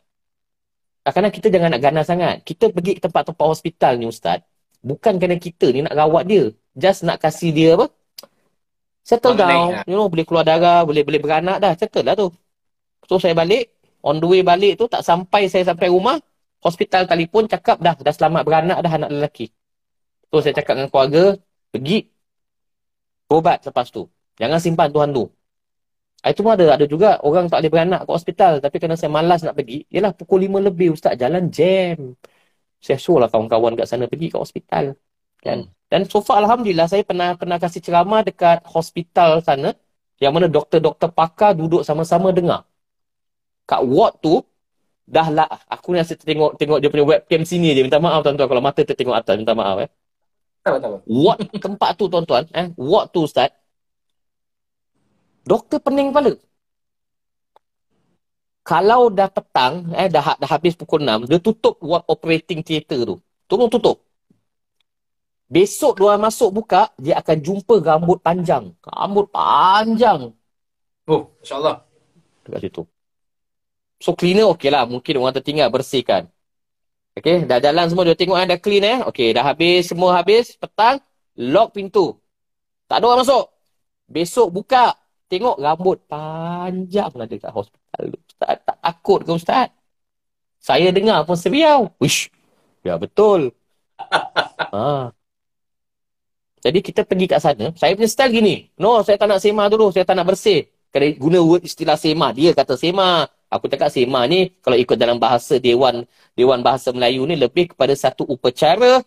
[1.05, 2.35] Kadang-kadang kita jangan nak ganas sangat.
[2.41, 4.41] Kita pergi ke tempat-tempat hospital ni Ustaz.
[4.81, 6.49] Bukan kerana kita ni nak rawat dia.
[6.73, 7.93] Just nak kasih dia apa?
[9.05, 9.69] Settle Mengenai down.
[9.69, 9.83] Lah.
[9.85, 11.77] You know, boleh keluar darah, boleh boleh beranak dah.
[11.77, 12.33] Settle lah tu.
[13.05, 13.69] So saya balik.
[14.01, 16.17] On the way balik tu, tak sampai saya sampai rumah.
[16.65, 17.93] Hospital telefon cakap dah.
[17.93, 19.53] Dah selamat beranak dah anak lelaki.
[20.33, 21.37] So saya cakap dengan keluarga.
[21.69, 22.09] Pergi.
[23.29, 24.09] Berobat lepas tu.
[24.41, 25.23] Jangan simpan Tuhan tu.
[26.25, 26.65] Ah, itu pun ada.
[26.75, 28.53] Ada juga orang tak boleh beranak ke hospital.
[28.63, 29.85] Tapi kerana saya malas nak pergi.
[29.93, 31.13] Yalah pukul lima lebih Ustaz.
[31.21, 32.17] Jalan jam.
[32.81, 34.85] Saya suruh lah kawan-kawan kat sana pergi ke hospital.
[35.45, 35.59] Kan?
[35.69, 35.73] Hmm.
[35.85, 39.77] Dan so far Alhamdulillah saya pernah pernah kasih ceramah dekat hospital sana.
[40.17, 42.65] Yang mana doktor-doktor pakar duduk sama-sama dengar.
[43.69, 44.41] Kat ward tu.
[45.05, 45.49] Dah lah.
[45.69, 47.85] Aku ni asyik tengok, tengok dia punya webcam sini je.
[47.85, 48.49] Minta maaf tuan-tuan.
[48.49, 49.35] Kalau mata tertengok atas.
[49.37, 49.89] Minta maaf eh.
[51.05, 52.49] Ward tempat tu tuan-tuan.
[52.49, 52.73] Eh?
[52.73, 53.53] Ward tu Ustaz.
[55.45, 56.33] Doktor pening kepala.
[58.65, 63.15] Kalau dah petang, eh dah dah habis pukul 6, dia tutup ward operating theater tu.
[63.45, 64.01] Tolong tutup.
[65.45, 68.73] Besok dia masuk buka, dia akan jumpa rambut panjang.
[68.81, 70.33] Rambut panjang.
[71.05, 71.85] Oh, insyaAllah.
[72.41, 72.81] Dekat situ.
[74.01, 74.89] So cleaner okey lah.
[74.89, 76.25] Mungkin orang tertinggal bersihkan.
[77.15, 78.03] Okay, dah jalan semua.
[78.03, 78.99] Dia tengok dah clean eh.
[79.07, 79.87] Okay, dah habis.
[79.87, 80.57] Semua habis.
[80.57, 80.99] Petang,
[81.37, 82.19] lock pintu.
[82.89, 83.45] Tak ada orang masuk.
[84.09, 84.97] Besok buka.
[85.25, 88.13] Tengok rambut panjang lah dekat hospital.
[88.13, 89.67] Ustaz, tak takut ke Ustaz?
[90.61, 91.93] Saya dengar pun seriau.
[91.97, 92.29] Wish.
[92.85, 93.53] Ya, betul.
[94.75, 95.09] ha.
[96.65, 97.69] Jadi kita pergi kat sana.
[97.77, 98.55] Saya punya style gini.
[98.81, 99.93] No, saya tak nak sema dulu.
[99.93, 100.65] Saya tak nak bersih.
[100.89, 102.33] Kena guna word istilah sema.
[102.33, 103.29] Dia kata sema.
[103.53, 107.93] Aku cakap sema ni kalau ikut dalam bahasa Dewan Dewan Bahasa Melayu ni lebih kepada
[107.93, 109.05] satu upacara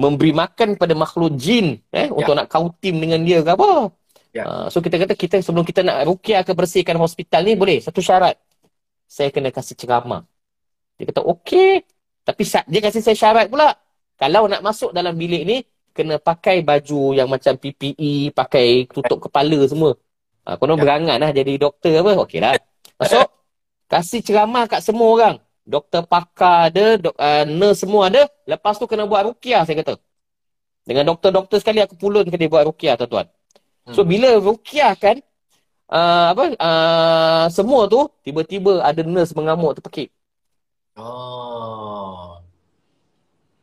[0.00, 2.16] memberi makan pada makhluk jin eh ya.
[2.16, 3.92] untuk nak kautim dengan dia ke apa.
[4.30, 4.46] Ya.
[4.46, 7.98] Uh, so kita kata kita sebelum kita nak rukyah ke bersihkan hospital ni boleh satu
[7.98, 8.38] syarat.
[9.10, 10.22] Saya kena kasih ceramah.
[10.94, 11.82] Dia kata okey.
[12.22, 13.74] Tapi dia kasih saya syarat pula.
[14.14, 15.56] Kalau nak masuk dalam bilik ni
[15.90, 19.98] kena pakai baju yang macam PPE, pakai tutup kepala semua.
[20.46, 20.82] Ha, konon ya.
[20.86, 22.22] berangan lah jadi doktor apa.
[22.22, 22.54] Okey lah.
[23.02, 23.26] Masuk.
[23.90, 25.36] Kasih ceramah kat semua orang.
[25.66, 28.30] Doktor pakar ada, dok, uh, nurse semua ada.
[28.46, 29.98] Lepas tu kena buat rukiah saya kata.
[30.86, 33.26] Dengan doktor-doktor sekali aku pulun ke dia buat rukiah tuan-tuan.
[33.86, 33.94] Hmm.
[33.96, 35.22] So bila rukiah kan,
[35.90, 40.12] uh, apa, uh, semua tu tiba-tiba ada nurse mengamuk terpekik.
[40.98, 42.38] Oh.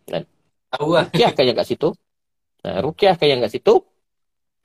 [0.10, 0.24] Kan?
[0.74, 1.06] Tahu lah.
[1.12, 1.90] Rukiah kan yang kat situ.
[2.66, 3.80] Nah, rukiah kan yang kat situ.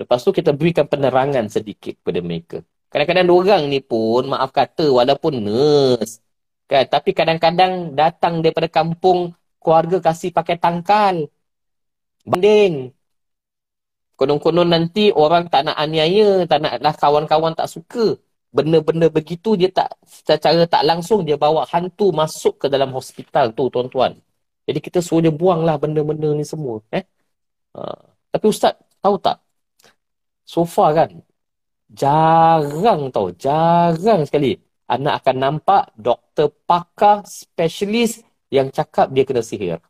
[0.00, 2.58] Lepas tu kita berikan penerangan sedikit kepada mereka.
[2.92, 6.20] Kadang-kadang orang ni pun maaf kata walaupun nurse.
[6.66, 6.88] Kan?
[6.88, 11.28] Tapi kadang-kadang datang daripada kampung keluarga kasih pakai tangkal.
[12.24, 12.90] Banding.
[14.18, 18.16] Konon-konon nanti orang tak nak aniaya, tak nak lah kawan-kawan tak suka.
[18.52, 23.72] Benda-benda begitu dia tak secara tak langsung dia bawa hantu masuk ke dalam hospital tu
[23.72, 24.12] tuan-tuan.
[24.68, 26.84] Jadi kita suruh dia buanglah benda-benda ni semua.
[26.92, 27.04] Eh?
[27.72, 29.40] Uh, tapi Ustaz, tahu tak?
[30.44, 31.10] So far kan,
[31.88, 34.60] jarang tau, jarang sekali
[34.92, 38.20] anak akan nampak doktor pakar spesialis
[38.52, 39.80] yang cakap dia kena sihir.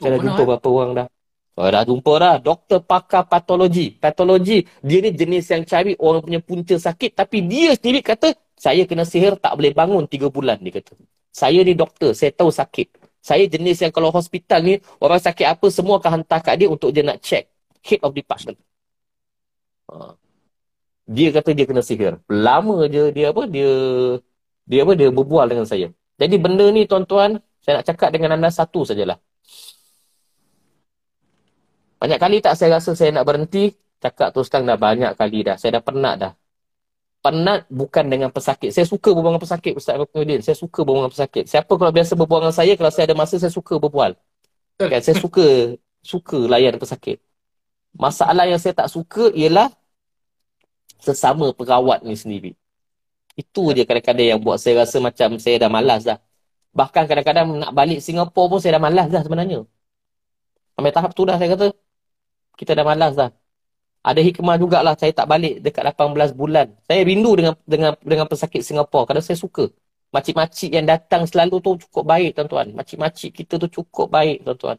[0.00, 0.46] Saya oh, dah jumpa eh?
[0.48, 1.06] berapa orang dah.
[1.52, 2.34] Oh, dah jumpa dah.
[2.40, 3.92] Doktor pakar patologi.
[4.00, 7.12] Patologi, dia ni jenis yang cari orang punya punca sakit.
[7.12, 10.56] Tapi dia sendiri kata, saya kena sihir tak boleh bangun 3 bulan.
[10.64, 10.96] Dia kata.
[11.28, 12.88] Saya ni doktor, saya tahu sakit.
[13.20, 16.88] Saya jenis yang kalau hospital ni, orang sakit apa, semua akan hantar kat dia untuk
[16.88, 17.44] dia nak check.
[17.84, 18.56] Head of department.
[19.92, 20.16] Ha.
[21.04, 22.16] Dia kata dia kena sihir.
[22.30, 23.70] Lama je dia apa, dia
[24.64, 25.92] dia apa, dia berbual dengan saya.
[26.16, 29.18] Jadi benda ni tuan-tuan, saya nak cakap dengan anda satu sajalah.
[32.02, 33.70] Banyak kali tak saya rasa saya nak berhenti,
[34.02, 35.54] cakap tu sekarang dah banyak kali dah.
[35.54, 36.32] Saya dah penat dah
[37.22, 38.74] penat bukan dengan pesakit.
[38.74, 40.42] Saya suka berbual dengan pesakit, Ustaz Rukunuddin.
[40.42, 41.44] Saya suka berbual dengan pesakit.
[41.46, 44.18] Siapa kalau biasa berbual dengan saya, kalau saya ada masa, saya suka berbual.
[44.76, 45.00] Kan?
[45.06, 47.22] Saya suka suka layan pesakit.
[47.94, 49.70] Masalah yang saya tak suka ialah
[50.98, 52.58] sesama perawat ni sendiri.
[53.38, 56.18] Itu je kadang-kadang yang buat saya rasa macam saya dah malas dah.
[56.74, 59.62] Bahkan kadang-kadang nak balik Singapura pun saya dah malas dah sebenarnya.
[60.74, 61.66] Sampai tahap tu dah saya kata,
[62.62, 63.30] kita dah malas dah
[64.02, 66.66] ada hikmah jugalah saya tak balik dekat 18 bulan.
[66.86, 69.64] Saya rindu dengan dengan dengan pesakit Singapura kerana saya suka.
[70.14, 72.66] Makcik-makcik yang datang selalu tu cukup baik tuan-tuan.
[72.78, 74.76] Makcik-makcik kita tu cukup baik tuan-tuan.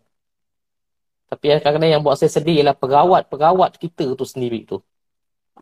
[1.32, 4.78] Tapi yang kadang-kadang yang buat saya sedih ialah perawat-perawat kita tu sendiri tu.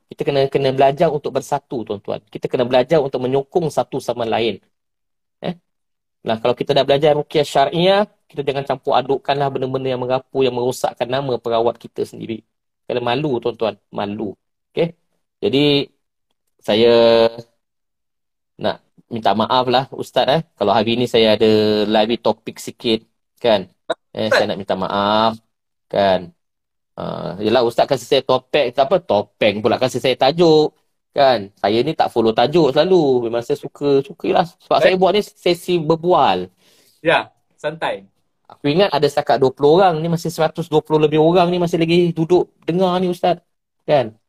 [0.10, 2.19] Kita kena kena belajar untuk bersatu tuan-tuan.
[2.34, 4.57] Kita kena belajar untuk menyokong satu sama lain.
[6.27, 10.53] Nah, kalau kita dah belajar rukiah syariah, kita jangan campur adukkanlah benda-benda yang merapu yang
[10.53, 12.45] merosakkan nama perawat kita sendiri.
[12.85, 13.76] Kena malu tuan-tuan.
[13.89, 14.38] Malu.
[14.69, 14.93] Okay.
[15.41, 15.89] Jadi,
[16.61, 16.93] saya
[18.61, 18.76] nak
[19.10, 20.41] minta maaf lah Ustaz eh.
[20.57, 21.49] Kalau hari ni saya ada
[21.89, 22.99] live topik sikit.
[23.41, 23.61] Kan.
[24.14, 25.41] Eh, saya nak minta maaf.
[25.89, 26.19] Kan.
[26.93, 28.77] Uh, yelah Ustaz kasih saya topik.
[28.77, 30.77] Apa topeng pula kasih saya tajuk.
[31.12, 31.52] Kan.
[31.60, 33.28] Saya ni tak follow tajuk selalu.
[33.28, 34.00] Memang saya suka.
[34.00, 34.48] Suka lah.
[34.48, 34.84] Sebab Baik.
[34.88, 36.48] saya buat ni sesi berbual.
[37.04, 37.32] Ya.
[37.60, 38.08] Santai.
[38.52, 40.68] Aku ingat ada setakat 20 orang ni masih 120
[41.00, 43.40] lebih orang ni masih lagi duduk dengar ni Ustaz.
[43.88, 44.20] Kan?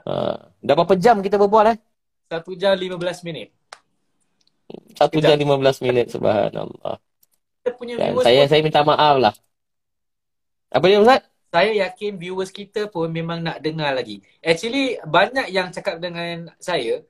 [0.00, 1.78] Uh, dah berapa jam kita berbual eh?
[2.32, 2.96] Satu jam 15
[3.28, 3.52] minit.
[4.96, 6.96] Satu jam 15 minit, subhanallah.
[7.62, 8.12] Kan?
[8.24, 9.34] Saya saya minta maaf lah.
[10.72, 11.20] Apa dia Ustaz?
[11.56, 14.20] Saya yakin viewers kita pun memang nak dengar lagi.
[14.44, 17.00] Actually, banyak yang cakap dengan saya,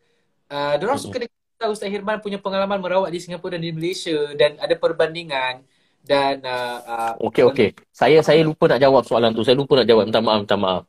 [0.54, 1.02] uh, mm-hmm.
[1.02, 5.66] suka dengar Ustaz Hirman punya pengalaman merawat di Singapura dan di Malaysia dan ada perbandingan
[6.06, 7.68] dan uh, uh, okey okey.
[7.90, 9.42] Saya saya lupa nak jawab soalan tu.
[9.42, 10.06] Saya lupa nak jawab.
[10.06, 10.82] Minta maaf minta maaf.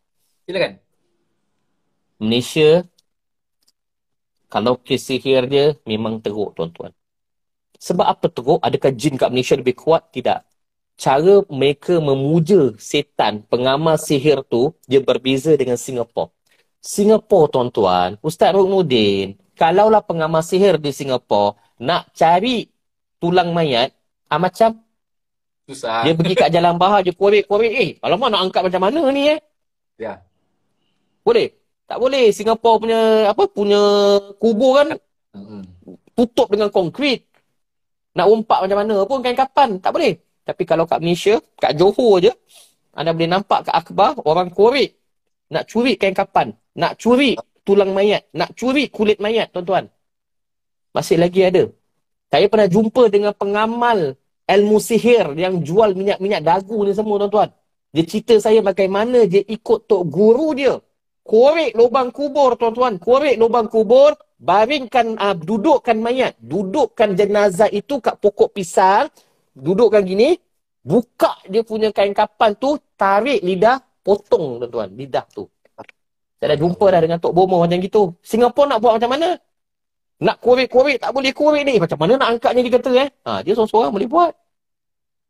[0.45, 0.77] Silakan.
[2.21, 2.85] Malaysia
[4.53, 6.93] kalau kes sihir dia memang teruk tuan-tuan.
[7.81, 8.61] Sebab apa teruk?
[8.61, 10.13] Adakah jin kat Malaysia lebih kuat?
[10.13, 10.56] Tidak
[10.97, 16.33] cara mereka memuja setan, pengamal sihir tu, dia berbeza dengan Singapura.
[16.81, 22.65] Singapura, tuan-tuan, Ustaz Ruknudin, kalaulah pengamal sihir di Singapura, nak cari
[23.21, 23.93] tulang mayat,
[24.25, 24.81] ah, macam
[25.69, 26.01] Susah.
[26.01, 27.73] dia pergi kat jalan bahar, dia korek-korek.
[27.77, 29.39] Eh, alamak nak angkat macam mana ni eh?
[30.01, 30.25] Ya.
[31.21, 31.53] Boleh?
[31.85, 32.33] Tak boleh.
[32.33, 32.99] Singapura punya,
[33.29, 33.81] apa, punya
[34.41, 34.97] kubur kan,
[36.17, 37.29] tutup dengan konkrit.
[38.17, 39.77] Nak umpak macam mana pun kain kapan.
[39.77, 40.17] Tak boleh.
[40.47, 42.31] Tapi kalau kat Malaysia, kat Johor je,
[42.95, 44.95] anda boleh nampak kat akhbar, orang korek.
[45.51, 46.55] Nak curi kain kapan.
[46.79, 47.35] Nak curi
[47.67, 48.31] tulang mayat.
[48.31, 49.91] Nak curi kulit mayat, tuan-tuan.
[50.95, 51.67] Masih lagi ada.
[52.31, 54.15] Saya pernah jumpa dengan pengamal
[54.47, 57.51] ilmu sihir yang jual minyak-minyak dagu ni semua, tuan-tuan.
[57.91, 60.79] Dia cerita saya bagaimana dia ikut tok guru dia.
[61.27, 62.97] Korek lubang kubur, tuan-tuan.
[63.03, 66.39] Korek lubang kubur, baringkan, uh, dudukkan mayat.
[66.39, 69.11] Dudukkan jenazah itu kat pokok pisang.
[69.57, 70.37] Dudukkan gini.
[70.87, 74.87] Buka dia punya kain kapan tu, tarik lidah, potong, tuan-tuan.
[74.95, 75.51] Lidah tu.
[76.37, 78.13] Saya dah jumpa dah dengan Tok Bomo macam gitu.
[78.21, 79.41] Singapura nak buat macam mana?
[80.21, 81.81] Nak korek-korek, tak boleh korek ni.
[81.81, 83.09] Macam mana nak angkatnya dia kata eh?
[83.25, 84.31] Ha, dia seorang-seorang boleh buat.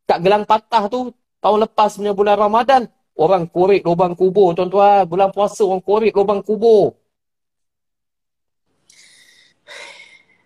[0.08, 2.82] Kat gelang patah tu, tahun lepas punya bulan Ramadan,
[3.16, 5.08] orang korek lubang kubur, tuan-tuan.
[5.08, 6.94] Bulan puasa orang korek lubang kubur.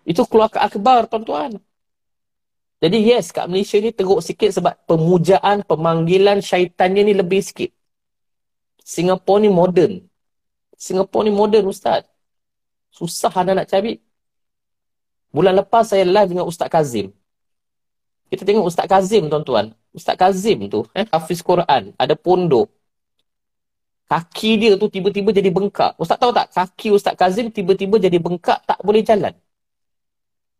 [0.06, 1.58] Itu keluar ke akhbar, tuan-tuan.
[2.82, 7.70] Jadi yes, kat Malaysia ni teruk sikit sebab pemujaan, pemanggilan syaitannya ni lebih sikit.
[8.82, 10.02] Singapura ni modern.
[10.74, 12.02] Singapura ni modern, Ustaz.
[12.90, 14.02] Susah anda nak cari.
[15.30, 17.14] Bulan lepas saya live dengan Ustaz Kazim.
[18.26, 19.78] Kita tengok Ustaz Kazim, tuan-tuan.
[19.94, 22.66] Ustaz Kazim tu, eh, Hafiz Quran, ada pondok.
[24.10, 25.96] Kaki dia tu tiba-tiba jadi bengkak.
[25.96, 29.32] Ustaz tahu tak, kaki Ustaz Kazim tiba-tiba jadi bengkak, tak boleh jalan.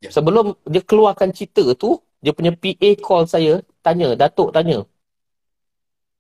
[0.01, 0.09] Ya.
[0.09, 4.87] Sebelum dia keluarkan cerita tu, dia punya PA call saya, tanya, Datuk tanya.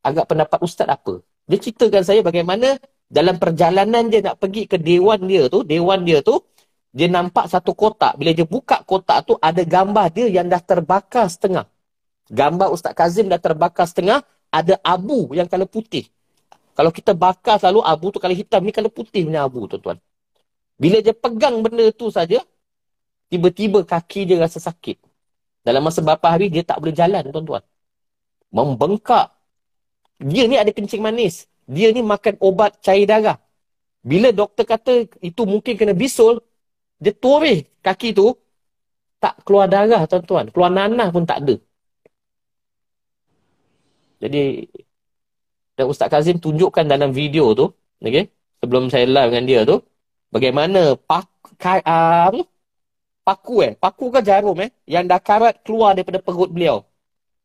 [0.02, 1.22] Agak pendapat Ustaz apa?
[1.46, 2.74] Dia ceritakan saya bagaimana
[3.06, 6.42] dalam perjalanan dia nak pergi ke dewan dia tu, dewan dia tu,
[6.90, 8.18] dia nampak satu kotak.
[8.18, 11.70] Bila dia buka kotak tu, ada gambar dia yang dah terbakar setengah.
[12.26, 16.10] Gambar Ustaz Kazim dah terbakar setengah, ada abu yang kalau putih.
[16.72, 20.02] Kalau kita bakar selalu abu tu kalau hitam, ni kalau putih punya abu, tuan-tuan.
[20.80, 22.40] Bila dia pegang benda tu saja,
[23.28, 25.11] tiba-tiba kaki dia rasa sakit.
[25.62, 27.62] Dalam masa beberapa hari, dia tak boleh jalan, tuan-tuan.
[28.50, 29.30] Membengkak.
[30.18, 31.46] Dia ni ada kencing manis.
[31.70, 33.38] Dia ni makan obat cair darah.
[34.02, 36.42] Bila doktor kata itu mungkin kena bisul,
[36.98, 38.34] dia toreh kaki tu,
[39.22, 40.50] tak keluar darah, tuan-tuan.
[40.50, 41.54] Keluar nanah pun tak ada.
[44.22, 44.66] Jadi,
[45.78, 47.70] dan Ustaz Kazim tunjukkan dalam video tu,
[48.02, 48.30] okay,
[48.62, 49.82] sebelum saya live dengan dia tu,
[50.30, 51.26] bagaimana pak,
[51.58, 52.42] ka, uh,
[53.22, 56.82] paku eh, paku ke jarum eh, yang dah karat keluar daripada perut beliau.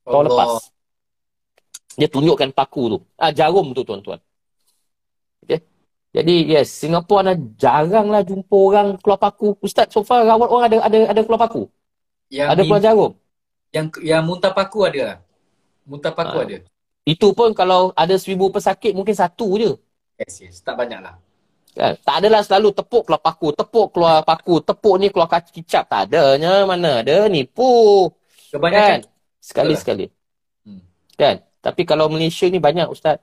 [0.04, 0.74] Tahun lepas.
[1.98, 2.98] Dia tunjukkan paku tu.
[3.18, 4.22] Ah, jarum tu tuan-tuan.
[5.42, 5.62] Okay.
[6.14, 9.58] Jadi yes, Singapura dah jarang lah jumpa orang keluar paku.
[9.62, 11.70] Ustaz, so far rawat orang ada ada ada keluar paku.
[12.30, 13.12] Yang Ada keluar jarum.
[13.72, 15.22] yang yang muntah paku ada.
[15.86, 16.44] Muntah paku Ah.
[16.46, 16.58] ada.
[17.08, 19.72] Itu pun kalau ada seribu pesakit mungkin satu je.
[20.20, 20.56] Yes, yes.
[20.60, 21.16] Tak banyak lah.
[21.78, 21.94] Kan?
[22.02, 25.86] Tak adalah selalu tepuk keluar paku, tepuk keluar paku, tepuk ni keluar kaki kicap.
[25.86, 26.66] Tak adanya.
[26.66, 27.30] Mana ada.
[27.30, 28.10] Nipu.
[28.50, 29.14] Kebanyakan Kan?
[29.38, 30.10] Sekali-sekali.
[30.66, 30.82] Hmm.
[31.14, 31.46] Kan?
[31.62, 33.22] Tapi kalau Malaysia ni banyak Ustaz.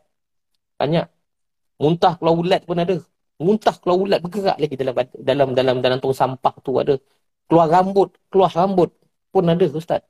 [0.79, 1.11] Banyak.
[1.83, 2.95] Muntah keluar ulat pun ada.
[3.43, 6.95] Muntah keluar ulat bergerak lagi dalam dalam dalam dalam tong sampah tu ada.
[7.51, 8.95] Keluar rambut, keluar rambut
[9.35, 10.07] pun ada Ustaz.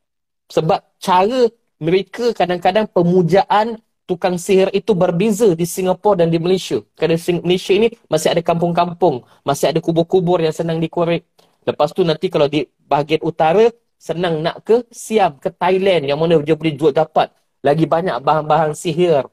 [0.53, 1.49] Sebab cara
[1.81, 6.79] mereka kadang-kadang pemujaan tukang sihir itu berbeza di Singapura dan di Malaysia.
[6.99, 7.17] Kerana
[7.47, 11.25] Malaysia ini masih ada kampung-kampung, masih ada kubur-kubur yang senang dikorek.
[11.69, 13.65] Lepas tu nanti kalau di bahagian utara,
[13.97, 17.33] senang nak ke Siam, ke Thailand yang mana dia boleh jual dapat
[17.65, 19.25] lagi banyak bahan-bahan sihir.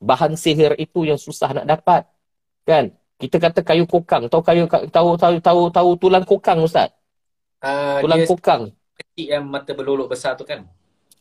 [0.00, 2.02] Bahan sihir itu yang susah nak dapat.
[2.68, 2.84] Kan?
[3.20, 4.28] Kita kata kayu kokang.
[4.32, 4.62] Tahu kayu
[4.92, 6.90] tahu tahu tahu tahu tulang kokang Ustaz?
[7.62, 8.62] uh, Tulang kokang.
[8.98, 10.60] kecil yang mata berlolok besar tu kan.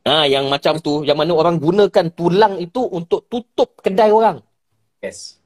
[0.06, 4.38] Ah, yang macam tu, yang mana orang gunakan tulang itu untuk tutup kedai orang.
[5.02, 5.42] Yes.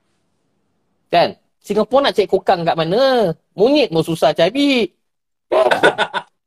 [1.07, 1.39] Kan?
[1.63, 3.31] Singapura nak cari kokang kat mana?
[3.55, 4.83] Monyet pun susah cari.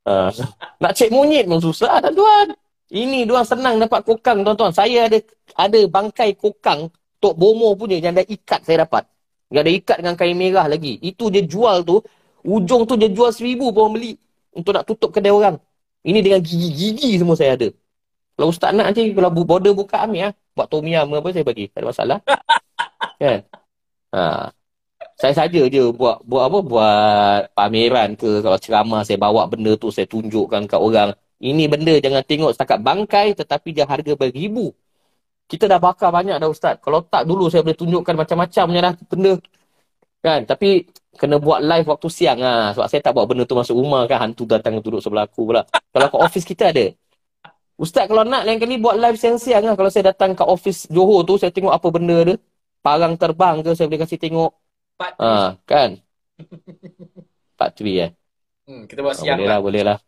[0.05, 0.29] Ah,
[0.83, 2.53] nak cek monyet pun susah, tuan-tuan.
[2.93, 4.77] Ini diorang senang dapat kokang, tuan-tuan.
[4.77, 5.17] Saya ada
[5.57, 9.09] ada bangkai kokang, Tok Bomo punya yang ada ikat saya dapat.
[9.49, 11.01] Yang ada ikat dengan kain merah lagi.
[11.01, 12.05] Itu dia jual tu,
[12.45, 14.13] ujung tu dia jual seribu pun orang beli.
[14.53, 15.57] Untuk nak tutup kedai orang.
[16.05, 17.73] Ini dengan gigi-gigi semua saya ada.
[18.37, 20.33] Kalau ustaz nak nanti, kalau border buka ambil lah.
[20.57, 21.65] Buat tom yum apa saya bagi.
[21.73, 22.19] Tak ada masalah.
[23.23, 23.39] kan?
[24.13, 24.23] Ha.
[25.21, 29.89] Saya saja je buat buat apa buat pameran ke kalau ceramah saya bawa benda tu
[29.95, 34.75] saya tunjukkan kat orang Ini benda jangan tengok setakat bangkai tetapi dia harga beribu.
[35.51, 36.79] Kita dah bakar banyak dah Ustaz.
[36.79, 39.33] Kalau tak dulu saya boleh tunjukkan macam-macamnya dah benda.
[40.23, 40.41] Kan?
[40.47, 40.87] Tapi
[41.19, 42.73] kena buat live waktu siang lah.
[42.79, 44.19] Sebab saya tak buat benda tu masuk rumah kan.
[44.23, 45.67] Hantu datang duduk sebelah aku pula.
[45.67, 46.95] Kalau kat office kita ada.
[47.81, 49.75] Ustaz kalau nak lain kali buat live siang-siang lah.
[49.79, 52.37] Kalau saya datang kat office Johor tu, saya tengok apa benda dia.
[52.83, 54.51] Parang terbang ke saya boleh kasih tengok.
[54.99, 55.91] Part Ha, kan?
[57.59, 58.11] Part 3 eh.
[58.67, 59.99] Hmm, kita buat siang boleh lah, boleh lah.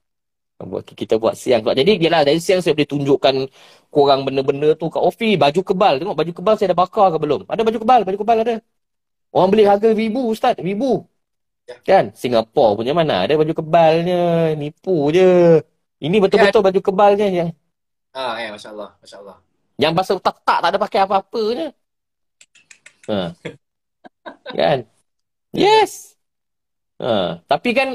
[0.65, 1.61] Buat, kita buat siang.
[1.67, 3.35] Sebab Jadi, yelah, dari siang saya boleh tunjukkan
[3.91, 5.35] korang benda-benda tu kat office.
[5.35, 5.95] Baju kebal.
[5.99, 7.41] Tengok baju kebal saya dah bakar ke belum?
[7.51, 8.01] Ada baju kebal?
[8.07, 8.55] Baju kebal ada.
[9.35, 10.55] Orang beli harga ribu, Ustaz.
[10.63, 11.05] Ribu.
[11.69, 11.77] Ya.
[11.83, 12.05] Kan?
[12.15, 14.55] Singapura punya mana ada baju kebalnya.
[14.55, 15.61] Nipu je.
[16.05, 17.27] Ini betul-betul baju kebalnya.
[17.27, 17.51] Yang,
[18.15, 18.91] Ah, ya, Masya Allah.
[19.01, 19.37] Masya Allah.
[19.75, 21.67] yang pasal tak-tak tak ada pakai apa-apa je.
[23.11, 23.35] Ha.
[24.59, 24.79] kan?
[25.51, 26.15] Yes.
[27.03, 27.43] Ha.
[27.43, 27.89] Tapi kan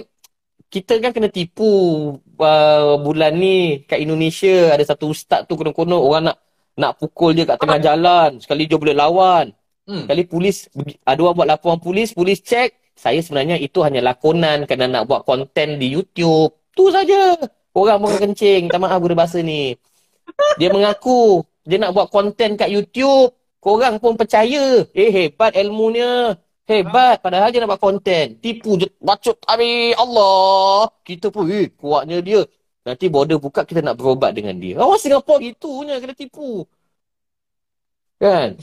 [0.68, 1.66] kita kan kena tipu
[2.38, 6.38] uh, bulan ni kat Indonesia ada satu ustaz tu konon-konon orang nak
[6.78, 9.50] nak pukul dia kat tengah jalan sekali dia boleh lawan
[9.90, 10.06] Hmm.
[10.06, 10.70] sekali polis
[11.02, 15.26] ada orang buat laporan polis polis cek saya sebenarnya itu hanya lakonan kerana nak buat
[15.26, 17.34] konten di YouTube tu saja
[17.80, 19.80] orang pun kencing minta maaf guna bahasa ni
[20.60, 23.32] dia mengaku dia nak buat konten kat YouTube
[23.64, 26.36] korang pun percaya eh hebat ilmunya
[26.70, 27.26] Hebat.
[27.26, 28.38] Padahal dia nak buat konten.
[28.38, 28.86] Tipu je.
[29.02, 29.98] Bacut habis.
[29.98, 30.86] Allah.
[31.02, 32.46] Kita pun, eh, kuatnya dia.
[32.86, 34.78] Nanti border buka, kita nak berobat dengan dia.
[34.78, 35.98] Orang Singapura gitunya.
[35.98, 36.70] Kena tipu.
[38.22, 38.62] Kan?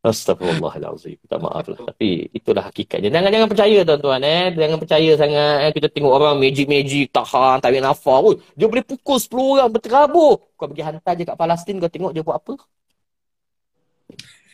[0.00, 1.20] Astagfirullahalazim.
[1.20, 1.80] Minta maaf lah.
[1.92, 3.12] Tapi itulah hakikatnya.
[3.12, 4.44] Jangan jangan percaya tuan-tuan eh.
[4.56, 5.72] Jangan percaya sangat eh.
[5.76, 8.20] Kita tengok orang magic-magic, tahan, tarik nafas.
[8.24, 10.32] Oh, dia boleh pukul 10 orang berterabur.
[10.56, 12.56] Kau pergi hantar je kat Palestin, kau tengok dia buat apa?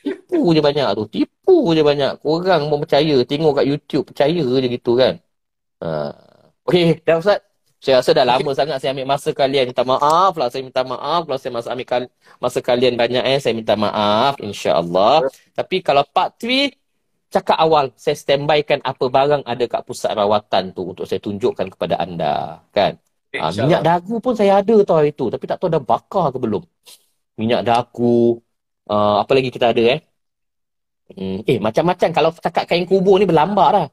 [0.02, 1.02] Tipu je banyak tu.
[1.14, 2.10] Tipu je banyak.
[2.22, 3.16] Korang pun percaya.
[3.22, 4.04] Tengok kat YouTube.
[4.10, 5.14] Percaya je gitu kan.
[5.82, 6.10] Ha.
[6.66, 7.38] Okey, dah Ustaz.
[7.86, 9.70] Saya rasa dah lama sangat saya ambil masa kalian.
[9.70, 10.50] Minta maaf lah.
[10.50, 12.10] Saya minta maaf kalau saya masa ambil kal-
[12.42, 13.38] masa kalian banyak eh.
[13.38, 14.42] Saya minta maaf.
[14.42, 15.30] InsyaAllah.
[15.54, 16.74] Tapi kalau part 3,
[17.30, 17.94] cakap awal.
[17.94, 22.58] Saya standbykan apa barang ada kat pusat rawatan tu untuk saya tunjukkan kepada anda.
[22.74, 22.98] Kan?
[23.38, 25.30] Ha, minyak dagu pun saya ada tau hari tu.
[25.30, 26.66] Tapi tak tahu dah bakar ke belum.
[27.38, 28.42] Minyak dagu.
[28.90, 30.02] Uh, apa lagi kita ada eh?
[31.14, 32.08] Hmm, eh macam-macam.
[32.10, 33.86] Kalau cakap kain kubur ni berlambak dah.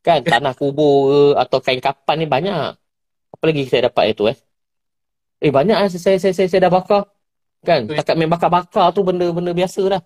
[0.00, 0.24] Kan?
[0.24, 2.83] Tanah kubur ke atau kain kapan ni banyak.
[3.34, 4.38] Apa lagi saya dapat itu eh?
[5.42, 7.02] Eh banyak eh saya, saya, saya, saya dah bakar.
[7.66, 7.90] Kan?
[7.90, 10.02] Takat main bakar-bakar tu benda-benda biasa dah.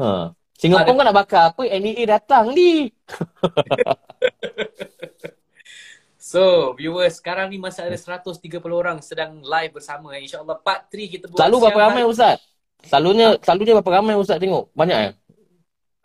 [0.00, 0.32] Ha.
[0.56, 1.62] Singapura kan nak bakar apa?
[1.68, 2.88] NEA datang ni.
[6.30, 8.38] So, viewers, sekarang ni masa ada 130
[8.70, 10.14] orang sedang live bersama.
[10.14, 12.12] InsyaAllah part 3 kita buat Selalu berapa ramai hari.
[12.14, 12.38] Ustaz?
[12.86, 14.70] Selalunya, selalunya berapa ramai Ustaz tengok?
[14.70, 15.12] Banyak eh?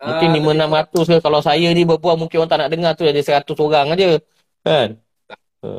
[0.02, 1.16] Mungkin Ah, 5-600 ke.
[1.22, 4.18] Kalau saya ni berbual mungkin orang tak nak dengar tu ada 100 orang aja.
[4.66, 4.88] Kan?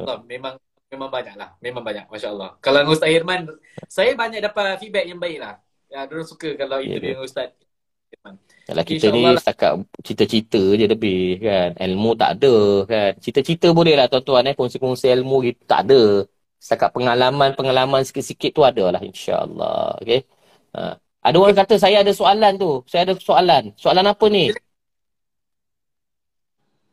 [0.03, 0.53] Allah, memang
[0.87, 1.49] memang banyak lah.
[1.59, 2.05] Memang banyak.
[2.07, 2.49] Masya Allah.
[2.63, 3.41] Kalau dengan Ustaz Irman,
[3.91, 5.55] saya banyak dapat feedback yang baik lah.
[5.87, 7.51] Ya, diorang suka kalau Ya, interview dengan Ustaz
[8.11, 8.35] Irman.
[8.67, 9.39] Yalah kita ni lah.
[9.39, 9.71] setakat
[10.03, 11.71] cita-cita je lebih kan.
[11.79, 13.11] Ilmu tak ada kan.
[13.23, 14.55] Cita-cita boleh lah tuan-tuan eh.
[14.59, 16.27] Kongsi-kongsi ilmu gitu tak ada.
[16.59, 20.03] Setakat pengalaman-pengalaman sikit-sikit tu ada lah insyaAllah.
[20.03, 20.27] Okay.
[20.75, 20.99] Ha.
[20.99, 22.83] Ada orang kata saya ada soalan tu.
[22.91, 23.71] Saya ada soalan.
[23.79, 24.51] Soalan apa ni?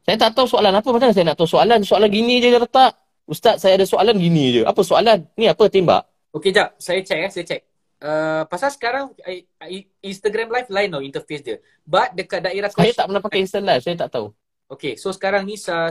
[0.05, 0.89] Saya tak tahu soalan apa.
[0.93, 1.81] Macam mana saya nak tahu soalan?
[1.81, 2.93] Soalan gini je dia letak.
[3.24, 4.62] Ustaz saya ada soalan gini je.
[4.68, 5.24] Apa soalan?
[5.35, 6.05] Ni apa tembak?
[6.36, 6.76] Okey, jap.
[6.76, 7.62] Saya check ya, saya check.
[8.05, 11.56] Uh, pasal sekarang I- I- Instagram live lain tau interface dia.
[11.89, 13.81] But dekat daerah Saya tak pernah pakai Instant Live.
[13.81, 14.28] Saya tak tahu.
[14.68, 15.89] Okey, so sekarang ni uh,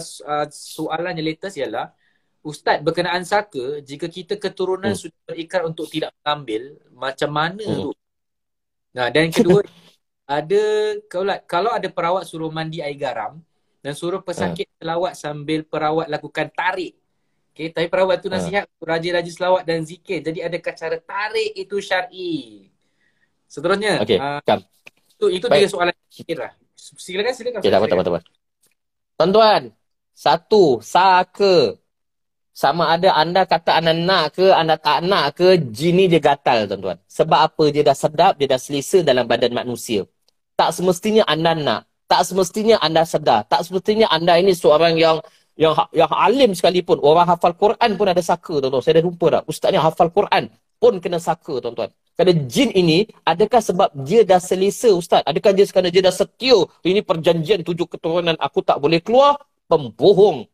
[0.53, 1.89] soalan yang latest ialah
[2.43, 4.99] Ustaz berkenaan saka jika kita keturunan Hmm.
[4.99, 7.81] sudah berikrar untuk tidak mengambil macam mana Hmm.
[7.87, 7.91] tu?
[8.93, 9.63] Nah, dan kedua
[10.27, 10.63] ada
[11.07, 13.39] kalau kalau ada perawat suruh mandi air garam
[13.83, 14.75] dan suruh pesakit Hmm.
[14.79, 16.95] selawat sambil perawat lakukan tarik.
[17.53, 20.23] Okey, tapi perawat tu nasihat rajin-rajin selawat dan zikir.
[20.25, 22.65] Jadi adakah cara tarik itu syar'i?
[23.45, 24.65] Seterusnya, Okey, uh, kam.
[25.13, 25.61] itu itu Baik.
[25.61, 26.51] tiga soalan terakhir lah.
[26.73, 27.59] Silakan silakan.
[27.61, 28.03] Okay, tak apa, tak apa, silakan.
[28.03, 28.41] tak apa.
[29.13, 29.61] Tuan-tuan,
[30.17, 31.77] satu, saka.
[32.53, 36.65] Sama ada anda kata anda nak ke, anda tak nak ke, jin ni dia gatal,
[36.65, 36.97] tuan-tuan.
[37.05, 37.63] Sebab apa?
[37.69, 40.05] Dia dah sedap, dia dah selesa dalam badan manusia.
[40.53, 41.81] Tak semestinya anda nak.
[42.07, 43.47] Tak semestinya anda sedar.
[43.47, 45.17] Tak semestinya anda ini seorang yang
[45.55, 46.97] yang yang alim sekalipun.
[47.01, 48.83] Orang hafal Quran pun ada saka, tuan-tuan.
[48.83, 49.41] Saya dah jumpa dah.
[49.49, 50.49] Ustaz ni hafal Quran
[50.81, 51.89] pun kena saka, tuan-tuan.
[52.13, 55.25] Kerana jin ini, adakah sebab dia dah selesa, Ustaz?
[55.25, 56.53] Adakah dia kerana dia dah setia?
[56.85, 59.41] Ini perjanjian tujuh keturunan, aku tak boleh keluar?
[59.65, 60.45] Pembohong.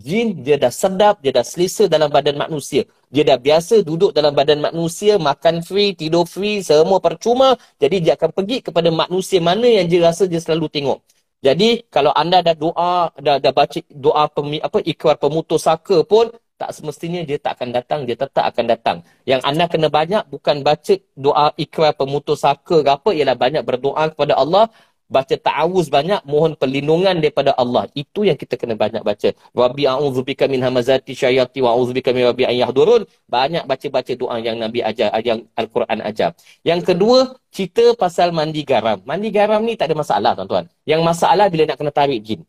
[0.00, 2.88] Jin, dia dah sedap, dia dah selesa dalam badan manusia.
[3.12, 7.60] Dia dah biasa duduk dalam badan manusia, makan free, tidur free, semua percuma.
[7.76, 10.98] Jadi dia akan pergi kepada manusia mana yang dia rasa dia selalu tengok.
[11.42, 16.30] Jadi kalau anda dah doa, dah, dah baca doa pemi, apa ikrar pemutus saka pun,
[16.54, 18.96] tak semestinya dia tak akan datang, dia tetap akan datang.
[19.26, 24.14] Yang anda kena banyak bukan baca doa ikrar pemutus saka ke apa, ialah banyak berdoa
[24.14, 24.70] kepada Allah,
[25.12, 27.84] baca ta'awuz banyak, mohon perlindungan daripada Allah.
[27.92, 29.28] Itu yang kita kena banyak baca.
[29.52, 33.04] Rabbi a'udzubika min hamazati syayati wa a'udzubika min rabbi an yahdurun.
[33.28, 36.32] Banyak baca-baca doa yang Nabi ajar, yang Al-Quran ajar.
[36.64, 37.18] Yang kedua,
[37.52, 39.04] cerita pasal mandi garam.
[39.04, 40.64] Mandi garam ni tak ada masalah tuan-tuan.
[40.88, 42.40] Yang masalah bila nak kena tarik jin.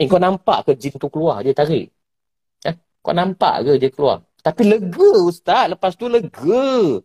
[0.00, 1.92] Eh, kau nampak ke jin tu keluar, dia tarik?
[2.64, 4.24] Eh, kau nampak ke dia keluar?
[4.40, 7.04] Tapi lega Ustaz, lepas tu lega.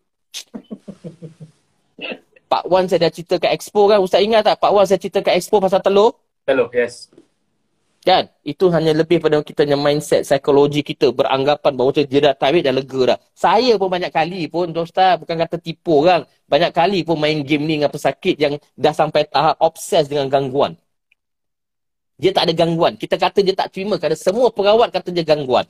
[2.56, 4.00] Pak Wan saya dah cerita kat Expo kan.
[4.00, 6.16] Ustaz ingat tak Pak Wan saya cerita kat Expo pasal telur?
[6.48, 7.12] Telur, yes.
[8.08, 8.32] Kan?
[8.48, 12.72] Itu hanya lebih pada kita punya mindset, psikologi kita beranggapan bahawa dia dah tarik dah
[12.72, 13.18] lega dah.
[13.36, 16.24] Saya pun banyak kali pun, Ustaz, bukan kata tipu orang.
[16.48, 20.80] Banyak kali pun main game ni dengan pesakit yang dah sampai tahap obses dengan gangguan.
[22.16, 22.96] Dia tak ada gangguan.
[22.96, 25.68] Kita kata dia tak terima kerana semua perawat kata dia gangguan.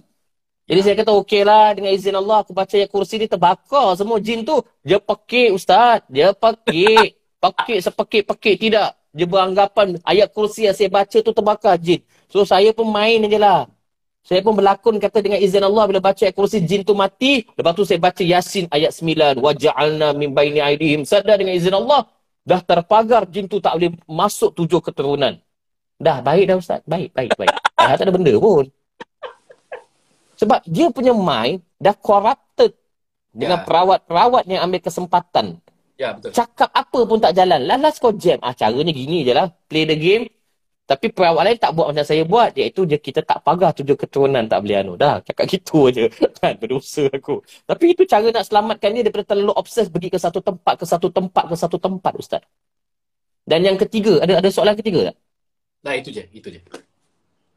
[0.65, 4.41] Jadi saya kata okeylah dengan izin Allah aku baca ayat kursi ni terbakar semua jin
[4.41, 4.65] tu.
[4.81, 6.01] Dia pekik ustaz.
[6.09, 7.21] Dia pekik.
[7.45, 8.97] Pekik sepekik-pekik tidak.
[9.13, 12.01] Dia beranggapan ayat kursi yang saya baca tu terbakar jin.
[12.25, 13.69] So saya pun main je lah.
[14.25, 17.45] Saya pun berlakon kata dengan izin Allah bila baca ayat kursi jin tu mati.
[17.53, 19.37] Lepas tu saya baca Yasin ayat 9.
[19.45, 21.05] Waja'alna min baini aidihim.
[21.05, 22.09] Sadar dengan izin Allah.
[22.41, 25.37] Dah terpagar jin tu tak boleh masuk tujuh keturunan.
[26.01, 26.81] Dah baik dah ustaz.
[26.89, 27.53] Baik, baik, baik.
[27.77, 28.65] Dah tak ada benda pun.
[30.35, 32.75] Sebab dia punya mind dah corrupted
[33.35, 33.65] dengan ya.
[33.67, 35.59] perawat-perawat yang ambil kesempatan.
[35.95, 36.35] Ya, betul.
[36.35, 37.59] Cakap apa pun tak jalan.
[37.67, 38.39] Last kau jam.
[38.43, 39.51] Ah, caranya gini je lah.
[39.67, 40.27] Play the game.
[40.85, 42.53] Tapi perawat lain tak buat macam saya buat.
[42.53, 44.93] Iaitu dia kita tak pagar tujuh keturunan tak boleh anu.
[44.99, 46.05] Dah, cakap gitu aja.
[46.39, 47.41] Kan, berdosa aku.
[47.65, 51.07] Tapi itu cara nak selamatkan dia daripada terlalu obses pergi ke satu tempat, ke satu
[51.09, 52.43] tempat, ke satu tempat, Ustaz.
[53.45, 55.15] Dan yang ketiga, ada ada soalan ketiga tak?
[55.85, 56.23] Nah, itu je.
[56.33, 56.61] Itu je.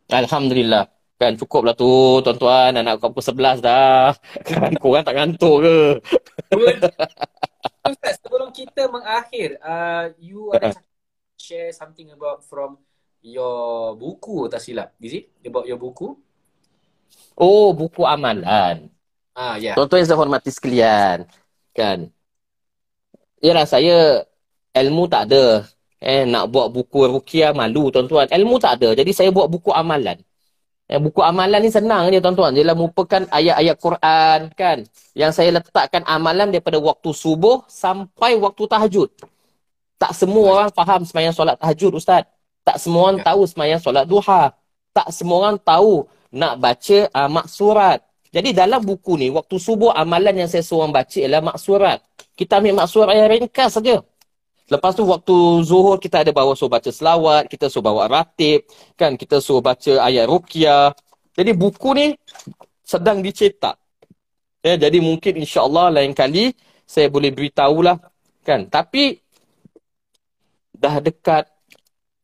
[0.08, 0.97] Alhamdulillah.
[1.18, 4.14] Kan cukup lah tu tuan-tuan anak kau pukul sebelas dah.
[4.46, 5.78] Kan korang tak ngantuk ke?
[7.90, 10.78] Ustaz, sebelum kita mengakhir, uh, you ada
[11.34, 12.78] share something about from
[13.18, 14.94] your buku tak silap.
[15.02, 15.34] Is it?
[15.42, 16.14] About your buku?
[17.34, 18.86] Oh, buku amalan.
[19.34, 19.72] Ah, ya.
[19.72, 19.74] Yeah.
[19.74, 21.26] Tuan-tuan yang saya hormati sekalian.
[21.74, 22.14] Kan?
[23.42, 24.22] Yalah, saya
[24.70, 25.66] ilmu tak ada.
[25.98, 28.30] Eh, nak buat buku rukiah malu tuan-tuan.
[28.30, 28.94] Ilmu tak ada.
[28.94, 30.22] Jadi saya buat buku amalan.
[30.88, 32.56] Eh, buku amalan ni senang je tuan-tuan.
[32.56, 34.78] Dia merupakan ayat-ayat Quran kan.
[35.12, 39.12] Yang saya letakkan amalan daripada waktu subuh sampai waktu tahajud.
[40.00, 42.24] Tak semua orang faham semayang solat tahajud Ustaz.
[42.64, 43.24] Tak semua orang ya.
[43.28, 44.56] tahu semayang solat duha.
[44.96, 48.00] Tak semua orang tahu nak baca uh, maksurat.
[48.28, 51.98] Jadi dalam buku ni, waktu subuh amalan yang saya suruh baca ialah maksurat.
[52.36, 54.04] Kita ambil maksurat yang ringkas saja.
[54.68, 58.68] Lepas tu waktu zuhur kita ada bawa suruh baca selawat, kita suruh bawa ratib,
[59.00, 60.92] kan kita suruh baca ayat ruqyah.
[61.32, 62.06] Jadi buku ni
[62.84, 63.80] sedang dicetak.
[64.60, 66.52] Ya, jadi mungkin insya-Allah lain kali
[66.84, 67.96] saya boleh beritahulah
[68.44, 68.68] kan.
[68.68, 69.16] Tapi
[70.76, 71.48] dah dekat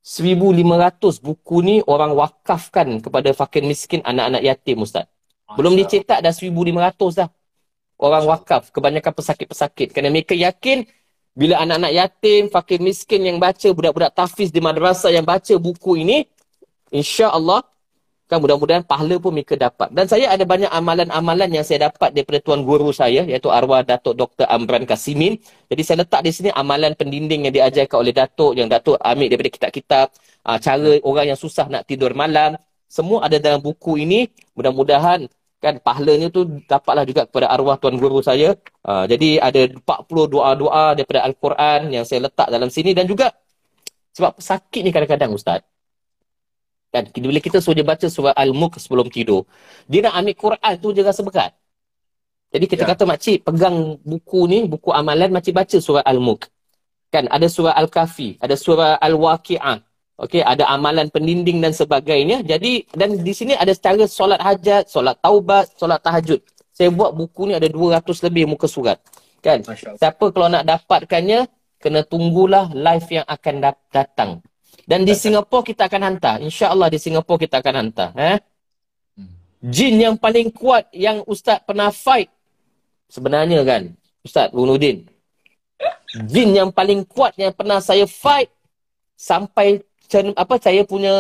[0.05, 5.09] 1500 buku ni orang wakafkan kepada fakir miskin anak-anak yatim ustaz.
[5.57, 7.29] Belum dicetak dah 1500 dah.
[7.97, 10.85] Orang wakaf kebanyakan pesakit-pesakit kerana mereka yakin
[11.35, 16.31] bila anak-anak yatim, fakir miskin yang baca, budak-budak tafiz di madrasah yang baca buku ini,
[16.95, 17.67] insya-Allah
[18.25, 19.93] kan mudah-mudahan pahala pun mereka dapat.
[19.93, 24.17] Dan saya ada banyak amalan-amalan yang saya dapat daripada tuan guru saya iaitu arwah Datuk
[24.17, 24.49] Dr.
[24.49, 25.37] Amran Kasimin.
[25.69, 29.51] Jadi saya letak di sini amalan pendinding yang diajarkan oleh Datuk yang Datuk ambil daripada
[29.53, 30.07] kitab-kitab,
[30.49, 32.57] ah, cara orang yang susah nak tidur malam,
[32.89, 34.31] semua ada dalam buku ini.
[34.57, 35.29] Mudah-mudahan
[35.65, 38.53] kan pahalanya tu dapatlah juga kepada arwah tuan guru saya.
[38.85, 39.81] Uh, jadi ada 40
[40.29, 43.33] doa-doa daripada Al-Quran yang saya letak dalam sini dan juga
[44.13, 45.65] sebab sakit ni kadang-kadang ustaz.
[46.93, 49.49] Kan bila kita suruh dia baca surah Al-Mulk sebelum tidur,
[49.91, 51.57] dia nak ambil Quran tu dia rasa berat.
[52.55, 52.95] Jadi kita ya.
[52.95, 56.47] kata makcik pegang buku ni, buku amalan makcik baca surah Al-Mulk.
[57.11, 59.83] Kan ada surah Al-Kafi, ada surah Al-Waqi'ah,
[60.15, 62.47] Okey, ada amalan pendinding dan sebagainya.
[62.47, 66.39] Jadi dan di sini ada secara solat hajat, solat taubat, solat tahajud.
[66.71, 68.99] Saya buat buku ni ada 200 lebih muka surat.
[69.43, 69.63] Kan?
[69.99, 71.51] Siapa kalau nak dapatkannya
[71.83, 73.55] kena tunggulah live yang akan
[73.91, 74.31] datang.
[74.87, 76.37] Dan di Singapura kita akan hantar.
[76.43, 78.39] Insya-Allah di Singapura kita akan hantar, eh.
[79.65, 82.29] Jin yang paling kuat yang ustaz pernah fight
[83.09, 83.83] sebenarnya kan,
[84.21, 85.09] Ustaz Bunuddin.
[86.29, 88.51] Jin yang paling kuat yang pernah saya fight
[89.17, 89.81] sampai
[90.37, 91.15] apa saya punya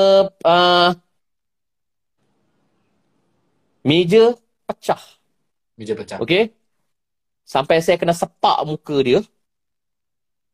[0.45, 0.91] uh,
[3.85, 4.35] meja
[4.69, 5.03] pecah.
[5.77, 6.19] Meja pecah.
[6.23, 6.55] Okey.
[7.45, 9.21] Sampai saya kena sepak muka dia.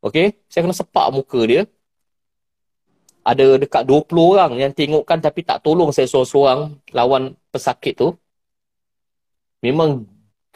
[0.01, 1.63] Okey, saya kena sepak muka dia.
[3.21, 8.17] ada dekat 20 orang yang tengokkan tapi tak tolong saya seorang-seorang lawan pesakit tu.
[9.61, 10.09] Memang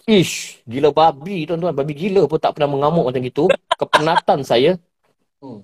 [0.08, 1.76] ish, gila babi tuan-tuan.
[1.76, 3.44] Babi gila pun tak pernah mengamuk macam gitu.
[3.76, 4.80] Kepenatan saya.
[5.44, 5.60] Hmm.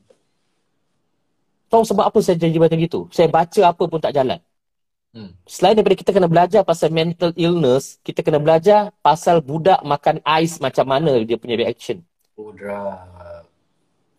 [1.71, 3.07] Tahu sebab apa saya jadi macam gitu?
[3.15, 4.43] Saya baca apa pun tak jalan.
[5.11, 5.35] Hmm.
[5.47, 10.59] Selain daripada kita kena belajar pasal mental illness, kita kena belajar pasal budak makan ais
[10.59, 12.03] macam mana dia punya reaction.
[12.35, 12.99] Budra.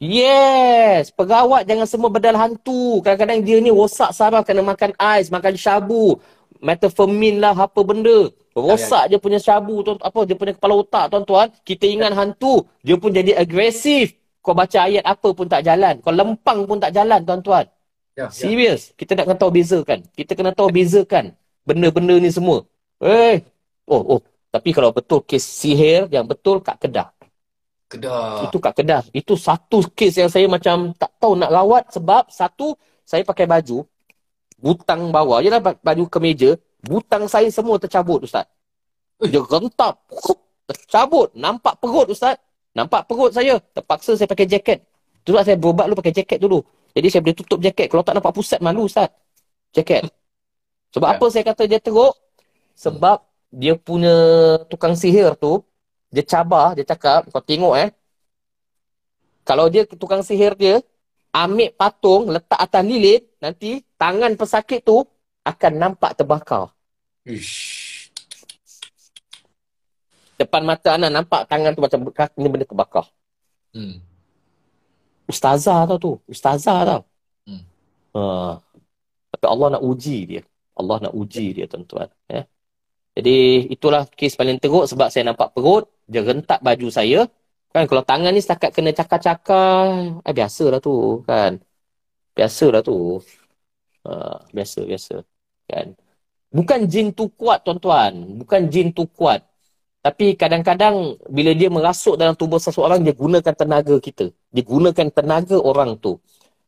[0.02, 3.04] Yes, pegawat jangan semua bedal hantu.
[3.06, 6.18] Kadang-kadang dia ni rosak saraf kena makan ais, makan syabu,
[6.58, 8.32] metformin lah apa benda.
[8.52, 11.52] Rosak dia punya syabu tuan apa dia punya kepala otak tuan-tuan.
[11.64, 14.16] Kita ingat hantu, dia pun jadi agresif.
[14.42, 16.02] Kau baca ayat apa pun tak jalan.
[16.02, 17.66] Kau lempang pun tak jalan tuan-tuan.
[18.18, 18.28] Ya.
[18.28, 18.94] Serius, ya.
[19.00, 20.00] kita nak kena tahu bezakan.
[20.18, 22.66] Kita kena tahu bezakan benda-benda ni semua.
[23.02, 23.46] Eh,
[23.88, 27.10] oh oh, tapi kalau betul kes sihir yang betul kat Kedah.
[27.88, 28.50] Kedah.
[28.50, 29.04] Itu kat Kedah.
[29.16, 32.76] Itu satu kes yang saya macam tak tahu nak rawat sebab satu,
[33.08, 33.88] saya pakai baju,
[34.60, 38.46] butang bawah, je lah baju kemeja, butang saya semua tercabut Ustaz.
[39.22, 40.04] Dia rentap,
[40.70, 42.36] tercabut, nampak perut Ustaz.
[42.72, 44.80] Nampak perut saya, terpaksa saya pakai jaket.
[45.22, 46.64] Tu lah saya berobat dulu pakai jaket dulu.
[46.96, 47.88] Jadi saya boleh tutup jaket.
[47.92, 49.12] Kalau tak nampak pusat, malu Ustaz.
[49.76, 50.08] Jaket.
[50.92, 51.14] Sebab ya.
[51.16, 52.16] apa saya kata dia teruk?
[52.76, 54.16] Sebab dia punya
[54.72, 55.64] tukang sihir tu,
[56.12, 57.90] dia cabar, dia cakap, kau tengok eh.
[59.44, 60.80] Kalau dia tukang sihir dia,
[61.32, 65.04] ambil patung, letak atas lilit, nanti tangan pesakit tu
[65.44, 66.72] akan nampak terbakar.
[67.28, 68.01] Ish.
[70.42, 72.00] Depan mata anak nampak tangan tu macam
[72.42, 73.06] ini benda terbakar.
[73.78, 74.02] Hmm.
[75.30, 76.12] Ustazah tau tu.
[76.26, 77.02] Ustazah tau.
[77.46, 77.64] Hmm.
[78.18, 78.54] Uh,
[79.32, 80.42] tapi Allah nak uji dia.
[80.74, 82.10] Allah nak uji dia tuan-tuan.
[82.26, 82.44] Eh?
[83.14, 87.30] Jadi itulah kes paling teruk sebab saya nampak perut dia rentak baju saya.
[87.72, 91.62] Kan kalau tangan ni setakat kena cakar-cakar, eh biasalah tu kan.
[92.36, 93.22] Biasalah tu.
[94.04, 95.16] Uh, biasa, biasa.
[95.70, 95.96] Kan.
[96.52, 98.42] Bukan jin tu kuat tuan-tuan.
[98.44, 99.51] Bukan jin tu kuat.
[100.02, 104.34] Tapi kadang-kadang bila dia merasuk dalam tubuh seseorang, dia gunakan tenaga kita.
[104.50, 106.18] Dia gunakan tenaga orang tu.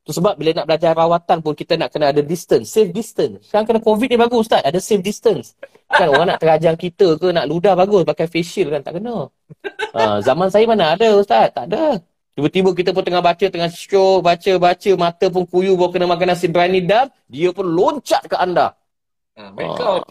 [0.03, 3.47] Tu sebab bila nak belajar rawatan pun kita nak kena ada distance, safe distance.
[3.47, 5.55] Sekarang kena COVID ni bagus Ustaz, ada safe distance.
[5.87, 9.31] Kan orang nak terajang kita ke nak ludah bagus pakai facial kan tak kena.
[9.95, 11.55] Ha, zaman saya mana ada Ustaz?
[11.55, 12.03] Tak ada.
[12.35, 16.51] Tiba-tiba kita pun tengah baca, tengah show, baca-baca, mata pun kuyu bawa kena makan nasi
[16.51, 18.75] berani dam, dia pun loncat ke anda.
[19.39, 20.03] Ha, ha.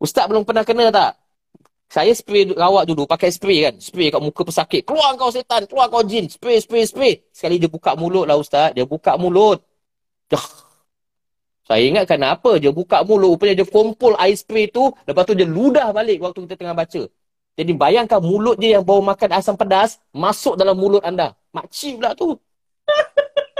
[0.00, 1.12] Ustaz belum pernah kena tak?
[1.92, 3.74] Saya spray rawat dulu, pakai spray kan.
[3.78, 4.82] Spray kat muka pesakit.
[4.88, 6.26] Keluar kau setan, keluar kau jin.
[6.26, 7.12] Spray, spray, spray.
[7.30, 8.74] Sekali dia buka mulut lah ustaz.
[8.74, 9.62] Dia buka mulut.
[10.26, 10.42] Dah.
[11.64, 13.38] Saya ingat kenapa dia buka mulut.
[13.38, 14.90] Rupanya dia kumpul air spray tu.
[15.06, 17.02] Lepas tu dia ludah balik waktu kita tengah baca.
[17.54, 20.02] Jadi bayangkan mulut dia yang bau makan asam pedas.
[20.10, 21.38] Masuk dalam mulut anda.
[21.54, 22.34] Makcik pula tu.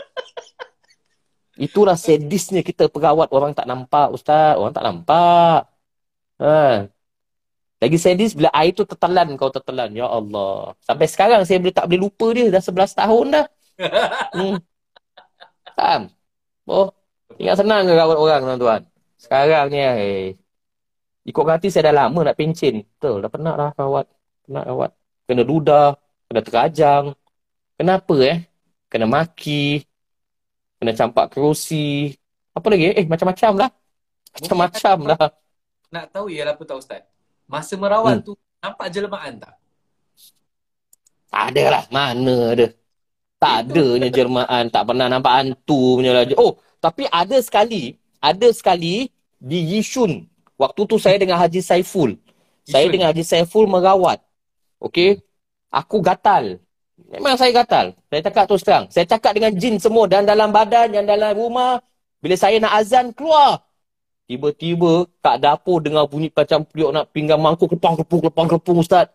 [1.55, 4.59] Itulah sedisnya kita perawat orang tak nampak ustaz.
[4.59, 5.71] Orang tak nampak.
[6.43, 6.91] Ha.
[7.83, 9.91] Lagi sadis bila air tu tertelan kau tertelan.
[9.93, 10.73] Ya Allah.
[10.87, 12.47] Sampai sekarang saya boleh tak boleh lupa dia.
[12.49, 13.47] Dah 11 tahun dah.
[14.37, 14.57] hmm.
[15.75, 16.03] Faham?
[16.71, 16.89] Oh.
[17.35, 18.83] Ingat senang ke rawat orang tuan-tuan?
[19.19, 20.39] Sekarang ni eh.
[21.25, 22.85] Ikut hati saya dah lama nak pencin.
[22.85, 23.25] Betul.
[23.25, 24.07] Dah penat lah rawat.
[24.47, 24.91] Penat rawat.
[25.27, 25.99] Kena ludah.
[26.31, 27.05] Kena terajang.
[27.75, 28.39] Kenapa eh?
[28.87, 29.83] Kena maki.
[30.79, 32.15] Kena campak kerusi.
[32.55, 32.95] Apa lagi?
[32.95, 33.71] Eh macam-macam lah.
[34.35, 35.27] Macam-macam lah.
[35.91, 37.14] Nak tahu ya apa tahu Ustaz?
[37.45, 38.27] Masa merawat hmm.
[38.27, 39.55] tu nampak jelmaan tak?
[41.35, 41.85] Tak ada lah.
[41.91, 42.67] Mana ada.
[43.43, 44.71] Tak adanya jelmaan.
[44.71, 46.25] Tak pernah nampak hantu punya lah.
[46.39, 47.99] Oh, tapi ada sekali.
[48.23, 50.25] Ada sekali di Yishun.
[50.57, 52.17] Waktu tu saya dengan Haji Saiful.
[52.17, 52.71] Yishun.
[52.71, 54.23] Saya dengan Haji Saiful merawat.
[54.79, 55.21] Okay.
[55.75, 56.63] Aku gatal.
[57.11, 57.99] Memang saya gatal.
[58.07, 58.85] Saya cakap terus terang.
[58.89, 60.07] Saya cakap dengan jin semua.
[60.07, 61.83] Dan dalam badan, yang dalam rumah.
[62.23, 63.61] Bila saya nak azan, keluar.
[64.25, 69.13] Tiba-tiba kat dapur dengar bunyi macam periuk nak pinggang mangkuk kepang kepung kepang kepung ustaz.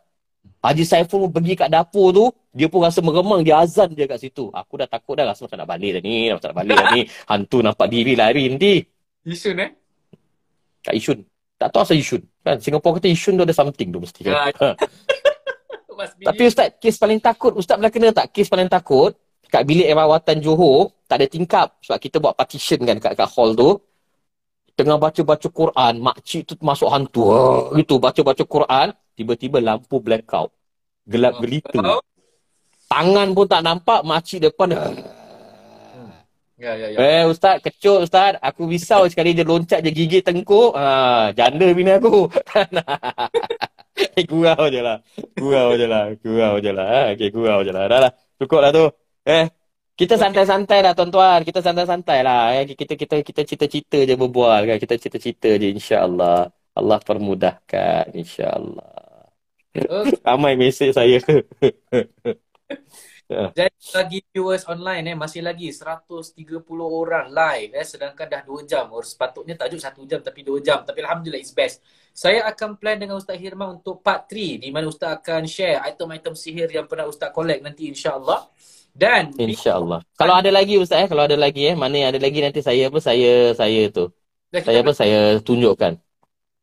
[0.61, 4.21] Haji Saiful pun pergi kat dapur tu, dia pun rasa meremang, dia azan dia kat
[4.21, 4.51] situ.
[4.53, 7.01] Aku dah takut dah rasa macam nak balik dah ni, macam nak balik dah ni.
[7.31, 8.83] Hantu nampak diri lari nanti.
[9.25, 9.71] Isun eh?
[10.85, 11.25] Kat Isun.
[11.57, 12.21] Tak tahu asal Isun.
[12.45, 14.75] Kan Singapore kata Isun tu ada something tu mesti kan.
[16.21, 19.17] Tapi ustaz, kes paling takut, ustaz pernah kena tak kes paling takut?
[19.49, 21.73] Kat bilik rawatan Johor, tak ada tingkap.
[21.81, 23.81] Sebab kita buat partition kan kat, kat hall tu
[24.79, 27.27] tengah baca-baca Quran, makcik tu masuk hantu.
[27.27, 30.55] Oh, gitu, baca-baca Quran, tiba-tiba lampu blackout.
[31.03, 31.39] Gelap oh.
[31.43, 31.79] gelita.
[32.87, 34.71] Tangan pun tak nampak, makcik depan.
[36.59, 36.97] Ya, ya, ya.
[36.99, 38.35] Eh, Ustaz, kecut Ustaz.
[38.43, 40.75] Aku risau sekali dia loncat, dia gigit tengkuk.
[40.75, 42.27] Ha, janda bini aku.
[44.19, 44.99] eh, gurau je lah.
[45.39, 46.11] Gurau je lah.
[46.19, 46.87] Gurau je lah.
[46.87, 47.87] Ha, okay, gurau je lah.
[47.87, 48.11] Dah lah.
[48.35, 48.91] Cukup lah tu.
[49.23, 49.47] Eh,
[49.99, 51.43] Kita santai-santai lah tuan-tuan.
[51.43, 52.55] Kita santai-santai lah.
[52.55, 52.71] Eh.
[52.71, 54.77] Kita kita kita cerita-cerita je berbual kan.
[54.79, 56.47] Kita cerita-cerita je insya-Allah.
[56.71, 59.27] Allah permudahkan insya-Allah.
[59.75, 60.15] Okay.
[60.27, 61.19] Ramai mesej saya.
[63.29, 66.33] Jadi bagi viewers online eh masih lagi 130
[66.81, 68.87] orang live eh sedangkan dah 2 jam.
[68.95, 70.87] Or sepatutnya tajuk 1 jam tapi 2 jam.
[70.87, 71.83] Tapi alhamdulillah it's best.
[72.15, 76.39] Saya akan plan dengan Ustaz Hirman untuk part 3 di mana Ustaz akan share item-item
[76.39, 78.47] sihir yang pernah Ustaz collect nanti insya-Allah.
[78.99, 80.03] Dan insya-Allah.
[80.19, 82.91] Kalau ada lagi Ustaz eh, kalau ada lagi eh, mana yang ada lagi nanti saya
[82.91, 84.11] apa saya saya tu.
[84.51, 85.95] Saya apa saya tunjukkan.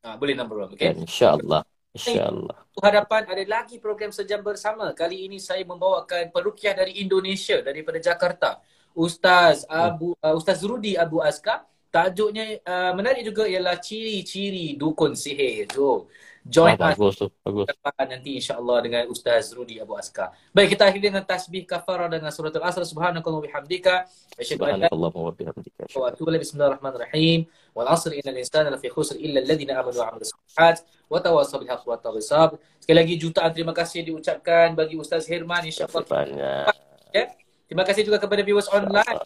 [0.04, 1.00] Ha, boleh nombor okey.
[1.00, 1.64] Insya-Allah.
[1.96, 2.58] InsyaAllah.
[2.76, 4.92] Hadapan ada lagi program sejam bersama.
[4.92, 8.60] Kali ini saya membawakan perukiah dari Indonesia, daripada Jakarta.
[8.92, 11.64] Ustaz Abu uh, Ustaz Rudi Abu Aska.
[11.88, 15.72] Tajuknya uh, menarik juga ialah ciri-ciri dukun sihir.
[15.72, 16.12] So,
[16.46, 16.96] join ah, us.
[16.96, 17.26] Bagus tu.
[17.42, 17.66] Bagus.
[17.98, 20.30] Nanti insya-Allah dengan Ustaz Rudi Abu Aska.
[20.54, 22.86] Baik, kita akhiri dengan tasbih kafarah dengan surah Al-Asr.
[22.86, 24.06] Subhanakallah wa bihamdika.
[24.38, 25.90] Subhanakallah wa bihamdika.
[25.92, 27.50] Wa atubu Bismillahirrahmanirrahim.
[27.76, 30.80] Wal asr innal insana lafi khusr illa alladhina amanu wa amilus solihat
[31.12, 35.68] wa tawassaw bil haqqi wa tawassaw Sekali lagi jutaan terima kasih diucapkan bagi Ustaz Herman
[35.68, 36.72] insya-Allah.
[37.12, 37.36] Ya.
[37.68, 39.18] Terima kasih juga kepada viewers online.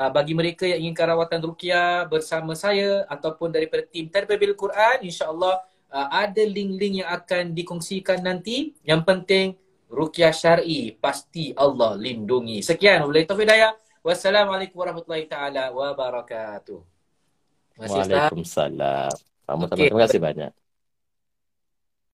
[0.00, 5.60] Uh, bagi mereka yang inginkan rawatan ruqyah bersama saya ataupun daripada tim Terbibil Quran insya-Allah
[5.90, 8.72] uh, ada link-link yang akan dikongsikan nanti.
[8.86, 9.46] Yang penting
[9.90, 12.62] ruqyah syar'i pasti Allah lindungi.
[12.62, 13.72] Sekian wabillahi taufiq hidayah.
[14.00, 16.80] Wassalamualaikum warahmatullahi taala wabarakatuh.
[17.76, 19.12] Waalaikumsalam.
[19.44, 19.76] Sama-sama.
[19.76, 19.90] Okay.
[19.90, 20.52] Terima kasih banyak.